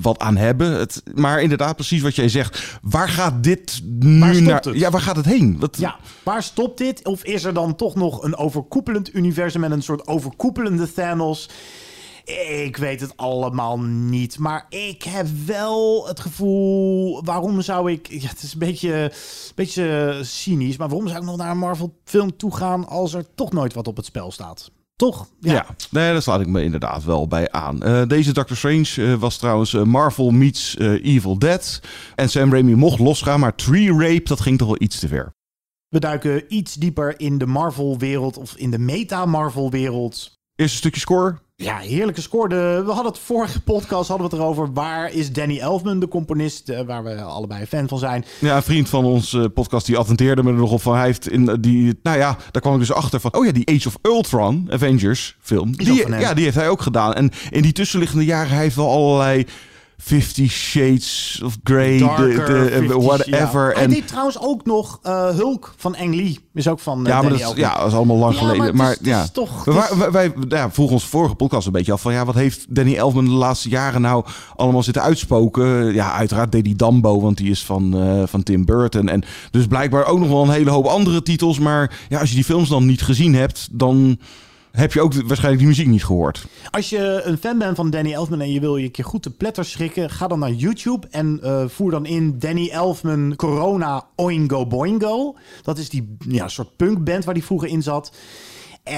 wat 0.00 0.18
aan 0.18 0.36
hebben. 0.36 0.72
Het, 0.72 1.02
maar 1.14 1.42
inderdaad, 1.42 1.74
precies 1.74 2.02
wat 2.02 2.16
jij 2.16 2.28
zegt. 2.28 2.78
Waar 2.82 3.08
gaat 3.08 3.44
dit 3.44 3.80
nu 3.98 4.20
Waar 4.20 4.42
naar? 4.42 4.60
het? 4.64 4.78
Ja, 4.78 4.90
waar 4.90 5.00
gaat 5.00 5.16
het 5.16 5.24
heen? 5.26 5.56
Wat, 5.58 5.76
Ja, 5.78 5.96
waar 6.22 6.42
stopt 6.42 6.78
dit? 6.78 7.04
Of 7.04 7.24
is 7.24 7.44
er 7.44 7.54
dan 7.54 7.76
toch 7.76 7.94
nog 7.94 8.22
een 8.22 8.36
overkoepelend 8.36 9.14
universum 9.14 9.60
met 9.60 9.70
een 9.70 9.82
soort 9.82 10.06
overkoepelende 10.06 10.92
Thanos? 10.92 11.48
Ik 12.24 12.76
weet 12.76 13.00
het 13.00 13.16
allemaal 13.16 13.80
niet. 13.80 14.38
Maar 14.38 14.66
ik 14.68 15.02
heb 15.02 15.26
wel 15.46 16.06
het 16.06 16.20
gevoel. 16.20 17.24
Waarom 17.24 17.60
zou 17.60 17.92
ik. 17.92 18.08
Ja, 18.10 18.28
het 18.28 18.42
is 18.42 18.52
een 18.52 18.58
beetje, 18.58 18.94
een 18.94 19.10
beetje 19.54 20.18
cynisch. 20.22 20.76
Maar 20.76 20.88
waarom 20.88 21.08
zou 21.08 21.20
ik 21.20 21.26
nog 21.26 21.36
naar 21.36 21.50
een 21.50 21.58
Marvel-film 21.58 22.36
toe 22.36 22.56
gaan. 22.56 22.86
als 22.86 23.14
er 23.14 23.34
toch 23.34 23.52
nooit 23.52 23.74
wat 23.74 23.88
op 23.88 23.96
het 23.96 24.04
spel 24.04 24.32
staat? 24.32 24.70
Toch? 24.96 25.28
Ja. 25.40 25.66
nee, 25.90 26.12
daar 26.12 26.22
slaat 26.22 26.40
ik 26.40 26.46
me 26.46 26.62
inderdaad 26.62 27.04
wel 27.04 27.26
bij 27.26 27.50
aan. 27.50 27.82
Eh, 27.82 28.02
deze 28.06 28.32
Doctor 28.32 28.56
Strange 28.56 28.94
eh, 28.96 29.14
was 29.14 29.36
trouwens 29.36 29.74
eh, 29.74 29.82
Marvel 29.82 30.30
meets 30.30 30.78
Evil 30.78 31.38
Dead. 31.38 31.80
En 32.14 32.28
Sam 32.28 32.52
Raimi 32.52 32.74
mocht 32.74 32.98
losgaan, 32.98 33.40
maar 33.40 33.54
Tree 33.54 33.92
Rape, 33.92 34.22
dat 34.24 34.40
ging 34.40 34.58
toch 34.58 34.68
wel 34.68 34.82
iets 34.82 34.98
te 34.98 35.08
ver. 35.08 35.32
We 35.88 35.98
duiken 35.98 36.54
iets 36.54 36.74
dieper 36.74 37.20
in 37.20 37.38
de 37.38 37.46
Marvel-wereld. 37.46 38.36
of 38.36 38.56
in 38.56 38.70
de 38.70 38.78
meta-Marvel-wereld. 38.78 40.38
Eerste 40.54 40.76
stukje 40.76 41.00
score. 41.00 41.38
Ja, 41.62 41.78
heerlijke 41.78 42.20
score. 42.20 42.48
De- 42.48 42.82
we 42.86 42.92
hadden 42.92 43.12
het 43.12 43.20
vorige 43.20 43.60
podcast 43.60 44.08
hadden 44.08 44.28
we 44.28 44.34
het 44.34 44.42
erover. 44.42 44.72
Waar 44.72 45.12
is 45.12 45.32
Danny 45.32 45.58
Elfman, 45.58 46.00
de 46.00 46.08
componist, 46.08 46.68
eh, 46.68 46.80
waar 46.86 47.04
we 47.04 47.22
allebei 47.22 47.66
fan 47.66 47.88
van 47.88 47.98
zijn? 47.98 48.24
Ja, 48.38 48.56
een 48.56 48.62
vriend 48.62 48.88
van 48.88 49.04
ons 49.04 49.32
eh, 49.34 49.44
podcast 49.54 49.86
die 49.86 49.96
attenteerde 49.96 50.42
me 50.42 50.50
er 50.50 50.56
nog 50.56 50.72
op 50.72 50.82
van. 50.82 50.94
Hij 50.96 51.04
heeft 51.06 51.30
in 51.30 51.48
eh, 51.48 51.54
die, 51.60 51.98
nou 52.02 52.18
ja, 52.18 52.36
daar 52.50 52.62
kwam 52.62 52.72
ik 52.74 52.78
dus 52.80 52.92
achter 52.92 53.20
van. 53.20 53.34
Oh 53.34 53.44
ja, 53.44 53.52
die 53.52 53.68
Age 53.68 53.88
of 53.88 53.96
Ultron 54.02 54.66
Avengers 54.70 55.36
film. 55.40 55.76
Die, 55.76 56.08
ja, 56.08 56.34
die 56.34 56.44
heeft 56.44 56.56
hij 56.56 56.68
ook 56.68 56.82
gedaan. 56.82 57.14
En 57.14 57.30
in 57.50 57.62
die 57.62 57.72
tussenliggende 57.72 58.24
jaren 58.24 58.50
hij 58.50 58.62
heeft 58.62 58.76
wel 58.76 58.90
allerlei 58.90 59.46
Fifty 60.04 60.48
Shades 60.48 61.40
of 61.44 61.56
Grey, 61.64 61.98
de, 61.98 62.04
Darker, 62.04 62.46
de, 62.70 62.86
50's, 62.88 63.04
whatever. 63.04 63.68
ja. 63.68 63.74
Hij 63.74 63.82
En 63.84 63.90
deed 63.90 64.06
trouwens 64.08 64.40
ook 64.40 64.64
nog 64.64 64.98
eh, 65.02 65.28
Hulk 65.28 65.74
van 65.76 65.96
Ang 65.96 66.14
Lee. 66.14 66.38
Is 66.54 66.68
ook 66.68 66.80
van 66.80 66.98
eh, 66.98 67.06
ja, 67.06 67.12
maar 67.20 67.22
Danny 67.30 67.38
dat, 67.44 67.52
is- 67.52 67.58
ja, 67.58 67.76
dat 67.78 67.86
is 67.86 67.92
allemaal 67.94 68.16
lang 68.16 68.32
Ja, 68.34 68.38
geleden. 68.38 68.76
maar 68.76 68.90
is- 68.90 68.98
ja, 69.02 69.22
is 69.22 69.30
toch- 69.30 69.64
wij, 69.64 70.10
wij 70.12 70.32
ja, 70.48 70.70
vroegen 70.70 70.94
ons 70.94 71.04
vorige 71.04 71.34
podcast 71.34 71.66
een 71.66 71.72
beetje 71.72 71.92
af 71.92 72.00
van 72.00 72.12
ja, 72.12 72.24
wat 72.24 72.34
heeft 72.34 72.66
Danny 72.74 72.94
Elfman 72.96 73.24
de 73.24 73.30
laatste 73.30 73.68
jaren 73.68 74.00
nou 74.00 74.24
allemaal 74.56 74.82
zitten 74.82 75.02
uitspoken? 75.02 75.92
Ja, 75.94 76.12
uiteraard 76.12 76.52
deed 76.52 76.66
hij 76.66 76.74
Dumbo, 76.76 77.20
want 77.20 77.36
die 77.36 77.50
is 77.50 77.64
van, 77.64 77.96
eh, 78.02 78.22
van 78.26 78.42
Tim 78.42 78.64
Burton. 78.64 79.08
En 79.08 79.22
dus 79.50 79.66
blijkbaar 79.66 80.06
ook 80.06 80.18
nog 80.18 80.28
wel 80.28 80.42
een 80.42 80.50
hele 80.50 80.70
hoop 80.70 80.86
andere 80.86 81.22
titels. 81.22 81.58
Maar 81.58 81.98
ja, 82.08 82.20
als 82.20 82.28
je 82.28 82.34
die 82.34 82.44
films 82.44 82.68
dan 82.68 82.86
niet 82.86 83.02
gezien 83.02 83.34
hebt, 83.34 83.68
dan 83.72 84.18
heb 84.72 84.92
je 84.92 85.00
ook 85.00 85.14
waarschijnlijk 85.14 85.58
die 85.58 85.66
muziek 85.66 85.86
niet 85.86 86.04
gehoord. 86.04 86.46
Als 86.70 86.90
je 86.90 87.20
een 87.24 87.38
fan 87.38 87.58
bent 87.58 87.76
van 87.76 87.90
Danny 87.90 88.12
Elfman 88.12 88.40
en 88.40 88.52
je 88.52 88.60
wil 88.60 88.76
je 88.76 88.84
een 88.84 88.90
keer 88.90 89.04
goed 89.04 89.22
te 89.22 89.30
pletter 89.30 89.64
schrikken, 89.64 90.10
ga 90.10 90.26
dan 90.26 90.38
naar 90.38 90.52
YouTube 90.52 91.06
en 91.10 91.40
uh, 91.42 91.64
voer 91.68 91.90
dan 91.90 92.06
in 92.06 92.38
Danny 92.38 92.68
Elfman 92.68 93.36
Corona 93.36 94.06
Oingo 94.16 94.66
Boingo. 94.66 95.36
Dat 95.62 95.78
is 95.78 95.88
die 95.88 96.16
ja, 96.28 96.48
soort 96.48 96.76
punkband 96.76 97.24
waar 97.24 97.34
die 97.34 97.44
vroeger 97.44 97.68
in 97.68 97.82
zat. 97.82 98.12
Uh, 98.88 98.94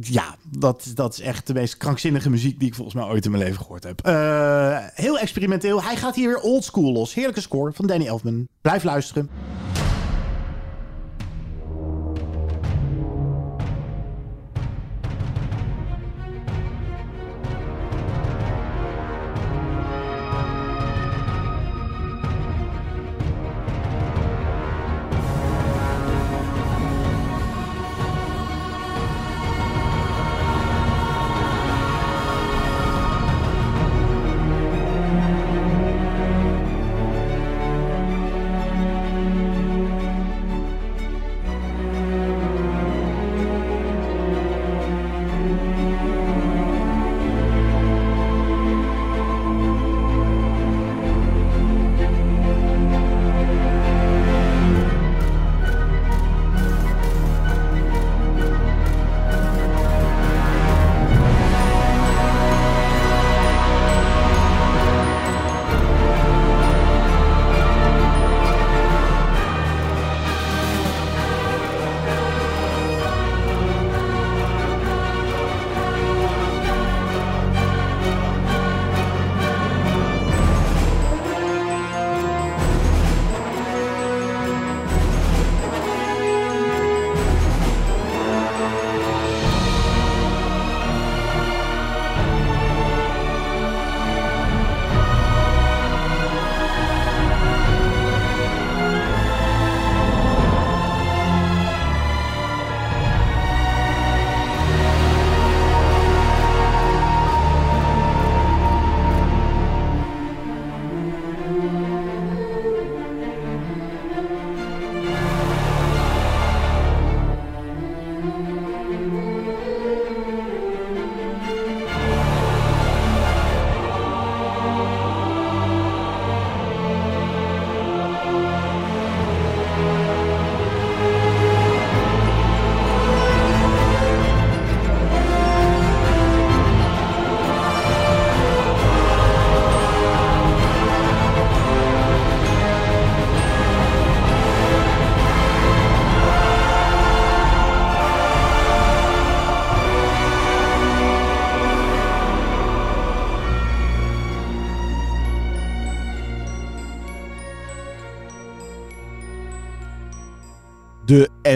ja, 0.00 0.36
dat, 0.58 0.90
dat 0.94 1.12
is 1.12 1.20
echt 1.20 1.46
de 1.46 1.54
meest 1.54 1.76
krankzinnige 1.76 2.30
muziek 2.30 2.58
die 2.58 2.68
ik 2.68 2.74
volgens 2.74 2.96
mij 2.96 3.04
ooit 3.04 3.24
in 3.24 3.30
mijn 3.30 3.42
leven 3.42 3.60
gehoord 3.62 3.84
heb. 3.84 4.06
Uh, 4.06 4.76
heel 4.94 5.18
experimenteel. 5.18 5.82
Hij 5.82 5.96
gaat 5.96 6.14
hier 6.14 6.28
weer 6.28 6.40
oldschool 6.40 6.92
los. 6.92 7.14
Heerlijke 7.14 7.40
score 7.40 7.72
van 7.72 7.86
Danny 7.86 8.06
Elfman. 8.06 8.48
Blijf 8.60 8.84
luisteren. 8.84 9.30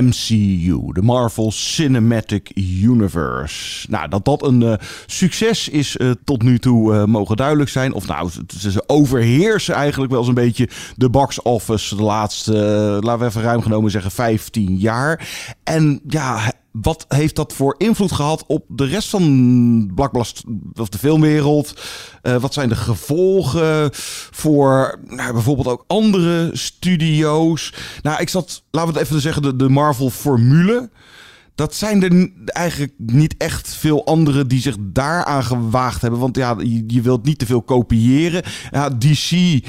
MCU, 0.03 0.93
de 0.93 1.03
Marvel 1.03 1.51
Cinematic 1.51 2.51
Universe. 2.83 3.87
Nou, 3.91 4.09
dat 4.09 4.25
dat 4.25 4.43
een 4.43 4.61
uh, 4.61 4.75
succes 5.07 5.69
is 5.69 5.97
uh, 5.97 6.11
tot 6.25 6.43
nu 6.43 6.59
toe 6.59 6.95
uh, 6.95 7.05
mogen 7.05 7.37
duidelijk 7.37 7.71
zijn. 7.71 7.93
Of 7.93 8.07
nou, 8.07 8.31
ze, 8.59 8.71
ze 8.71 8.85
overheersen 8.87 9.75
eigenlijk 9.75 10.11
wel 10.11 10.21
eens 10.21 10.29
een 10.29 10.35
beetje 10.35 10.69
de 10.97 11.11
box 11.11 11.43
office 11.43 11.97
de 11.97 12.03
laatste, 12.03 12.53
laten 13.01 13.19
we 13.19 13.25
even 13.25 13.43
ruim 13.43 13.63
genomen 13.63 13.91
zeggen, 13.91 14.11
15 14.11 14.77
jaar. 14.77 15.29
En 15.63 16.01
ja, 16.09 16.53
wat 16.81 17.05
heeft 17.09 17.37
dat 17.37 17.53
voor 17.53 17.75
invloed 17.79 18.13
gehad 18.13 18.45
op 18.47 18.65
de 18.69 18.85
rest 18.85 19.09
van 19.09 19.91
Blackblast 19.95 20.45
of 20.75 20.89
de 20.89 20.99
filmwereld? 20.99 21.81
Uh, 22.23 22.37
wat 22.37 22.55
zijn 22.55 22.69
de 22.69 22.77
gevolgen 22.77 23.91
voor 24.31 24.99
nou, 25.07 25.33
bijvoorbeeld 25.33 25.67
ook 25.67 25.85
andere 25.87 26.51
studio's? 26.53 27.73
Nou, 28.03 28.21
ik 28.21 28.29
zat, 28.29 28.63
laten 28.71 28.93
we 28.93 28.99
het 28.99 29.09
even 29.09 29.21
zeggen, 29.21 29.59
de, 29.59 29.69
Marvel-formule. 29.69 30.91
Dat 31.55 31.75
zijn 31.75 32.03
er 32.03 32.31
eigenlijk 32.45 32.93
niet 32.97 33.35
echt 33.37 33.75
veel 33.75 34.07
anderen 34.07 34.49
die 34.49 34.61
zich 34.61 34.77
daaraan 34.81 35.45
gewaagd 35.45 36.01
hebben. 36.01 36.21
Want 36.21 36.37
ja, 36.37 36.57
je, 36.59 36.85
je 36.87 37.01
wilt 37.01 37.25
niet 37.25 37.39
te 37.39 37.47
veel 37.47 37.63
kopiëren. 37.63 38.43
Ja, 38.71 38.91
DC 38.91 39.61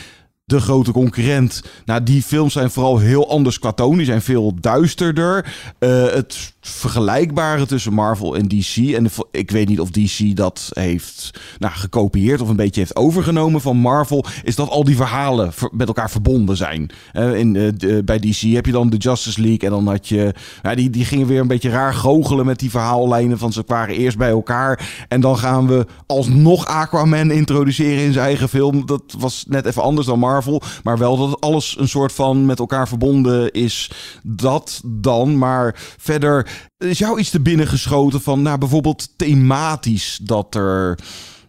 de 0.48 0.60
grote 0.60 0.92
concurrent. 0.92 1.64
Nou, 1.86 2.04
die 2.04 2.24
films 2.24 2.54
zijn 2.54 2.72
vooral 2.72 2.98
heel 2.98 3.30
anders 3.30 3.60
qua 3.60 3.72
toon. 3.72 3.98
Die 3.98 4.06
zijn 4.06 4.22
veel 4.22 4.56
duisterder. 4.60 5.56
Uh, 5.80 6.06
het 6.06 6.56
vergelijkbare 6.70 7.66
tussen 7.66 7.94
Marvel 7.94 8.36
en 8.36 8.48
DC. 8.48 8.76
En 8.76 9.10
ik 9.32 9.52
weet 9.52 9.68
niet 9.68 9.80
of 9.80 9.92
DC 9.92 10.36
dat 10.36 10.70
heeft 10.74 11.40
nou, 11.60 11.74
gekopieerd 11.74 12.42
of 12.42 12.50
een 12.50 12.56
beetje 12.56 12.80
heeft 12.80 12.96
overgenomen 12.96 13.62
van 13.62 13.78
Marvel. 13.78 14.26
Is 14.44 14.56
dat 14.56 14.70
al 14.70 14.84
die 14.84 14.96
verhalen 14.96 15.52
met 15.72 15.88
elkaar 15.88 16.10
verbonden 16.10 16.58
zijn. 16.58 16.90
Uh, 17.14 17.36
in, 17.36 17.56
uh, 17.56 18.04
bij 18.04 18.20
DC 18.20 18.40
heb 18.40 18.66
je 18.66 18.72
dan 18.72 18.90
de 18.90 18.98
Justice 18.98 19.42
League. 19.42 19.60
En 19.60 19.70
dan 19.70 19.88
had 19.88 20.08
je. 20.08 20.34
Nou, 20.62 20.76
die, 20.76 20.90
die 20.90 21.06
gingen 21.06 21.28
weer 21.28 21.40
een 21.40 21.48
beetje 21.48 21.70
raar 21.70 21.94
goochelen 21.94 22.46
met 22.46 22.60
die 22.60 22.70
verhaallijnen. 22.70 23.38
Van 23.38 23.54
ze 23.54 23.64
waren 23.68 23.96
eerst 23.96 24.18
bij 24.18 24.30
elkaar. 24.30 25.06
En 25.08 25.22
dan 25.22 25.38
gaan 25.38 25.68
we 25.68 25.86
alsnog 26.06 26.66
Aquaman 26.66 27.32
introduceren 27.32 28.04
in 28.04 28.14
zijn 28.14 28.26
eigen 28.26 28.50
film. 28.50 28.86
Dat 28.86 29.04
was 29.18 29.46
net 29.48 29.66
even 29.66 29.82
anders 29.82 30.08
dan 30.08 30.20
Marvel. 30.20 30.62
Maar 30.84 30.98
wel 30.98 31.18
dat 31.18 31.42
alles 31.42 31.76
een 31.80 31.88
soort 31.88 32.14
van 32.14 32.46
met 32.46 32.60
elkaar 32.60 32.88
verbonden 32.88 33.52
is. 33.52 33.92
Dat 34.24 34.82
dan. 34.86 35.38
Maar 35.38 35.76
verder 35.98 36.48
is 36.78 36.98
jou 36.98 37.20
iets 37.20 37.30
te 37.30 37.42
binnen 37.42 37.68
geschoten 37.68 38.22
van, 38.22 38.42
nou, 38.42 38.58
bijvoorbeeld 38.58 39.18
thematisch 39.18 40.20
dat 40.24 40.56
er 40.56 41.00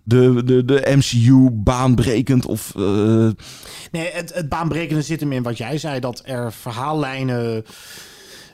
de, 0.03 0.42
de, 0.44 0.64
de 0.64 0.97
MCU 0.97 1.51
baanbrekend 1.51 2.47
of... 2.47 2.73
Uh... 2.77 3.29
Nee, 3.90 4.11
het, 4.12 4.35
het 4.35 4.49
baanbrekende 4.49 5.03
zit 5.03 5.21
hem 5.21 5.33
in 5.33 5.42
wat 5.42 5.59
jij 5.59 5.79
zei, 5.79 6.01
dat 6.01 6.23
er 6.25 6.53
verhaallijnen 6.53 7.64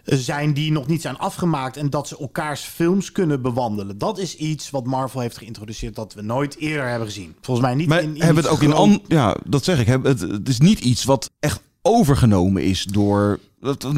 zijn 0.05 0.55
die 0.55 0.73
nog 0.73 0.87
niet 0.87 1.03
zijn 1.03 1.19
afgemaakt 1.19 1.77
en 1.77 1.91
dat 1.91 2.09
ze 2.09 2.19
elkaars 2.19 2.61
films 2.61 3.13
kunnen 3.13 3.43
bewandelen. 3.43 3.99
Dat 3.99 4.19
is 4.19 4.37
iets 4.37 4.71
wat 4.71 4.87
Marvel 4.87 5.21
heeft 5.21 5.39
geïntroduceerd 5.39 5.95
dat 5.95 6.15
we 6.15 6.23
nooit 6.23 6.57
eerder 6.59 6.89
hebben 6.89 7.09
gezien. 7.09 7.37
Volgens 7.41 7.67
mij 7.67 7.75
niet 7.75 7.89
maar 7.89 8.03
in, 8.03 8.15
in 8.15 8.23
hebben 8.23 8.43
het 8.43 8.53
ook 8.53 8.63
in 8.63 8.73
an 8.73 9.03
ja, 9.09 9.37
dat 9.45 9.65
zeg 9.65 9.81
ik. 9.81 9.87
Het, 9.87 10.21
het 10.21 10.49
is 10.49 10.59
niet 10.59 10.81
iets 10.81 11.05
wat 11.05 11.31
echt 11.41 11.61
overgenomen 11.87 12.63
is 12.63 12.85
door 12.85 13.39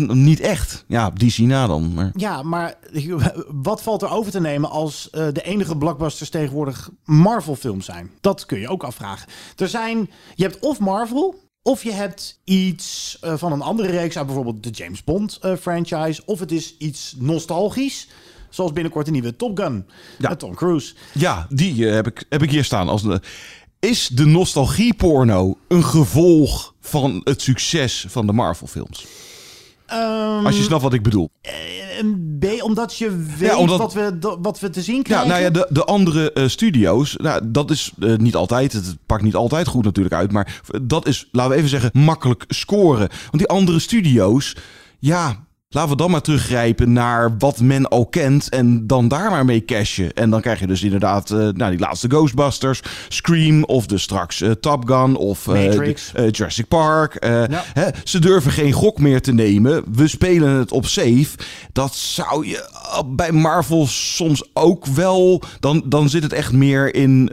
niet 0.06 0.40
echt. 0.40 0.84
Ja, 0.86 1.10
DC 1.10 1.38
na 1.38 1.66
dan. 1.66 1.94
Maar... 1.94 2.10
Ja, 2.14 2.42
maar 2.42 2.74
wat 3.62 3.82
valt 3.82 4.02
er 4.02 4.10
over 4.10 4.32
te 4.32 4.40
nemen 4.40 4.70
als 4.70 5.08
uh, 5.12 5.26
de 5.32 5.42
enige 5.42 5.76
blockbusters 5.76 6.30
tegenwoordig 6.30 6.90
Marvel 7.04 7.56
films 7.56 7.84
zijn? 7.84 8.10
Dat 8.20 8.46
kun 8.46 8.58
je 8.58 8.68
ook 8.68 8.82
afvragen. 8.82 9.28
Er 9.56 9.68
zijn, 9.68 10.10
je 10.34 10.42
hebt 10.42 10.58
of 10.58 10.78
Marvel, 10.78 11.34
of 11.62 11.82
je 11.82 11.92
hebt 11.92 12.40
iets 12.44 13.18
uh, 13.24 13.34
van 13.36 13.52
een 13.52 13.62
andere 13.62 13.90
reeks 13.90 14.16
uit 14.16 14.26
bijvoorbeeld 14.26 14.62
de 14.62 14.70
James 14.70 15.04
Bond 15.04 15.38
uh, 15.42 15.56
franchise. 15.60 16.22
Of 16.24 16.38
het 16.38 16.52
is 16.52 16.76
iets 16.78 17.14
nostalgisch. 17.18 18.08
Zoals 18.50 18.72
binnenkort 18.72 19.06
een 19.06 19.12
nieuwe 19.12 19.36
Top 19.36 19.58
Gun. 19.58 19.86
Met 20.18 20.38
Tom 20.38 20.54
Cruise. 20.54 20.94
Ja, 21.12 21.46
die 21.50 21.88
eh, 21.88 21.94
heb, 21.94 22.06
ik, 22.06 22.24
heb 22.28 22.42
ik 22.42 22.50
hier 22.50 22.64
staan. 22.64 22.88
Als 22.88 23.02
een, 23.02 23.20
is 23.78 24.08
de 24.08 24.24
nostalgieporno 24.24 25.58
een 25.68 25.84
gevolg 25.84 26.74
van 26.88 27.20
het 27.24 27.42
succes 27.42 28.04
van 28.08 28.26
de 28.26 28.32
Marvel-films? 28.32 29.06
Ehm, 29.86 30.46
Als 30.46 30.56
je 30.56 30.62
snapt 30.62 30.82
wat 30.82 30.92
ik 30.92 31.02
bedoel. 31.02 31.30
Een 32.00 32.36
B, 32.40 32.62
omdat 32.62 32.96
je 32.98 33.16
weet 33.38 33.48
Ja, 33.50 33.56
omdat- 33.56 33.78
wat, 33.78 33.92
we, 33.94 34.36
wat 34.40 34.60
we 34.60 34.70
te 34.70 34.82
zien 34.82 34.96
Ja, 34.96 35.02
krijgen. 35.02 35.28
nou 35.28 35.40
ja, 35.42 35.50
de, 35.50 35.66
de 35.70 35.84
andere 35.84 36.32
eh, 36.32 36.48
studio's, 36.48 37.16
nou, 37.16 37.40
dat 37.44 37.70
is 37.70 37.92
eh, 38.00 38.14
niet 38.16 38.34
altijd, 38.34 38.72
het 38.72 38.96
pakt 39.06 39.22
niet 39.22 39.34
altijd 39.34 39.66
goed 39.66 39.84
natuurlijk 39.84 40.14
uit, 40.14 40.32
maar 40.32 40.60
dat 40.82 41.06
is, 41.06 41.28
laten 41.32 41.50
we 41.52 41.56
even 41.56 41.68
zeggen, 41.70 41.90
makkelijk 41.92 42.44
scoren. 42.48 43.08
Want 43.08 43.38
die 43.38 43.46
andere 43.48 43.78
studio's, 43.78 44.56
ja, 44.98 45.45
laten 45.76 45.90
we 45.90 45.96
dan 45.96 46.10
maar 46.10 46.20
teruggrijpen 46.20 46.92
naar 46.92 47.36
wat 47.38 47.60
men 47.60 47.88
al 47.88 48.06
kent 48.06 48.48
en 48.48 48.86
dan 48.86 49.08
daar 49.08 49.30
maar 49.30 49.44
mee 49.44 49.64
cashen. 49.64 50.12
En 50.12 50.30
dan 50.30 50.40
krijg 50.40 50.60
je 50.60 50.66
dus 50.66 50.82
inderdaad, 50.82 51.30
eh, 51.30 51.36
nou, 51.38 51.70
die 51.70 51.78
laatste 51.80 52.08
Ghostbusters, 52.08 52.82
Scream 53.08 53.64
of 53.64 53.86
dus 53.86 54.02
straks 54.02 54.40
eh, 54.40 54.50
Top 54.50 54.88
Gun 54.88 55.16
of 55.16 55.48
eh, 55.48 55.54
Matrix. 55.54 56.10
de- 56.14 56.30
Jurassic 56.30 56.68
Park. 56.68 57.24
Ja. 57.24 57.64
hè, 57.72 57.88
ze 58.04 58.18
durven 58.18 58.52
geen 58.52 58.72
gok 58.72 58.98
meer 58.98 59.20
te 59.20 59.32
nemen. 59.32 59.84
We 59.92 60.08
spelen 60.08 60.50
het 60.50 60.72
op 60.72 60.86
safe. 60.86 61.28
Dat 61.72 61.94
zou 61.94 62.46
je 62.46 62.68
bij 63.06 63.32
Marvel 63.32 63.86
soms 63.86 64.50
ook 64.52 64.86
wel. 64.86 65.42
Dan, 65.60 65.82
dan 65.86 66.08
zit 66.08 66.22
het 66.22 66.32
echt 66.32 66.52
meer 66.52 66.94
in 66.94 67.26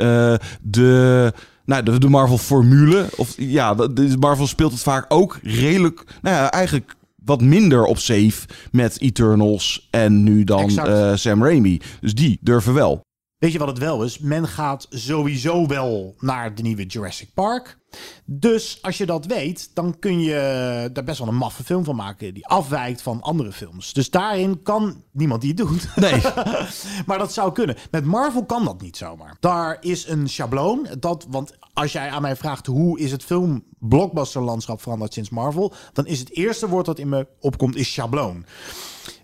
de. 0.61 1.33
Nou, 1.65 1.83
de, 1.83 1.99
de 1.99 2.09
Marvel-formule. 2.09 3.05
Of 3.15 3.33
ja, 3.37 3.75
de, 3.75 3.93
de 3.93 4.17
Marvel 4.19 4.47
speelt 4.47 4.71
het 4.71 4.81
vaak 4.81 5.05
ook 5.07 5.39
redelijk. 5.43 6.03
Nou 6.21 6.35
ja, 6.35 6.51
eigenlijk 6.51 6.95
wat 7.25 7.41
minder 7.41 7.85
op 7.85 7.97
safe 7.97 8.47
met 8.71 9.01
Eternals 9.01 9.87
en 9.89 10.23
nu 10.23 10.43
dan 10.43 10.79
eh, 10.79 11.15
Sam 11.15 11.43
Raimi. 11.43 11.81
Dus 12.01 12.13
die 12.13 12.37
durven 12.41 12.73
wel. 12.73 13.01
Weet 13.43 13.51
je 13.51 13.59
wat 13.59 13.67
het 13.67 13.77
wel 13.77 14.03
is? 14.03 14.19
Men 14.19 14.47
gaat 14.47 14.87
sowieso 14.89 15.67
wel 15.67 16.15
naar 16.19 16.55
de 16.55 16.61
nieuwe 16.61 16.85
Jurassic 16.85 17.29
Park. 17.33 17.77
Dus 18.25 18.79
als 18.81 18.97
je 18.97 19.05
dat 19.05 19.25
weet, 19.25 19.69
dan 19.73 19.99
kun 19.99 20.19
je 20.19 20.89
daar 20.93 21.03
best 21.03 21.19
wel 21.19 21.27
een 21.27 21.35
maffe 21.35 21.63
film 21.63 21.83
van 21.83 21.95
maken. 21.95 22.33
Die 22.33 22.47
afwijkt 22.47 23.01
van 23.01 23.21
andere 23.21 23.51
films. 23.51 23.93
Dus 23.93 24.09
daarin 24.09 24.61
kan 24.61 25.03
niemand 25.11 25.41
die 25.41 25.49
het 25.49 25.59
doet. 25.59 25.95
Nee. 25.95 26.21
maar 27.07 27.17
dat 27.17 27.33
zou 27.33 27.51
kunnen. 27.51 27.75
Met 27.91 28.05
Marvel 28.05 28.45
kan 28.45 28.65
dat 28.65 28.81
niet 28.81 28.97
zomaar. 28.97 29.37
Daar 29.39 29.77
is 29.79 30.07
een 30.07 30.29
schabloon. 30.29 30.87
Dat, 30.99 31.25
want 31.29 31.53
als 31.73 31.91
jij 31.91 32.09
aan 32.09 32.21
mij 32.21 32.35
vraagt 32.35 32.65
hoe 32.65 32.99
is 32.99 33.11
het 33.11 33.23
film 33.23 33.63
blockbusterlandschap 33.79 34.81
veranderd 34.81 35.13
sinds 35.13 35.29
Marvel, 35.29 35.73
dan 35.93 36.05
is 36.05 36.19
het 36.19 36.35
eerste 36.35 36.69
woord 36.69 36.85
dat 36.85 36.99
in 36.99 37.09
me 37.09 37.27
opkomt 37.39 37.75
is 37.75 37.93
schabloon. 37.93 38.45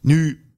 Nu 0.02 0.49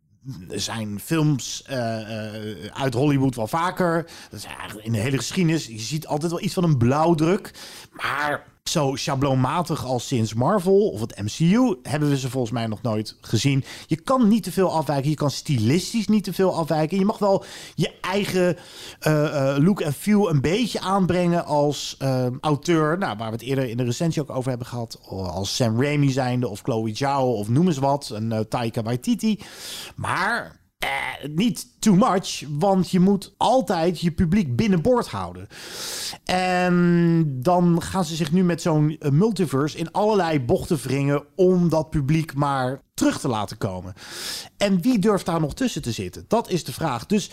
er 0.50 0.60
zijn 0.60 1.00
films 1.00 1.64
eh, 1.64 2.36
eh, 2.36 2.72
uit 2.74 2.94
Hollywood 2.94 3.36
wel 3.36 3.48
vaker. 3.48 4.06
Dat 4.30 4.40
is 4.40 4.46
eigenlijk 4.46 4.86
in 4.86 4.92
de 4.92 5.00
hele 5.00 5.18
geschiedenis. 5.18 5.66
Je 5.66 5.80
ziet 5.80 6.08
altijd 6.08 6.32
wel 6.32 6.42
iets 6.42 6.54
van 6.54 6.64
een 6.64 6.78
blauwdruk. 6.78 7.52
Maar 7.92 8.51
zo 8.64 8.96
schabloonmatig 8.96 9.86
als 9.86 10.08
sinds 10.08 10.34
Marvel 10.34 10.90
of 10.90 11.00
het 11.02 11.22
MCU 11.22 11.76
hebben 11.84 12.10
we 12.10 12.18
ze 12.18 12.30
volgens 12.30 12.52
mij 12.52 12.68
nog 12.68 12.82
nooit 12.82 13.18
gezien. 13.22 13.64
Je 13.88 13.96
kan 13.96 14.28
niet 14.28 14.44
te 14.44 14.52
veel 14.52 14.72
afwijken. 14.72 15.10
Je 15.10 15.16
kan 15.16 15.32
stilistisch 15.32 16.08
niet 16.08 16.24
te 16.24 16.34
veel 16.34 16.56
afwijken. 16.56 17.00
Je 17.00 17.06
mag 17.06 17.18
wel 17.18 17.44
je 17.76 17.92
eigen 18.02 18.58
eh, 19.00 19.56
eh, 19.56 19.64
look 19.64 19.82
en 19.82 19.94
feel 19.94 20.30
een 20.30 20.42
beetje 20.42 20.80
aanbrengen 20.80 21.46
als 21.46 21.96
eh, 22.00 22.26
auteur. 22.42 22.98
Nou, 22.98 23.18
waar 23.18 23.28
we 23.28 23.34
het 23.34 23.46
eerder 23.46 23.70
in 23.70 23.78
de 23.78 23.84
recensie 23.84 24.22
ook 24.22 24.30
over 24.30 24.50
hebben 24.50 24.68
gehad. 24.68 25.00
Als 25.10 25.56
Sam 25.56 25.82
Raimi 25.82 26.12
zijnde 26.12 26.48
of 26.48 26.62
Chloe 26.62 26.96
Zhao 26.96 27.32
of 27.32 27.50
noem 27.50 27.68
eens 27.68 27.78
wat. 27.78 28.10
Een 28.14 28.46
Taika 28.50 28.84
Waititi. 28.84 29.40
Maar 29.96 30.61
eh, 30.82 31.30
niet 31.30 31.68
too 31.80 31.96
much, 31.96 32.44
want 32.50 32.92
je 32.92 33.00
moet 33.00 33.34
altijd 33.38 34.00
je 34.00 34.12
publiek 34.12 34.56
binnenboord 34.56 35.08
houden. 35.08 35.48
En 36.24 37.26
dan 37.42 37.82
gaan 37.82 38.06
ze 38.06 38.16
zich 38.16 38.32
nu 38.32 38.44
met 38.44 38.62
zo'n 38.62 38.96
eh, 39.00 39.12
multiverse 39.12 39.78
in 39.78 39.92
allerlei 39.92 40.40
bochten 40.40 40.78
wringen 40.78 41.24
om 41.36 41.70
dat 41.70 41.90
publiek 41.90 42.34
maar 42.34 42.82
terug 42.94 43.20
te 43.20 43.28
laten 43.28 43.58
komen. 43.58 43.94
En 44.58 44.82
wie 44.82 45.00
durft 45.00 45.26
daar 45.26 45.40
nog 45.40 45.54
tussen 45.54 45.82
te 45.82 45.92
zitten? 45.92 46.26
Dat 46.28 46.50
is 46.50 46.64
de 46.64 46.74
vraag. 46.74 47.06
Dus 47.06 47.30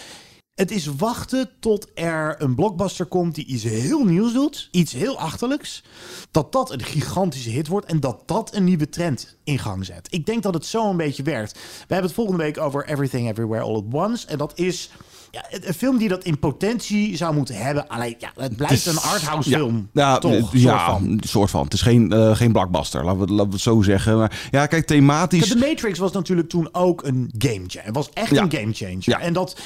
het 0.59 0.71
is 0.71 0.87
wachten 0.97 1.51
tot 1.61 1.89
er 1.95 2.35
een 2.39 2.55
blockbuster 2.55 3.07
komt 3.07 3.35
die 3.35 3.45
iets 3.47 3.63
heel 3.63 4.05
nieuws 4.05 4.33
doet. 4.33 4.69
Iets 4.71 4.93
heel 4.93 5.19
achterlijks. 5.19 5.83
Dat 6.31 6.53
dat 6.53 6.73
een 6.73 6.83
gigantische 6.83 7.51
hit 7.51 7.69
wordt 7.69 7.87
en 7.87 8.01
dat 8.01 8.23
dat 8.27 8.55
een 8.55 8.65
nieuwe 8.65 8.89
trend 8.89 9.37
in 9.45 9.59
gang 9.59 9.85
zet. 9.85 10.07
Ik 10.11 10.27
denk 10.27 10.43
dat 10.43 10.55
het 10.55 10.67
zo 10.67 10.91
een 10.91 10.97
beetje 10.97 11.23
werkt. 11.23 11.53
We 11.53 11.59
hebben 11.79 12.05
het 12.07 12.15
volgende 12.15 12.43
week 12.43 12.59
over 12.59 12.87
Everything 12.89 13.29
Everywhere 13.31 13.63
All 13.65 13.75
at 13.75 13.85
Once. 13.93 14.27
En 14.27 14.39
dat 14.39 14.53
is 14.59 14.91
ja, 15.31 15.45
een 15.51 15.75
film 15.75 15.99
die 15.99 16.09
dat 16.09 16.25
in 16.25 16.39
potentie 16.39 17.17
zou 17.17 17.35
moeten 17.35 17.55
hebben. 17.55 17.89
Alleen, 17.89 18.15
ja, 18.19 18.33
het 18.37 18.57
blijft 18.57 18.87
een 18.87 18.99
arthouse 19.01 19.51
film. 19.51 19.89
Ja, 19.93 20.19
toch? 20.19 20.33
eh, 20.33 20.39
soort 20.43 20.53
ja, 20.53 20.91
van. 20.91 21.05
een 21.09 21.21
soort 21.27 21.51
van. 21.51 21.65
Het 21.65 21.73
is 21.73 21.83
geen, 21.83 22.13
eh, 22.13 22.37
geen 22.37 22.53
blockbuster, 22.53 23.05
laten 23.05 23.17
we, 23.19 23.25
het- 23.25 23.31
laten 23.35 23.47
we 23.47 23.53
het 23.53 23.63
zo 23.63 23.83
zeggen. 23.83 24.17
Maar 24.19 24.49
ja, 24.51 24.67
kijk, 24.67 24.87
thematisch. 24.87 25.49
De 25.49 25.57
Matrix 25.57 25.99
was 25.99 26.13
natuurlijk 26.13 26.49
toen 26.49 26.69
ook 26.75 27.03
een 27.05 27.31
game 27.39 27.63
changer. 27.67 27.87
Het 27.87 27.95
was 27.95 28.11
echt 28.13 28.31
een 28.37 28.51
game 28.53 28.73
changer. 28.73 28.97
Ja. 29.01 29.21
En 29.21 29.33
dat 29.33 29.57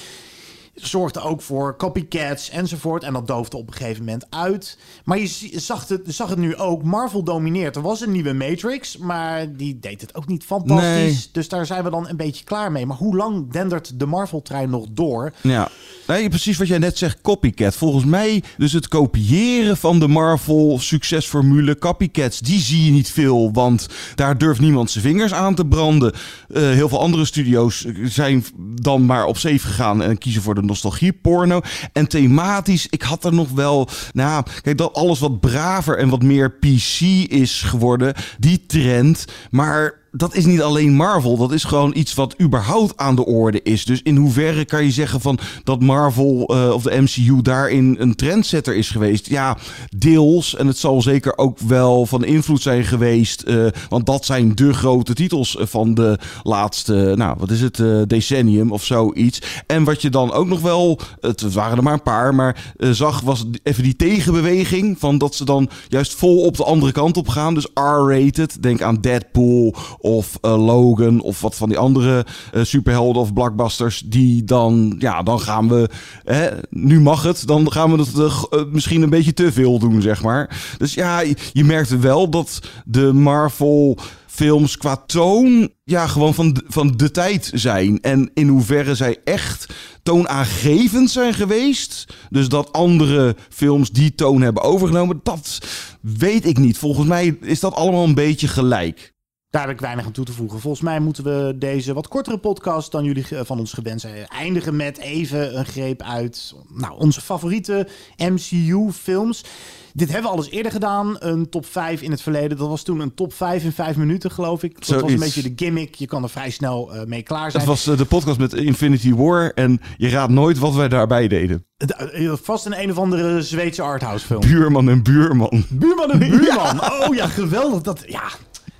zorgde 0.74 1.20
ook 1.20 1.42
voor 1.42 1.76
copycats 1.76 2.50
enzovoort. 2.50 3.02
En 3.02 3.12
dat 3.12 3.26
doofde 3.26 3.56
op 3.56 3.66
een 3.66 3.74
gegeven 3.74 4.04
moment 4.04 4.26
uit. 4.30 4.78
Maar 5.04 5.18
je 5.18 5.50
zag 5.52 5.88
het, 5.88 6.00
zag 6.06 6.28
het 6.28 6.38
nu 6.38 6.56
ook. 6.56 6.82
Marvel 6.82 7.22
domineert. 7.22 7.76
Er 7.76 7.82
was 7.82 8.00
een 8.00 8.12
nieuwe 8.12 8.32
Matrix, 8.32 8.96
maar 8.96 9.56
die 9.56 9.78
deed 9.78 10.00
het 10.00 10.14
ook 10.14 10.26
niet 10.26 10.44
fantastisch. 10.44 11.14
Nee. 11.14 11.28
Dus 11.32 11.48
daar 11.48 11.66
zijn 11.66 11.84
we 11.84 11.90
dan 11.90 12.08
een 12.08 12.16
beetje 12.16 12.44
klaar 12.44 12.72
mee. 12.72 12.86
Maar 12.86 12.96
hoe 12.96 13.16
lang 13.16 13.52
dendert 13.52 13.98
de 13.98 14.06
Marvel-trein 14.06 14.70
nog 14.70 14.86
door? 14.90 15.32
Ja. 15.40 15.68
Nee, 16.06 16.28
precies 16.28 16.58
wat 16.58 16.68
jij 16.68 16.78
net 16.78 16.98
zegt, 16.98 17.20
copycat. 17.20 17.76
Volgens 17.76 18.04
mij, 18.04 18.42
dus 18.56 18.72
het 18.72 18.88
kopiëren 18.88 19.76
van 19.76 19.98
de 19.98 20.08
Marvel 20.08 20.78
succesformule, 20.80 21.78
copycats, 21.78 22.40
die 22.40 22.60
zie 22.60 22.84
je 22.84 22.90
niet 22.90 23.10
veel, 23.10 23.52
want 23.52 23.88
daar 24.14 24.38
durft 24.38 24.60
niemand 24.60 24.90
zijn 24.90 25.04
vingers 25.04 25.32
aan 25.32 25.54
te 25.54 25.66
branden. 25.66 26.12
Eh, 26.48 26.62
heel 26.62 26.88
veel 26.88 27.00
andere 27.00 27.24
studio's 27.24 27.86
zijn 28.04 28.44
dan 28.80 29.06
maar 29.06 29.24
op 29.24 29.38
safe 29.38 29.58
gegaan 29.58 30.02
en 30.02 30.18
kiezen 30.18 30.42
voor 30.42 30.54
de 30.54 30.61
nostalgieporno. 30.64 31.60
En 31.92 32.08
thematisch, 32.08 32.86
ik 32.90 33.02
had 33.02 33.24
er 33.24 33.34
nog 33.34 33.50
wel, 33.50 33.88
nou, 34.12 34.44
kijk, 34.62 34.78
dat 34.78 34.94
alles 34.94 35.18
wat 35.18 35.40
braver 35.40 35.98
en 35.98 36.08
wat 36.08 36.22
meer 36.22 36.50
PC 36.50 37.00
is 37.28 37.62
geworden, 37.62 38.14
die 38.38 38.66
trend, 38.66 39.24
maar 39.50 40.01
dat 40.12 40.34
is 40.34 40.44
niet 40.44 40.62
alleen 40.62 40.94
Marvel. 40.94 41.36
Dat 41.36 41.52
is 41.52 41.64
gewoon 41.64 41.92
iets 41.94 42.14
wat 42.14 42.34
überhaupt 42.40 42.96
aan 42.96 43.16
de 43.16 43.26
orde 43.26 43.62
is. 43.62 43.84
Dus 43.84 44.02
in 44.02 44.16
hoeverre 44.16 44.64
kan 44.64 44.84
je 44.84 44.90
zeggen 44.90 45.20
van 45.20 45.38
dat 45.64 45.80
Marvel 45.80 46.46
eh, 46.46 46.70
of 46.72 46.82
de 46.82 47.00
MCU 47.00 47.42
daarin 47.42 47.96
een 47.98 48.14
trendsetter 48.14 48.76
is 48.76 48.90
geweest? 48.90 49.28
Ja, 49.28 49.56
deels. 49.96 50.56
En 50.56 50.66
het 50.66 50.78
zal 50.78 51.02
zeker 51.02 51.38
ook 51.38 51.58
wel 51.58 52.06
van 52.06 52.24
invloed 52.24 52.62
zijn 52.62 52.84
geweest. 52.84 53.42
eh, 53.42 53.66
want 53.88 54.06
dat 54.06 54.24
zijn 54.24 54.54
de 54.54 54.72
grote 54.72 55.14
titels 55.14 55.56
van 55.60 55.94
de 55.94 56.18
laatste, 56.42 57.12
nou 57.16 57.36
wat 57.38 57.50
is 57.50 57.60
het, 57.60 57.80
eh, 57.80 58.02
decennium 58.06 58.72
of 58.72 58.84
zoiets. 58.84 59.42
En 59.66 59.84
wat 59.84 60.02
je 60.02 60.10
dan 60.10 60.32
ook 60.32 60.46
nog 60.46 60.60
wel, 60.60 61.00
het 61.20 61.52
waren 61.52 61.76
er 61.76 61.82
maar 61.82 61.92
een 61.92 62.02
paar, 62.02 62.34
maar 62.34 62.72
eh, 62.76 62.90
zag 62.90 63.20
was 63.20 63.44
even 63.62 63.82
die 63.82 63.96
tegenbeweging. 63.96 64.98
Van 64.98 65.18
dat 65.18 65.34
ze 65.34 65.44
dan 65.44 65.68
juist 65.88 66.14
vol 66.14 66.44
op 66.44 66.56
de 66.56 66.64
andere 66.64 66.92
kant 66.92 67.16
op 67.16 67.28
gaan. 67.28 67.54
Dus 67.54 67.68
R-rated. 67.74 68.62
Denk 68.62 68.82
aan 68.82 69.00
Deadpool 69.00 69.74
of 70.02 70.38
eh, 70.40 70.64
Logan 70.64 71.20
of 71.20 71.40
wat 71.40 71.54
van 71.54 71.68
die 71.68 71.78
andere 71.78 72.26
eh, 72.52 72.62
superhelden 72.62 73.22
of 73.22 73.32
blockbusters. 73.32 74.02
Die 74.06 74.44
dan, 74.44 74.94
ja, 74.98 75.22
dan 75.22 75.40
gaan 75.40 75.68
we, 75.68 75.88
hè, 76.24 76.48
nu 76.70 77.00
mag 77.00 77.22
het, 77.22 77.46
dan 77.46 77.72
gaan 77.72 77.92
we 77.92 77.98
het 77.98 78.18
eh, 78.50 78.64
misschien 78.70 79.02
een 79.02 79.10
beetje 79.10 79.34
te 79.34 79.52
veel 79.52 79.78
doen, 79.78 80.02
zeg 80.02 80.22
maar. 80.22 80.74
Dus 80.78 80.94
ja, 80.94 81.20
je, 81.20 81.36
je 81.52 81.64
merkte 81.64 81.98
wel 81.98 82.28
dat 82.28 82.60
de 82.84 83.12
Marvel 83.12 83.98
films 84.32 84.76
qua 84.76 84.96
toon 84.96 85.70
ja, 85.84 86.06
gewoon 86.06 86.34
van 86.34 86.56
van 86.68 86.96
de 86.96 87.10
tijd 87.10 87.50
zijn. 87.54 88.00
En 88.00 88.30
in 88.34 88.48
hoeverre 88.48 88.94
zij 88.94 89.16
echt 89.24 89.74
toonaangevend 90.02 91.10
zijn 91.10 91.34
geweest. 91.34 92.06
Dus 92.30 92.48
dat 92.48 92.72
andere 92.72 93.36
films 93.48 93.90
die 93.90 94.14
toon 94.14 94.40
hebben 94.40 94.62
overgenomen, 94.62 95.20
dat 95.22 95.58
weet 96.00 96.46
ik 96.46 96.58
niet. 96.58 96.78
Volgens 96.78 97.06
mij 97.06 97.36
is 97.40 97.60
dat 97.60 97.74
allemaal 97.74 98.04
een 98.04 98.14
beetje 98.14 98.48
gelijk. 98.48 99.11
Daar 99.52 99.62
heb 99.62 99.70
ik 99.70 99.80
weinig 99.80 100.04
aan 100.06 100.12
toe 100.12 100.24
te 100.24 100.32
voegen. 100.32 100.60
Volgens 100.60 100.82
mij 100.82 101.00
moeten 101.00 101.24
we 101.24 101.54
deze 101.58 101.92
wat 101.94 102.08
kortere 102.08 102.38
podcast 102.38 102.92
dan 102.92 103.04
jullie 103.04 103.26
eh, 103.30 103.40
van 103.44 103.58
ons 103.58 103.72
gewend 103.72 104.00
zijn 104.00 104.26
eindigen 104.28 104.76
met 104.76 104.98
even 104.98 105.58
een 105.58 105.64
greep 105.66 106.02
uit 106.02 106.54
nou, 106.74 106.94
onze 106.98 107.20
favoriete 107.20 107.86
MCU-films. 108.16 109.44
Dit 109.92 110.10
hebben 110.12 110.30
we 110.30 110.36
al 110.36 110.42
eens 110.42 110.52
eerder 110.52 110.72
gedaan. 110.72 111.16
Een 111.18 111.48
top 111.48 111.66
5 111.66 112.00
in 112.02 112.10
het 112.10 112.22
verleden. 112.22 112.58
Dat 112.58 112.68
was 112.68 112.82
toen 112.82 113.00
een 113.00 113.14
top 113.14 113.32
5 113.32 113.64
in 113.64 113.72
5 113.72 113.96
minuten, 113.96 114.30
geloof 114.30 114.62
ik. 114.62 114.86
Dat 114.86 115.00
was 115.00 115.10
een 115.12 115.18
beetje 115.18 115.42
de 115.42 115.52
gimmick. 115.56 115.94
Je 115.94 116.06
kan 116.06 116.22
er 116.22 116.30
vrij 116.30 116.50
snel 116.50 116.94
eh, 116.94 117.04
mee 117.06 117.22
klaar 117.22 117.50
zijn. 117.50 117.62
Het 117.62 117.72
was 117.72 117.86
eh, 117.86 117.96
de 117.96 118.04
podcast 118.04 118.38
met 118.38 118.52
Infinity 118.54 119.14
War 119.14 119.50
en 119.54 119.80
je 119.96 120.08
raadt 120.08 120.32
nooit 120.32 120.58
wat 120.58 120.74
wij 120.74 120.88
daarbij 120.88 121.28
deden. 121.28 121.64
De- 121.76 122.38
Vast 122.42 122.66
een 122.66 122.82
een 122.82 122.90
of 122.90 122.98
andere 122.98 123.42
Zweedse 123.42 123.82
arthouse 123.82 124.26
film. 124.26 124.40
Buurman 124.40 124.88
en 124.88 125.02
buurman. 125.02 125.64
Buurman 125.68 126.10
en 126.10 126.18
buurman. 126.30 126.80
Oh 126.82 127.14
ja, 127.14 127.26
geweldig. 127.26 127.82
Dat, 127.82 128.04
ja. 128.06 128.22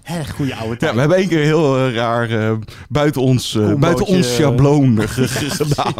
Hè, 0.02 0.24
goede 0.24 0.54
oude 0.54 0.72
Ja, 0.72 0.76
tijd. 0.78 0.92
we 0.94 1.00
hebben 1.00 1.16
één 1.18 1.28
keer 1.28 1.42
heel 1.44 1.76
eh, 1.78 1.94
raar 1.94 2.30
eh, 2.30 2.52
buiten, 2.88 3.22
ons, 3.22 3.54
eh, 3.54 3.74
buiten 3.74 4.06
ons 4.06 4.34
schabloon 4.34 5.00
ge- 5.08 5.28
ge- 5.28 5.50
gedaan. 5.50 5.94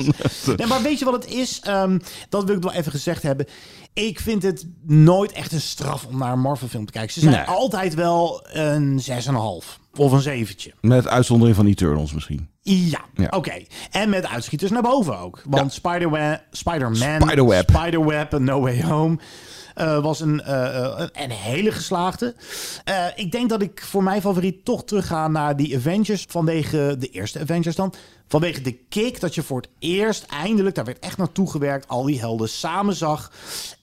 Nee, 0.57 0.67
maar 0.67 0.83
weet 0.83 0.99
je 0.99 1.05
wat 1.05 1.15
het 1.15 1.33
is? 1.33 1.61
Ehm, 1.63 1.99
dat 2.29 2.45
wil 2.45 2.57
ik 2.57 2.63
wel 2.63 2.73
even 2.73 2.93
gezegd 2.93 3.23
hebben. 3.23 3.47
Ik 3.95 4.21
vind 4.21 4.43
het 4.43 4.67
nooit 4.87 5.33
echt 5.33 5.53
een 5.53 5.61
straf 5.61 6.05
om 6.07 6.19
naar 6.19 6.33
een 6.33 6.41
Marvel 6.41 6.69
film 6.69 6.87
te 6.87 6.93
kijken. 6.93 7.13
Ze 7.13 7.21
zijn 7.21 7.33
Nee. 7.33 7.45
altijd 7.45 7.95
wel 7.95 8.47
een 8.53 9.01
6,5 9.01 9.79
of 9.95 10.13
een 10.13 10.21
zeventje. 10.21 10.73
Met 10.81 11.09
uitzondering 11.09 11.57
van 11.57 11.67
Eternals 11.67 12.13
misschien. 12.13 12.49
Ja, 12.61 13.01
Ja. 13.15 13.27
oké. 13.31 13.53
En 13.91 14.11
met 14.11 14.27
uitschieters 14.29 14.71
naar 14.71 14.83
boven 14.83 15.19
ook. 15.19 15.43
Want 15.49 15.73
Spider-Man, 15.73 16.39
Spider-Man, 16.51 17.21
Spiderweb. 17.21 17.71
Spiderweb 17.71 18.39
No 18.39 18.61
Way 18.61 18.83
Home 18.83 19.19
was 19.75 20.21
een, 20.21 20.41
eh, 20.41 20.85
eh, 20.85 21.09
een 21.13 21.31
hele 21.31 21.73
geslaagde. 21.73 22.35
Eh, 22.85 23.07
ik 23.15 23.33
denk 23.33 23.49
dat 23.49 23.63
ik 23.63 23.83
voor 23.83 24.03
mijn 24.03 24.21
favoriet 24.21 24.65
toch 24.65 24.85
terugga 24.85 25.29
naar 25.29 25.57
die 25.57 25.77
Avengers 25.77 26.25
vanwege 26.29 26.97
de 26.99 27.09
eerste 27.09 27.41
Avengers 27.41 27.77
dan. 27.77 27.95
Vanwege 28.33 28.61
de 28.61 28.73
kick 28.73 29.21
dat 29.21 29.35
je 29.35 29.43
voor 29.43 29.61
het 29.61 29.71
eerst 29.79 30.23
eindelijk, 30.23 30.75
daar 30.75 30.85
werd 30.85 30.99
echt 30.99 31.17
naartoe 31.17 31.51
gewerkt, 31.51 31.89
al 31.89 32.03
die 32.03 32.21
helden 32.21 32.49
samen 32.49 32.95
zag. 32.95 33.33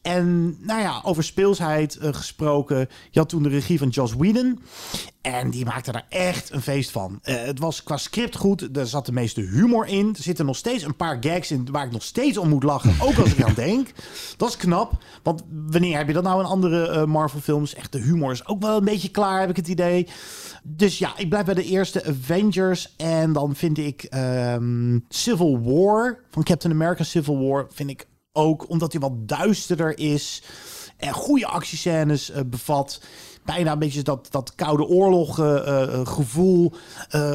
En 0.01 0.57
nou 0.59 0.81
ja, 0.81 1.01
over 1.03 1.23
speelsheid 1.23 1.97
eh, 1.97 2.13
gesproken. 2.13 2.89
Je 3.11 3.19
had 3.19 3.29
toen 3.29 3.43
de 3.43 3.49
regie 3.49 3.77
van 3.77 3.89
Joss 3.89 4.13
Whedon. 4.13 4.59
En 5.21 5.49
die 5.49 5.65
maakte 5.65 5.91
daar 5.91 6.05
echt 6.09 6.51
een 6.51 6.61
feest 6.61 6.91
van. 6.91 7.19
Eh, 7.21 7.35
het 7.35 7.59
was 7.59 7.83
qua 7.83 7.97
script 7.97 8.35
goed. 8.35 8.77
Er 8.77 8.87
zat 8.87 9.05
de 9.05 9.11
meeste 9.11 9.41
humor 9.41 9.87
in. 9.87 10.07
Er 10.07 10.23
zitten 10.23 10.45
nog 10.45 10.55
steeds 10.55 10.83
een 10.83 10.95
paar 10.95 11.17
gags 11.19 11.51
in 11.51 11.67
waar 11.71 11.85
ik 11.85 11.91
nog 11.91 12.03
steeds 12.03 12.37
om 12.37 12.49
moet 12.49 12.63
lachen. 12.63 12.95
Ook 13.01 13.17
als 13.17 13.33
ik 13.33 13.43
aan 13.43 13.53
denk. 13.65 13.89
Dat 14.37 14.49
is 14.49 14.57
knap. 14.57 15.03
Want 15.23 15.43
wanneer 15.67 15.97
heb 15.97 16.07
je 16.07 16.13
dat 16.13 16.23
nou 16.23 16.39
in 16.39 16.45
andere 16.45 16.87
eh, 16.87 17.05
Marvel 17.05 17.39
films? 17.39 17.75
Echt, 17.75 17.91
de 17.91 18.01
humor 18.01 18.31
is 18.31 18.47
ook 18.47 18.61
wel 18.61 18.77
een 18.77 18.85
beetje 18.85 19.09
klaar, 19.09 19.39
heb 19.39 19.49
ik 19.49 19.55
het 19.55 19.67
idee. 19.67 20.07
Dus 20.63 20.97
ja, 20.97 21.17
ik 21.17 21.29
blijf 21.29 21.45
bij 21.45 21.53
de 21.53 21.63
eerste 21.63 22.05
Avengers. 22.05 22.93
En 22.97 23.33
dan 23.33 23.55
vind 23.55 23.77
ik 23.77 24.03
ehm, 24.39 24.99
Civil 25.09 25.61
War 25.61 26.19
van 26.29 26.43
Captain 26.43 26.73
America 26.73 27.03
Civil 27.03 27.47
War... 27.47 27.67
vind 27.69 27.89
ik 27.89 28.07
ook, 28.31 28.69
omdat 28.69 28.91
hij 28.91 29.01
wat 29.01 29.27
duisterder 29.27 29.97
is... 29.97 30.43
en 30.97 31.13
goede 31.13 31.47
actiescènes 31.47 32.31
eh, 32.31 32.41
bevat... 32.45 33.01
Bijna 33.45 33.71
een 33.71 33.79
beetje 33.79 34.01
dat, 34.01 34.27
dat 34.31 34.55
koude 34.55 34.85
oorlog 34.85 35.39
eh, 35.39 35.83
eh, 35.83 36.07
gevoel. 36.07 36.73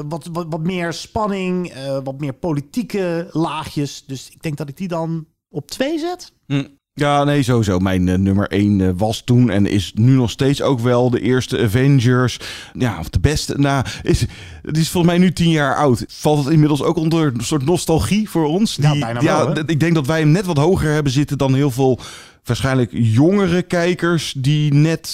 wat, 0.06 0.28
wat, 0.32 0.46
wat 0.48 0.60
meer 0.60 0.92
spanning, 0.92 1.72
wat 2.04 2.20
meer 2.20 2.32
politieke 2.32 3.28
laagjes. 3.32 4.04
Dus 4.06 4.30
ik 4.30 4.42
denk 4.42 4.56
dat 4.56 4.68
ik 4.68 4.76
die 4.76 4.88
dan 4.88 5.26
op 5.48 5.70
twee 5.70 5.98
zet. 5.98 6.32
Hm. 6.46 6.66
Ja, 6.96 7.24
nee, 7.24 7.42
sowieso. 7.42 7.78
Mijn 7.78 8.08
eh, 8.08 8.18
nummer 8.18 8.48
1 8.48 8.96
was 8.96 9.22
toen 9.24 9.50
en 9.50 9.66
is 9.66 9.92
nu 9.94 10.12
nog 10.12 10.30
steeds 10.30 10.62
ook 10.62 10.80
wel 10.80 11.10
de 11.10 11.20
eerste 11.20 11.58
Avengers. 11.62 12.38
Ja, 12.78 12.98
of 12.98 13.08
de 13.10 13.20
beste. 13.20 13.58
Nou, 13.58 13.84
is, 14.02 14.20
het 14.62 14.76
is 14.76 14.88
volgens 14.88 15.12
mij 15.12 15.22
nu 15.22 15.32
tien 15.32 15.50
jaar 15.50 15.76
oud. 15.76 16.04
Valt 16.08 16.44
het 16.44 16.52
inmiddels 16.52 16.82
ook 16.82 16.96
onder 16.96 17.26
een 17.34 17.44
soort 17.44 17.64
nostalgie 17.64 18.30
voor 18.30 18.46
ons? 18.46 18.76
Ja, 18.80 18.98
bijna 18.98 19.20
wel, 19.22 19.48
hè? 19.54 19.64
d- 19.64 19.70
Ik 19.70 19.80
denk 19.80 19.94
dat 19.94 20.06
wij 20.06 20.18
hem 20.20 20.30
net 20.30 20.46
wat 20.46 20.56
hoger 20.56 20.92
hebben 20.92 21.12
zitten 21.12 21.38
dan 21.38 21.54
heel 21.54 21.70
veel 21.70 21.98
waarschijnlijk 22.44 22.90
jongere 22.92 23.62
kijkers 23.62 24.34
die 24.36 24.74
net, 24.74 25.08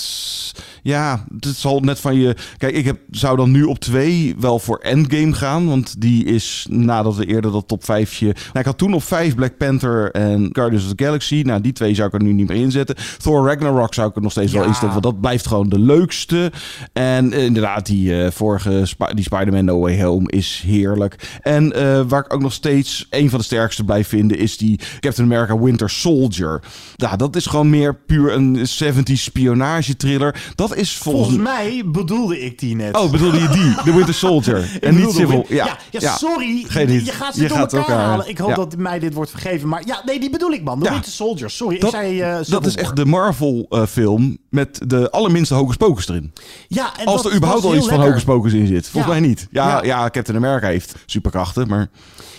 ja, 0.83 1.25
het 1.41 1.57
zal 1.57 1.81
net 1.81 2.01
van 2.01 2.15
je. 2.15 2.37
Kijk, 2.57 2.75
ik 2.75 2.85
heb, 2.85 2.99
zou 3.11 3.37
dan 3.37 3.51
nu 3.51 3.63
op 3.65 3.79
twee 3.79 4.35
wel 4.39 4.59
voor 4.59 4.79
Endgame 4.79 5.33
gaan, 5.33 5.67
want 5.67 6.01
die 6.01 6.25
is 6.25 6.67
nadat 6.71 7.17
we 7.17 7.27
eerder 7.27 7.53
dat 7.53 7.69
top 7.69 7.85
5 7.85 8.21
Nou, 8.21 8.35
ik 8.53 8.65
had 8.65 8.79
toen 8.79 8.95
op 8.95 9.03
vijf 9.03 9.35
Black 9.35 9.57
Panther 9.57 10.11
en 10.11 10.49
Guardians 10.53 10.85
of 10.85 10.93
the 10.95 11.05
Galaxy. 11.05 11.43
Nou, 11.45 11.61
die 11.61 11.73
twee 11.73 11.95
zou 11.95 12.09
ik 12.09 12.15
er 12.15 12.23
nu 12.23 12.33
niet 12.33 12.49
meer 12.49 12.57
inzetten. 12.57 12.97
Thor 13.19 13.47
Ragnarok 13.47 13.95
zou 13.95 14.09
ik 14.09 14.17
er 14.17 14.23
nog 14.23 14.31
steeds 14.31 14.53
wel 14.53 14.65
instellen, 14.65 14.93
want 14.93 15.05
dat 15.05 15.21
blijft 15.21 15.47
gewoon 15.47 15.69
de 15.69 15.79
leukste. 15.79 16.53
En 16.93 17.33
eh, 17.33 17.45
inderdaad, 17.45 17.87
die 17.87 18.23
eh, 18.23 18.31
vorige 18.31 18.83
Sp- 18.85 19.13
die 19.15 19.25
Spider-Man 19.25 19.65
No 19.65 19.81
Way 19.81 20.03
Home 20.03 20.31
is 20.31 20.63
heerlijk. 20.67 21.39
En 21.41 21.73
eh, 21.73 22.01
waar 22.09 22.25
ik 22.25 22.35
ook 22.35 22.43
nog 22.43 22.53
steeds 22.53 23.07
een 23.11 23.31
van 23.31 23.39
de 23.39 23.45
sterkste 23.45 23.85
blijf 23.85 24.09
vinden, 24.09 24.39
is 24.39 24.57
die 24.57 24.81
Captain 25.01 25.33
America 25.33 25.59
Winter 25.59 25.91
Soldier. 25.91 26.61
Ja, 26.97 27.17
dat 27.21 27.37
is 27.37 27.47
gewoon 27.47 27.71
meer 27.71 27.95
puur 27.95 28.33
een 28.33 28.57
70s 28.59 29.13
spionage 29.13 29.97
thriller. 29.97 30.43
Dat 30.55 30.77
is 30.77 30.97
volgens, 30.97 31.27
Volgens 31.29 31.49
mij 31.49 31.83
bedoelde 31.87 32.41
ik 32.41 32.59
die 32.59 32.77
net. 32.77 32.97
Oh, 32.97 33.11
bedoelde 33.11 33.41
je 33.41 33.49
die? 33.49 33.75
De 33.85 33.93
Winter 33.95 34.15
Soldier. 34.15 34.69
En 34.81 34.95
niet 34.97 35.11
Civil. 35.13 35.45
Ja, 35.49 35.65
ja, 35.67 35.77
ja, 36.01 36.17
sorry. 36.17 36.65
Geen. 36.69 36.93
Je 37.05 37.11
gaat 37.13 37.35
ze 37.35 37.43
Je 37.43 37.49
door 37.49 37.57
gaat 37.57 37.73
elkaar, 37.73 37.89
elkaar- 37.91 38.07
halen. 38.07 38.29
Ik 38.29 38.39
hoop 38.39 38.55
dat 38.55 38.77
mij 38.77 38.99
dit 38.99 39.15
wordt 39.15 39.31
vergeven. 39.31 39.69
Maar 39.69 39.83
ja, 39.87 40.03
nee, 40.05 40.21
die 40.21 40.31
bedoel 40.31 40.51
ik, 40.51 40.63
man. 40.65 40.79
De 40.79 40.85
Ja. 40.85 40.93
Winter 40.93 41.13
Soldier. 41.13 41.51
Sorry, 41.51 41.79
Dat, 41.79 41.93
ik 41.93 41.99
zei 42.01 42.21
eh, 42.21 42.39
dat 42.49 42.67
is 42.67 42.77
echt 42.77 42.97
de 42.97 43.05
Marvel-film 43.05 44.39
met 44.51 44.81
de 44.87 45.11
allerminste 45.11 45.55
hocus 45.55 45.77
pocus 45.77 46.09
erin. 46.09 46.33
Ja, 46.69 46.93
en 46.99 47.05
Als 47.07 47.23
dat 47.23 47.31
er 47.31 47.37
überhaupt 47.37 47.65
al 47.65 47.75
iets 47.77 47.89
van 47.89 48.01
hocus 48.01 48.25
pocus 48.25 48.53
in 48.53 48.67
zit. 48.67 48.89
Volgens 48.89 49.13
mij 49.13 49.21
niet. 49.29 49.47
Ja, 49.51 49.69
Ja. 49.69 49.83
ja. 49.85 50.11
Captain 50.11 50.37
America 50.37 50.67
heeft 50.67 50.95
superkrachten, 51.07 51.69
maar... 51.69 51.89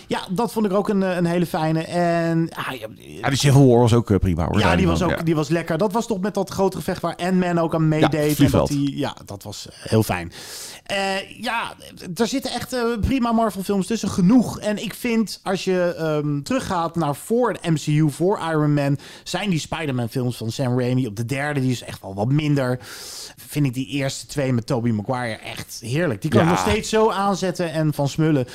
Ja, 0.06 0.20
dat 0.30 0.52
vond 0.52 0.66
ik 0.66 0.72
ook 0.72 0.88
een, 0.88 1.02
eh, 1.02 1.16
een 1.16 1.24
hele 1.24 1.46
fijne. 1.46 1.82
En 1.84 2.48
ah, 2.54 2.72
ja, 2.80 2.86
Ja, 2.96 3.28
die 3.28 3.38
Civil 3.38 3.68
War 3.68 3.78
was 3.78 3.92
ook 3.92 4.10
eh, 4.10 4.18
prima 4.18 4.44
hoor. 4.46 4.58
Ja, 4.58 4.76
die 4.76 4.86
was 4.86 5.02
ook 5.02 5.24
die 5.24 5.34
was 5.34 5.48
lekker. 5.48 5.78
Dat 5.78 5.92
was 5.92 6.06
toch 6.06 6.20
met 6.20 6.34
dat 6.34 6.50
grote 6.50 6.76
gevecht 6.76 7.00
waar 7.00 7.16
Ant-Man 7.16 7.58
ook 7.58 7.74
aan 7.74 7.88
meedeed. 7.88 8.38
en 8.40 8.50
dat 8.50 8.68
die, 8.68 8.96
ja, 8.96 9.16
dat 9.24 9.42
was 9.42 9.68
eh, 9.68 9.90
heel 9.90 10.02
fijn. 10.02 10.32
Ja, 11.40 11.74
er 12.14 12.26
zitten 12.26 12.52
echt 12.52 12.76
prima 13.00 13.32
Marvel 13.32 13.62
films 13.62 13.86
tussen. 13.86 14.08
Genoeg. 14.08 14.58
En 14.60 14.82
ik 14.82 14.94
vind, 14.94 15.40
als 15.42 15.64
je 15.64 15.94
ehm, 15.98 16.42
teruggaat 16.42 16.96
naar 16.96 17.16
voor 17.16 17.48
het 17.52 17.70
MCU, 17.70 18.10
voor 18.10 18.38
Iron 18.50 18.74
Man... 18.74 18.98
zijn 19.24 19.50
die 19.50 19.58
Spider-Man 19.58 20.08
films 20.08 20.36
van 20.36 20.50
Sam 20.50 20.80
Raimi 20.80 21.06
op 21.06 21.16
de 21.16 21.24
derde... 21.24 21.60
die 21.60 21.70
is 21.70 21.82
echt 21.82 22.02
wel 22.02 22.14
wat 22.14 22.28
minder. 22.28 22.78
Vind 23.36 23.66
ik 23.66 23.74
die 23.74 23.86
eerste 23.86 24.26
twee 24.26 24.52
met 24.52 24.66
Tobey 24.66 24.92
Maguire 24.92 25.38
echt 25.38 25.78
heerlijk. 25.80 26.22
Die 26.22 26.30
kan 26.30 26.42
Ja. 26.42 26.48
nog 26.48 26.58
steeds 26.58 26.88
zo 26.88 27.10
aanzetten 27.10 27.72
en 27.72 27.94
van 27.94 28.08
smullen. 28.08 28.46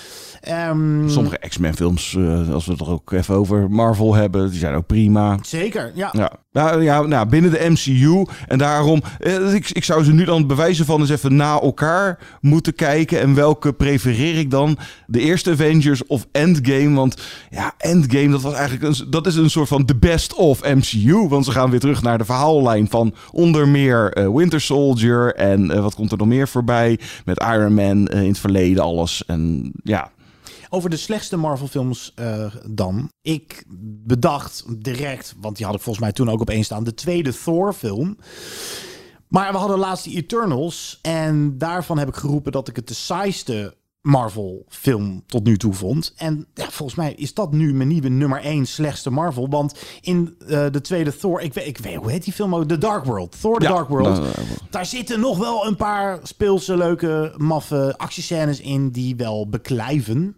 Ehm, 0.42 1.10
Sommige 1.10 1.38
X-Men 1.48 1.76
films, 1.76 2.16
eh, 2.16 2.54
als 2.54 2.66
we 2.66 2.72
het 2.72 2.82
er 2.82 2.90
ook 2.90 3.12
even 3.12 3.36
over 3.36 3.70
Marvel 3.72 4.14
hebben, 4.16 4.50
die 4.50 4.60
zijn 4.60 4.76
ook 4.76 4.86
prima. 4.86 5.38
Zeker, 5.42 5.92
ja. 5.96 6.10
Ja, 6.12 6.32
nou, 6.58 6.84
ja 6.84 7.02
nou, 7.02 7.30
binnen 7.30 7.52
de 7.52 7.70
MCU. 7.70 8.26
En 8.48 8.58
daarom, 8.58 9.02
eh, 9.20 9.54
ik, 9.54 9.70
ik 9.70 9.84
zou 9.84 10.04
ze 10.04 10.14
nu 10.14 10.24
dan 10.24 10.48
bewijzen 10.48 10.86
van 10.86 11.00
eens 11.00 11.10
even 11.10 11.36
na 11.36 11.62
elkaar 11.62 12.20
moeten 12.42 12.76
kijken. 12.76 13.20
En 13.20 13.34
welke 13.34 13.74
prefereer 13.74 14.38
ik 14.38 14.52
dan? 14.52 14.78
De 15.08 15.20
eerste 15.20 15.52
Avengers 15.52 16.06
of 16.06 16.28
Endgame? 16.32 16.96
Want 16.96 17.22
ja, 17.50 17.74
Endgame, 17.78 18.30
dat 18.30 18.42
was 18.42 18.54
eigenlijk 18.54 19.00
een, 19.00 19.10
dat 19.10 19.28
is 19.28 19.36
een 19.36 19.50
soort 19.50 19.68
van 19.68 19.86
the 19.86 19.96
best 19.96 20.34
of 20.34 20.64
MCU. 20.64 21.28
Want 21.28 21.46
ze 21.46 21.52
gaan 21.52 21.70
weer 21.70 21.80
terug 21.80 22.02
naar 22.02 22.18
de 22.18 22.26
verhaallijn 22.26 22.90
van 22.90 23.14
onder 23.32 23.68
meer 23.68 24.14
eh, 24.14 24.30
Winter 24.34 24.62
Soldier. 24.62 25.36
En 25.36 25.72
eh, 25.72 25.82
wat 25.82 25.96
komt 25.96 26.12
er 26.12 26.18
nog 26.18 26.28
meer 26.28 26.48
voorbij? 26.48 27.00
Met 27.26 27.40
Iron 27.40 27.74
Man 27.74 28.08
eh, 28.08 28.22
in 28.22 28.28
het 28.28 28.40
verleden, 28.40 28.84
alles. 28.84 29.26
En 29.26 29.72
ja, 29.84 30.12
Over 30.78 30.90
de 30.90 30.98
slechtste 30.98 31.38
Marvel-films 31.38 32.12
eh, 32.16 32.56
dan. 32.66 33.12
Ik 33.22 33.64
bedacht 34.06 34.84
direct, 34.84 35.36
want 35.38 35.58
die 35.58 35.66
had 35.66 35.76
ik 35.76 35.82
volgens 35.82 36.04
mij 36.06 36.14
toen 36.14 36.30
ook 36.30 36.42
op 36.42 36.50
één 36.50 36.64
staan, 36.64 36.84
de 36.84 36.94
tweede 36.94 37.34
Thor-film. 37.44 38.18
Maar 39.28 39.52
we 39.52 39.58
hadden 39.58 39.78
laatst 39.78 40.04
die 40.04 40.16
Eternals. 40.16 41.00
En 41.02 41.58
daarvan 41.58 41.98
heb 41.98 42.08
ik 42.08 42.16
geroepen 42.16 42.52
dat 42.52 42.68
ik 42.68 42.76
het 42.76 42.88
de 42.88 42.94
saaiste 42.94 43.76
Marvel-film 44.08 45.24
tot 45.26 45.44
nu 45.44 45.58
toe 45.58 45.74
vond. 45.74 46.14
En 46.18 46.46
ja, 46.54 46.70
volgens 46.70 46.98
mij 46.98 47.14
is 47.14 47.34
dat 47.34 47.52
nu 47.52 47.74
mijn 47.74 47.88
nieuwe 47.90 48.10
nummer 48.10 48.42
één 48.42 48.66
slechtste 48.66 49.10
Marvel. 49.10 49.50
Want 49.50 49.74
in 50.02 50.36
eh, 50.48 50.66
de 50.72 50.82
tweede 50.82 51.18
Thor, 51.18 51.42
ik 51.42 51.54
weet, 51.54 51.68
ik 51.68 51.78
weet, 51.78 51.96
hoe 51.96 52.12
heet 52.12 52.24
die 52.24 52.34
film 52.34 52.56
ook? 52.56 52.68
The 52.68 52.78
Dark 52.78 53.06
World. 53.06 53.36
Thor 53.42 53.60
The 53.60 53.66
Ja, 53.66 53.72
Dark 53.74 53.88
World. 53.88 54.08
nou, 54.22 54.28
Daar 54.70 54.86
zitten 54.86 55.20
nog 55.20 55.38
wel 55.38 55.66
een 55.68 55.76
paar 55.76 56.20
speelse, 56.24 56.78
leuke, 56.78 57.34
maffe 57.38 57.94
actiescènes 57.98 58.60
in 58.60 58.90
die 58.90 59.16
wel 59.16 59.50
beklijven. 59.50 60.36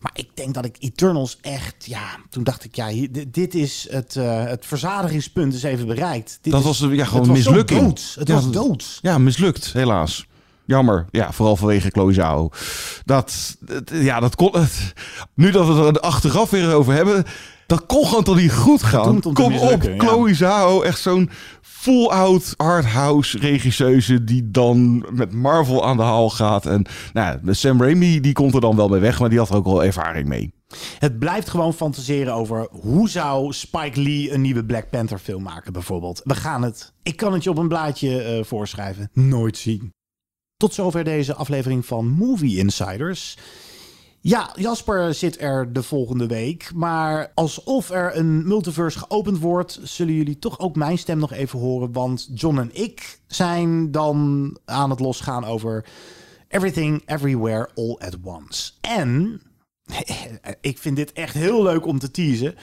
Maar 0.00 0.12
ik 0.14 0.28
denk 0.34 0.54
dat 0.54 0.64
ik 0.64 0.76
Eternals 0.78 1.38
echt, 1.40 1.74
ja, 1.86 2.16
toen 2.30 2.44
dacht 2.44 2.64
ik, 2.64 2.74
ja, 2.76 2.88
dit, 3.10 3.34
dit 3.34 3.54
is 3.54 3.86
het, 3.90 4.16
eh, 4.16 4.44
het 4.44 4.66
verzadigingspunt 4.66 5.54
is 5.54 5.62
even 5.62 5.86
bereikt. 5.86 6.38
Dit 6.42 6.52
dat 6.52 6.60
is- 6.60 6.66
was 6.66 6.78
ja, 6.78 7.04
gewoon 7.04 7.20
het 7.22 7.30
was 7.30 7.42
zo 7.42 7.50
mislukking. 7.50 7.80
dood. 7.80 8.14
Het 8.18 8.28
ja, 8.28 8.34
was 8.34 8.50
dood. 8.50 8.98
Ja, 9.02 9.18
mislukt, 9.18 9.72
helaas. 9.72 10.26
Jammer. 10.68 11.06
Ja, 11.10 11.32
vooral 11.32 11.56
vanwege 11.56 11.90
Chloe 11.90 12.12
Zhao. 12.12 12.50
Dat, 13.04 13.56
ja, 13.92 14.20
dat 14.20 14.34
kon... 14.34 14.58
Het, 14.58 14.92
nu 15.34 15.50
dat 15.50 15.66
we 15.66 15.72
het 15.72 15.96
er 15.96 16.02
achteraf 16.02 16.50
weer 16.50 16.74
over 16.74 16.94
hebben... 16.94 17.24
Dat 17.66 17.86
kon 17.86 18.06
gewoon 18.06 18.24
toch 18.24 18.36
niet 18.36 18.52
goed 18.52 18.82
gaan. 18.82 19.20
Kom 19.20 19.56
op, 19.56 19.82
ja. 19.82 19.94
Chloe 19.96 20.34
Zhao. 20.34 20.82
Echt 20.82 21.00
zo'n 21.00 21.30
full-out 21.62 22.54
arthouse 22.56 23.38
regisseuse... 23.38 24.24
die 24.24 24.50
dan 24.50 25.06
met 25.12 25.32
Marvel 25.32 25.86
aan 25.86 25.96
de 25.96 26.02
haal 26.02 26.30
gaat. 26.30 26.66
En 26.66 26.86
nou, 27.12 27.38
Sam 27.46 27.82
Raimi 27.82 28.20
die 28.20 28.32
komt 28.32 28.54
er 28.54 28.60
dan 28.60 28.76
wel 28.76 28.88
mee 28.88 29.00
weg... 29.00 29.20
maar 29.20 29.28
die 29.28 29.38
had 29.38 29.48
er 29.48 29.56
ook 29.56 29.64
wel 29.64 29.84
ervaring 29.84 30.28
mee. 30.28 30.54
Het 30.98 31.18
blijft 31.18 31.48
gewoon 31.48 31.74
fantaseren 31.74 32.34
over 32.34 32.68
hoe 32.70 33.08
zou 33.08 33.52
Spike 33.52 34.00
Lee 34.00 34.32
een 34.32 34.40
nieuwe 34.40 34.64
Black 34.64 34.90
Panther 34.90 35.18
film 35.18 35.42
maken 35.42 35.72
bijvoorbeeld. 35.72 36.20
We 36.24 36.34
gaan 36.34 36.62
het, 36.62 36.92
ik 37.02 37.16
kan 37.16 37.32
het 37.32 37.44
je 37.44 37.50
op 37.50 37.58
een 37.58 37.68
blaadje 37.68 38.22
eh, 38.22 38.44
voorschrijven, 38.44 39.10
nooit 39.12 39.56
zien. 39.56 39.96
Tot 40.58 40.74
zover 40.74 41.04
deze 41.04 41.34
aflevering 41.34 41.86
van 41.86 42.08
Movie 42.08 42.58
Insiders. 42.58 43.36
Ja, 44.20 44.52
Jasper 44.54 45.14
zit 45.14 45.40
er 45.40 45.72
de 45.72 45.82
volgende 45.82 46.26
week. 46.26 46.70
Maar 46.74 47.32
alsof 47.34 47.90
er 47.90 48.16
een 48.16 48.46
multiverse 48.46 48.98
geopend 48.98 49.38
wordt, 49.38 49.80
zullen 49.82 50.14
jullie 50.14 50.38
toch 50.38 50.58
ook 50.58 50.76
mijn 50.76 50.98
stem 50.98 51.18
nog 51.18 51.32
even 51.32 51.58
horen. 51.58 51.92
Want 51.92 52.30
John 52.34 52.58
en 52.58 52.70
ik 52.72 53.20
zijn 53.26 53.90
dan 53.90 54.56
aan 54.64 54.90
het 54.90 55.00
losgaan 55.00 55.44
over 55.44 55.84
Everything, 56.48 57.02
Everywhere, 57.06 57.68
All 57.74 57.96
at 57.98 58.16
Once. 58.22 58.72
En 58.80 59.40
ik 60.60 60.78
vind 60.78 60.96
dit 60.96 61.12
echt 61.12 61.34
heel 61.34 61.62
leuk 61.62 61.86
om 61.86 61.98
te 61.98 62.10
teasen. 62.10 62.54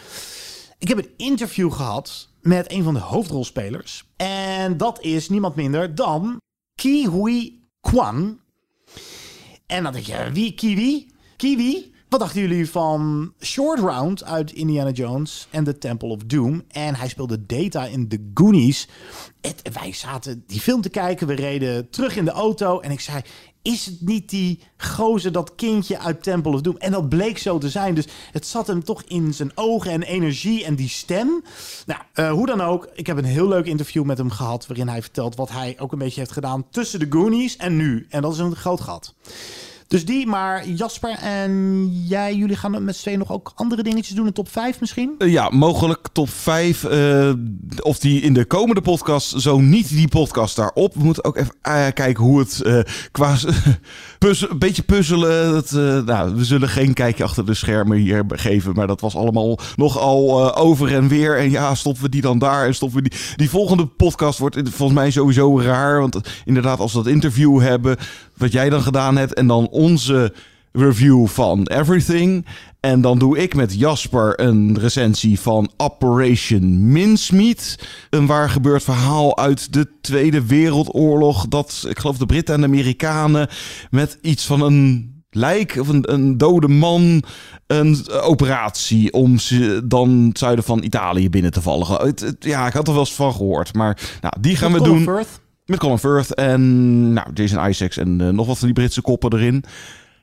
Ik 0.80 0.88
heb 0.88 0.98
een 0.98 1.14
interview 1.18 1.72
gehad 1.72 2.30
met 2.42 2.72
een 2.72 2.84
van 2.84 2.94
de 2.94 3.00
hoofdrolspelers. 3.00 4.06
En 4.16 4.78
dat 4.78 5.02
is 5.02 5.30
niemand 5.30 5.56
minder 5.56 5.96
dan 5.96 6.38
Kiwi 6.82 7.64
Kwan. 7.90 8.40
En 9.66 9.84
dan 9.84 9.94
denk 9.94 10.06
je, 10.06 10.30
wie 10.34 10.54
Kiwi? 10.54 11.08
Kiwi? 11.38 11.94
Wat 12.10 12.20
dachten 12.20 12.42
jullie 12.42 12.70
van 12.70 13.34
Short 13.42 13.80
Round 13.80 14.24
uit 14.24 14.52
Indiana 14.52 14.92
Jones 14.92 15.48
en 15.50 15.64
The 15.64 15.78
Temple 15.78 16.08
of 16.08 16.24
Doom? 16.24 16.64
En 16.68 16.96
hij 16.96 17.08
speelde 17.08 17.46
Data 17.46 17.86
in 17.86 18.08
The 18.08 18.32
Goonies. 18.34 18.88
Wij 19.74 19.94
zaten 19.94 20.44
die 20.48 20.60
film 20.60 20.82
te 20.82 20.90
kijken, 20.90 21.28
we 21.28 21.34
reden 21.34 21.90
terug 21.90 22.16
in 22.16 22.26
de 22.26 22.32
auto 22.32 22.80
en 22.80 22.92
ik 22.92 23.00
zei... 23.00 23.22
Is 23.66 23.86
het 23.86 24.02
niet 24.02 24.30
die 24.30 24.60
gozer, 24.78 25.32
dat 25.32 25.56
kindje 25.56 26.00
uit 26.00 26.24
Temple 26.24 26.52
of 26.52 26.62
Doom? 26.62 26.78
En 26.78 26.92
dat 26.92 27.10
bleek 27.10 27.38
zo 27.38 27.58
te 27.58 27.70
zijn. 27.70 27.96
Dus 27.96 28.08
het 28.32 28.48
zat 28.48 28.68
hem 28.68 28.84
toch 28.84 29.04
in 29.08 29.34
zijn 29.34 29.52
ogen 29.56 29.92
en 29.92 30.04
energie 30.04 30.66
en 30.66 30.76
die 30.76 30.90
stem. 30.90 31.44
Nou, 31.86 32.02
uh, 32.16 32.32
hoe 32.32 32.46
dan 32.46 32.62
ook. 32.62 32.90
Ik 32.94 33.08
heb 33.08 33.18
een 33.18 33.24
heel 33.24 33.48
leuk 33.48 33.66
interview 33.66 34.04
met 34.04 34.18
hem 34.18 34.30
gehad. 34.30 34.68
Waarin 34.68 34.88
hij 34.88 35.02
vertelt 35.02 35.36
wat 35.36 35.50
hij 35.50 35.76
ook 35.80 35.92
een 35.92 35.98
beetje 35.98 36.20
heeft 36.20 36.32
gedaan 36.32 36.70
tussen 36.70 37.00
de 37.00 37.08
Goonies 37.10 37.58
en 37.58 37.76
nu. 37.76 38.06
En 38.10 38.22
dat 38.22 38.34
is 38.34 38.40
een 38.40 38.56
groot 38.56 38.82
gat. 38.82 39.14
Dus 39.88 40.06
die, 40.06 40.28
maar 40.28 40.68
Jasper 40.68 41.18
en 41.22 41.88
jij, 42.08 42.36
jullie 42.36 42.56
gaan 42.56 42.84
met 42.84 42.96
z'n 42.96 43.02
tweeën 43.02 43.20
nog 43.20 43.32
ook 43.32 43.52
andere 43.56 43.84
dingetjes 43.84 44.16
doen. 44.16 44.26
Een 44.26 44.34
top 44.34 44.50
5 44.50 44.80
misschien? 44.80 45.16
Uh, 45.18 45.32
ja, 45.32 45.50
mogelijk 45.50 46.08
top 46.12 46.30
5. 46.30 46.84
Uh, 46.84 47.34
of 47.82 48.00
die 48.00 48.22
in 48.22 48.34
de 48.34 48.46
komende 48.46 48.82
podcast, 48.82 49.42
zo 49.42 49.60
niet 49.60 49.90
die 49.90 50.08
podcast 50.08 50.56
daarop. 50.56 50.94
We 50.94 51.04
moeten 51.04 51.24
ook 51.24 51.38
even 51.38 51.56
uh, 51.68 51.86
kijken 51.94 52.24
hoe 52.24 52.40
het 52.40 52.62
qua 53.12 53.36
puzzel, 54.20 54.50
een 54.50 54.60
beetje 54.60 54.84
puzzelen. 54.84 55.52
Dat, 55.52 55.72
nou, 56.06 56.36
we 56.36 56.46
zullen 56.46 56.70
geen 56.70 56.94
kijkje 56.94 57.24
achter 57.24 57.46
de 57.46 57.54
schermen 57.54 57.98
hier 57.98 58.24
geven. 58.28 58.74
Maar 58.74 58.88
dat 58.88 59.02
was 59.02 59.16
allemaal 59.16 59.60
nogal 59.76 60.56
over 60.56 60.94
en 60.94 61.08
weer. 61.08 61.38
En 61.38 61.52
ja, 61.52 61.76
stoppen 61.76 62.04
we 62.04 62.10
die 62.10 62.22
dan 62.22 62.40
daar 62.40 62.66
en 62.66 62.76
stoppen 62.76 63.04
we 63.04 63.10
die. 63.10 63.20
Die 63.36 63.50
volgende 63.50 63.86
podcast 63.86 64.40
wordt 64.40 64.58
volgens 64.64 65.00
mij 65.00 65.12
sowieso 65.12 65.60
raar. 65.60 66.00
Want 66.00 66.20
inderdaad, 66.46 66.80
als 66.80 66.94
we 66.94 67.04
dat 67.04 67.14
interview 67.14 67.62
hebben, 67.62 67.98
wat 68.38 68.52
jij 68.52 68.70
dan 68.70 68.82
gedaan 68.82 69.18
hebt. 69.18 69.34
En 69.34 69.48
dan 69.48 69.68
onze 69.68 70.34
review 70.72 71.28
van 71.28 71.68
Everything. 71.68 72.46
En 72.80 73.02
dan 73.02 73.20
doe 73.20 73.38
ik 73.38 73.56
met 73.56 73.80
Jasper 73.80 74.40
een 74.40 74.80
recensie 74.80 75.40
van 75.40 75.72
Operation 75.78 76.92
Mincemeat. 76.92 77.76
Een 78.10 78.26
waar 78.26 78.50
gebeurd 78.50 78.84
verhaal 78.84 79.38
uit 79.38 79.74
de 79.74 79.88
Tweede 80.02 80.46
Wereldoorlog. 80.46 81.48
Dat, 81.48 81.86
ik 81.90 82.00
geloof, 82.00 82.18
de 82.18 82.26
Britten 82.26 82.56
en 82.56 82.62
de 82.62 82.68
Amerikanen 82.68 83.48
met 83.90 84.18
iets 84.22 84.46
van 84.46 84.62
een 84.62 85.14
lijk 85.30 85.76
of 85.80 85.88
een, 85.88 86.14
een 86.14 86.38
dode 86.38 86.68
man 86.68 87.24
een 87.68 88.10
operatie 88.10 89.14
om 89.14 89.38
ze 89.38 89.82
dan 89.86 90.10
het 90.28 90.38
zuiden 90.38 90.64
van 90.64 90.84
Italië 90.84 91.30
binnen 91.30 91.52
te 91.52 91.62
vallen. 91.62 91.88
Het, 91.88 92.20
het, 92.20 92.36
ja, 92.40 92.68
ik 92.68 92.74
had 92.74 92.88
er 92.88 92.94
wel 92.94 93.02
eens 93.02 93.14
van 93.14 93.34
gehoord. 93.34 93.74
Maar 93.74 94.18
nou, 94.22 94.34
die 94.40 94.56
gaan 94.56 94.74
we 94.74 94.82
doen. 94.82 95.10
Met 95.66 95.80
Colin 95.80 96.00
Firth 96.00 96.34
en 96.34 97.14
nou, 97.14 97.28
Jason 97.34 97.70
Isaacs 97.70 97.98
en 97.98 98.22
eh, 98.22 98.30
nog 98.30 98.48
wat 98.48 98.58
van 98.58 98.68
die 98.68 98.76
Britse 98.76 99.02
koppen 99.02 99.34
erin. 99.34 99.64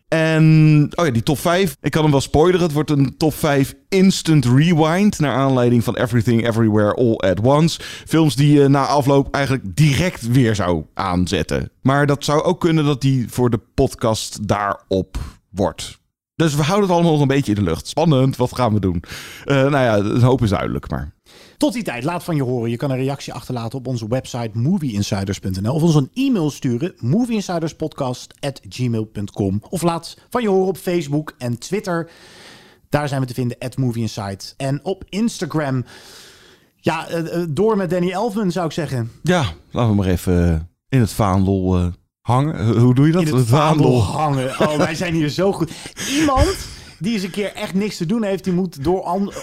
En 0.08 0.88
oh 0.94 1.04
ja, 1.04 1.12
die 1.12 1.22
top 1.22 1.38
5. 1.38 1.76
Ik 1.80 1.90
kan 1.90 2.02
hem 2.02 2.10
wel 2.10 2.20
spoileren. 2.20 2.62
Het 2.62 2.72
wordt 2.72 2.90
een 2.90 3.16
top 3.16 3.34
5 3.34 3.74
instant 3.88 4.44
rewind. 4.44 5.18
Naar 5.18 5.34
aanleiding 5.34 5.84
van 5.84 5.96
Everything 5.96 6.46
Everywhere 6.46 6.94
All 6.94 7.16
at 7.16 7.40
Once. 7.40 7.80
Films 8.06 8.36
die 8.36 8.60
je 8.60 8.68
na 8.68 8.86
afloop 8.86 9.34
eigenlijk 9.34 9.76
direct 9.76 10.28
weer 10.28 10.54
zou 10.54 10.84
aanzetten. 10.94 11.70
Maar 11.80 12.06
dat 12.06 12.24
zou 12.24 12.42
ook 12.42 12.60
kunnen 12.60 12.84
dat 12.84 13.00
die 13.00 13.26
voor 13.28 13.50
de 13.50 13.60
podcast 13.74 14.48
daarop 14.48 15.18
wordt. 15.50 16.00
Dus 16.34 16.54
we 16.54 16.62
houden 16.62 16.88
het 16.88 16.94
allemaal 16.94 17.12
nog 17.12 17.20
een 17.20 17.36
beetje 17.36 17.54
in 17.54 17.64
de 17.64 17.70
lucht. 17.70 17.86
Spannend, 17.86 18.36
wat 18.36 18.54
gaan 18.54 18.72
we 18.72 18.80
doen? 18.80 19.02
Uh, 19.44 19.54
nou 19.54 19.70
ja, 19.70 19.96
een 19.96 20.22
hoop 20.22 20.42
is 20.42 20.50
duidelijk, 20.50 20.90
maar... 20.90 21.12
Tot 21.62 21.72
die 21.72 21.82
tijd, 21.82 22.04
laat 22.04 22.24
van 22.24 22.36
je 22.36 22.42
horen. 22.42 22.70
Je 22.70 22.76
kan 22.76 22.90
een 22.90 22.96
reactie 22.96 23.32
achterlaten 23.32 23.78
op 23.78 23.86
onze 23.86 24.08
website 24.08 24.50
movieinsiders.nl 24.52 25.74
of 25.74 25.82
ons 25.82 25.94
een 25.94 26.10
e-mail 26.14 26.50
sturen 26.50 26.94
movieinsiderspodcast@gmail.com 26.98 29.62
of 29.68 29.82
laat 29.82 30.16
van 30.30 30.42
je 30.42 30.48
horen 30.48 30.66
op 30.66 30.76
Facebook 30.76 31.34
en 31.38 31.58
Twitter. 31.58 32.10
Daar 32.88 33.08
zijn 33.08 33.20
we 33.20 33.26
te 33.26 33.34
vinden 33.34 33.56
@movieinsight 33.76 34.54
en 34.56 34.84
op 34.84 35.04
Instagram. 35.08 35.84
Ja, 36.76 37.10
uh, 37.10 37.44
door 37.48 37.76
met 37.76 37.90
Danny 37.90 38.10
Elfman 38.10 38.50
zou 38.50 38.66
ik 38.66 38.72
zeggen. 38.72 39.10
Ja, 39.22 39.44
laten 39.70 39.90
we 39.90 39.96
maar 39.96 40.08
even 40.08 40.68
in 40.88 41.00
het 41.00 41.12
vaandel 41.12 41.90
hangen. 42.20 42.78
Hoe 42.78 42.94
doe 42.94 43.06
je 43.06 43.12
dat? 43.12 43.26
In 43.26 43.34
het 43.34 43.46
vaandel 43.46 44.02
hangen. 44.02 44.60
Oh, 44.60 44.76
wij 44.76 44.94
zijn 44.94 45.14
hier 45.14 45.28
zo 45.28 45.52
goed. 45.52 45.70
Iemand 46.18 46.56
die 47.02 47.12
eens 47.12 47.22
een 47.22 47.30
keer 47.30 47.54
echt 47.54 47.74
niks 47.74 47.96
te 47.96 48.06
doen 48.06 48.22
heeft, 48.22 48.44
die 48.44 48.52
moet 48.52 48.84
door 48.84 49.00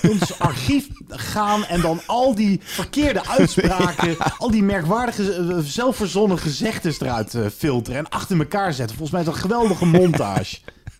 ons 0.10 0.40
archief 0.50 0.88
gaan 1.08 1.66
en 1.66 1.82
dan 1.82 2.02
al 2.06 2.36
die 2.36 2.60
verkeerde 2.64 3.28
uitspraken, 3.28 4.10
ja. 4.20 4.34
al 4.38 4.52
die 4.52 4.64
merkwaardige, 4.64 5.38
uh, 5.38 5.58
zelfverzonnen 5.58 6.40
gezegdes 6.40 7.00
eruit 7.00 7.34
uh, 7.34 7.46
filteren 7.58 8.00
en 8.00 8.10
achter 8.10 8.40
elkaar 8.40 8.74
zetten. 8.74 8.98
Volgens 8.98 9.12
mij 9.12 9.20
is 9.20 9.26
dat 9.26 9.36
een 9.36 9.50
geweldige 9.50 9.86
montage. 9.86 10.58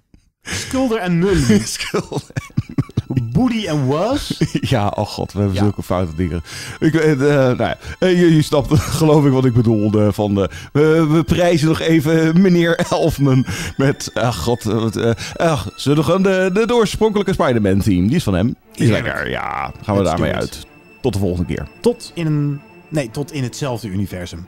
Skulder 0.42 0.98
en 0.98 1.20
Mully. 1.20 1.60
Skulder 1.66 2.34
Boody 3.10 3.68
en 3.68 3.88
Was. 3.88 4.38
Ja, 4.62 4.88
oh 4.88 5.08
god, 5.08 5.34
we 5.34 5.40
hebben 5.40 5.58
ja. 5.58 5.64
zulke 5.64 5.84
foute 5.84 6.16
dingen. 6.16 6.42
Ik, 6.80 6.94
uh, 6.94 7.20
nou 7.22 7.58
ja, 7.58 7.78
je, 8.00 8.36
je 8.36 8.42
snapt 8.42 8.80
geloof 9.00 9.26
ik 9.26 9.32
wat 9.32 9.46
ik 9.46 9.54
bedoelde. 9.54 10.14
Van, 10.14 10.40
uh, 10.40 10.46
we, 10.72 11.08
we, 11.10 11.24
prijzen 11.24 11.68
nog 11.68 11.80
even 11.80 12.42
meneer 12.42 12.86
Elfman 12.90 13.46
met, 13.78 14.12
ach 14.14 14.38
god, 14.38 14.66
uh, 14.66 14.74
we 15.84 16.04
gewoon 16.04 16.24
de, 16.24 16.50
de 16.54 16.76
oorspronkelijke 16.76 17.34
Spider-Man 17.34 17.80
team, 17.80 18.08
die 18.08 18.16
is 18.16 18.24
van 18.24 18.34
hem. 18.34 18.56
Die 18.72 18.86
is 18.86 18.92
lekker, 18.92 19.30
ja, 19.30 19.72
gaan 19.82 19.98
we 19.98 20.04
daarmee 20.04 20.34
uit. 20.34 20.68
Tot 21.02 21.14
de 21.14 21.20
volgende 21.20 21.54
keer. 21.54 21.68
Tot 21.82 22.12
in 22.14 22.26
een, 22.26 22.62
nee, 22.88 23.12
tot 23.12 23.32
in 23.32 23.44
hetzelfde 23.44 23.88
universum. 23.88 24.48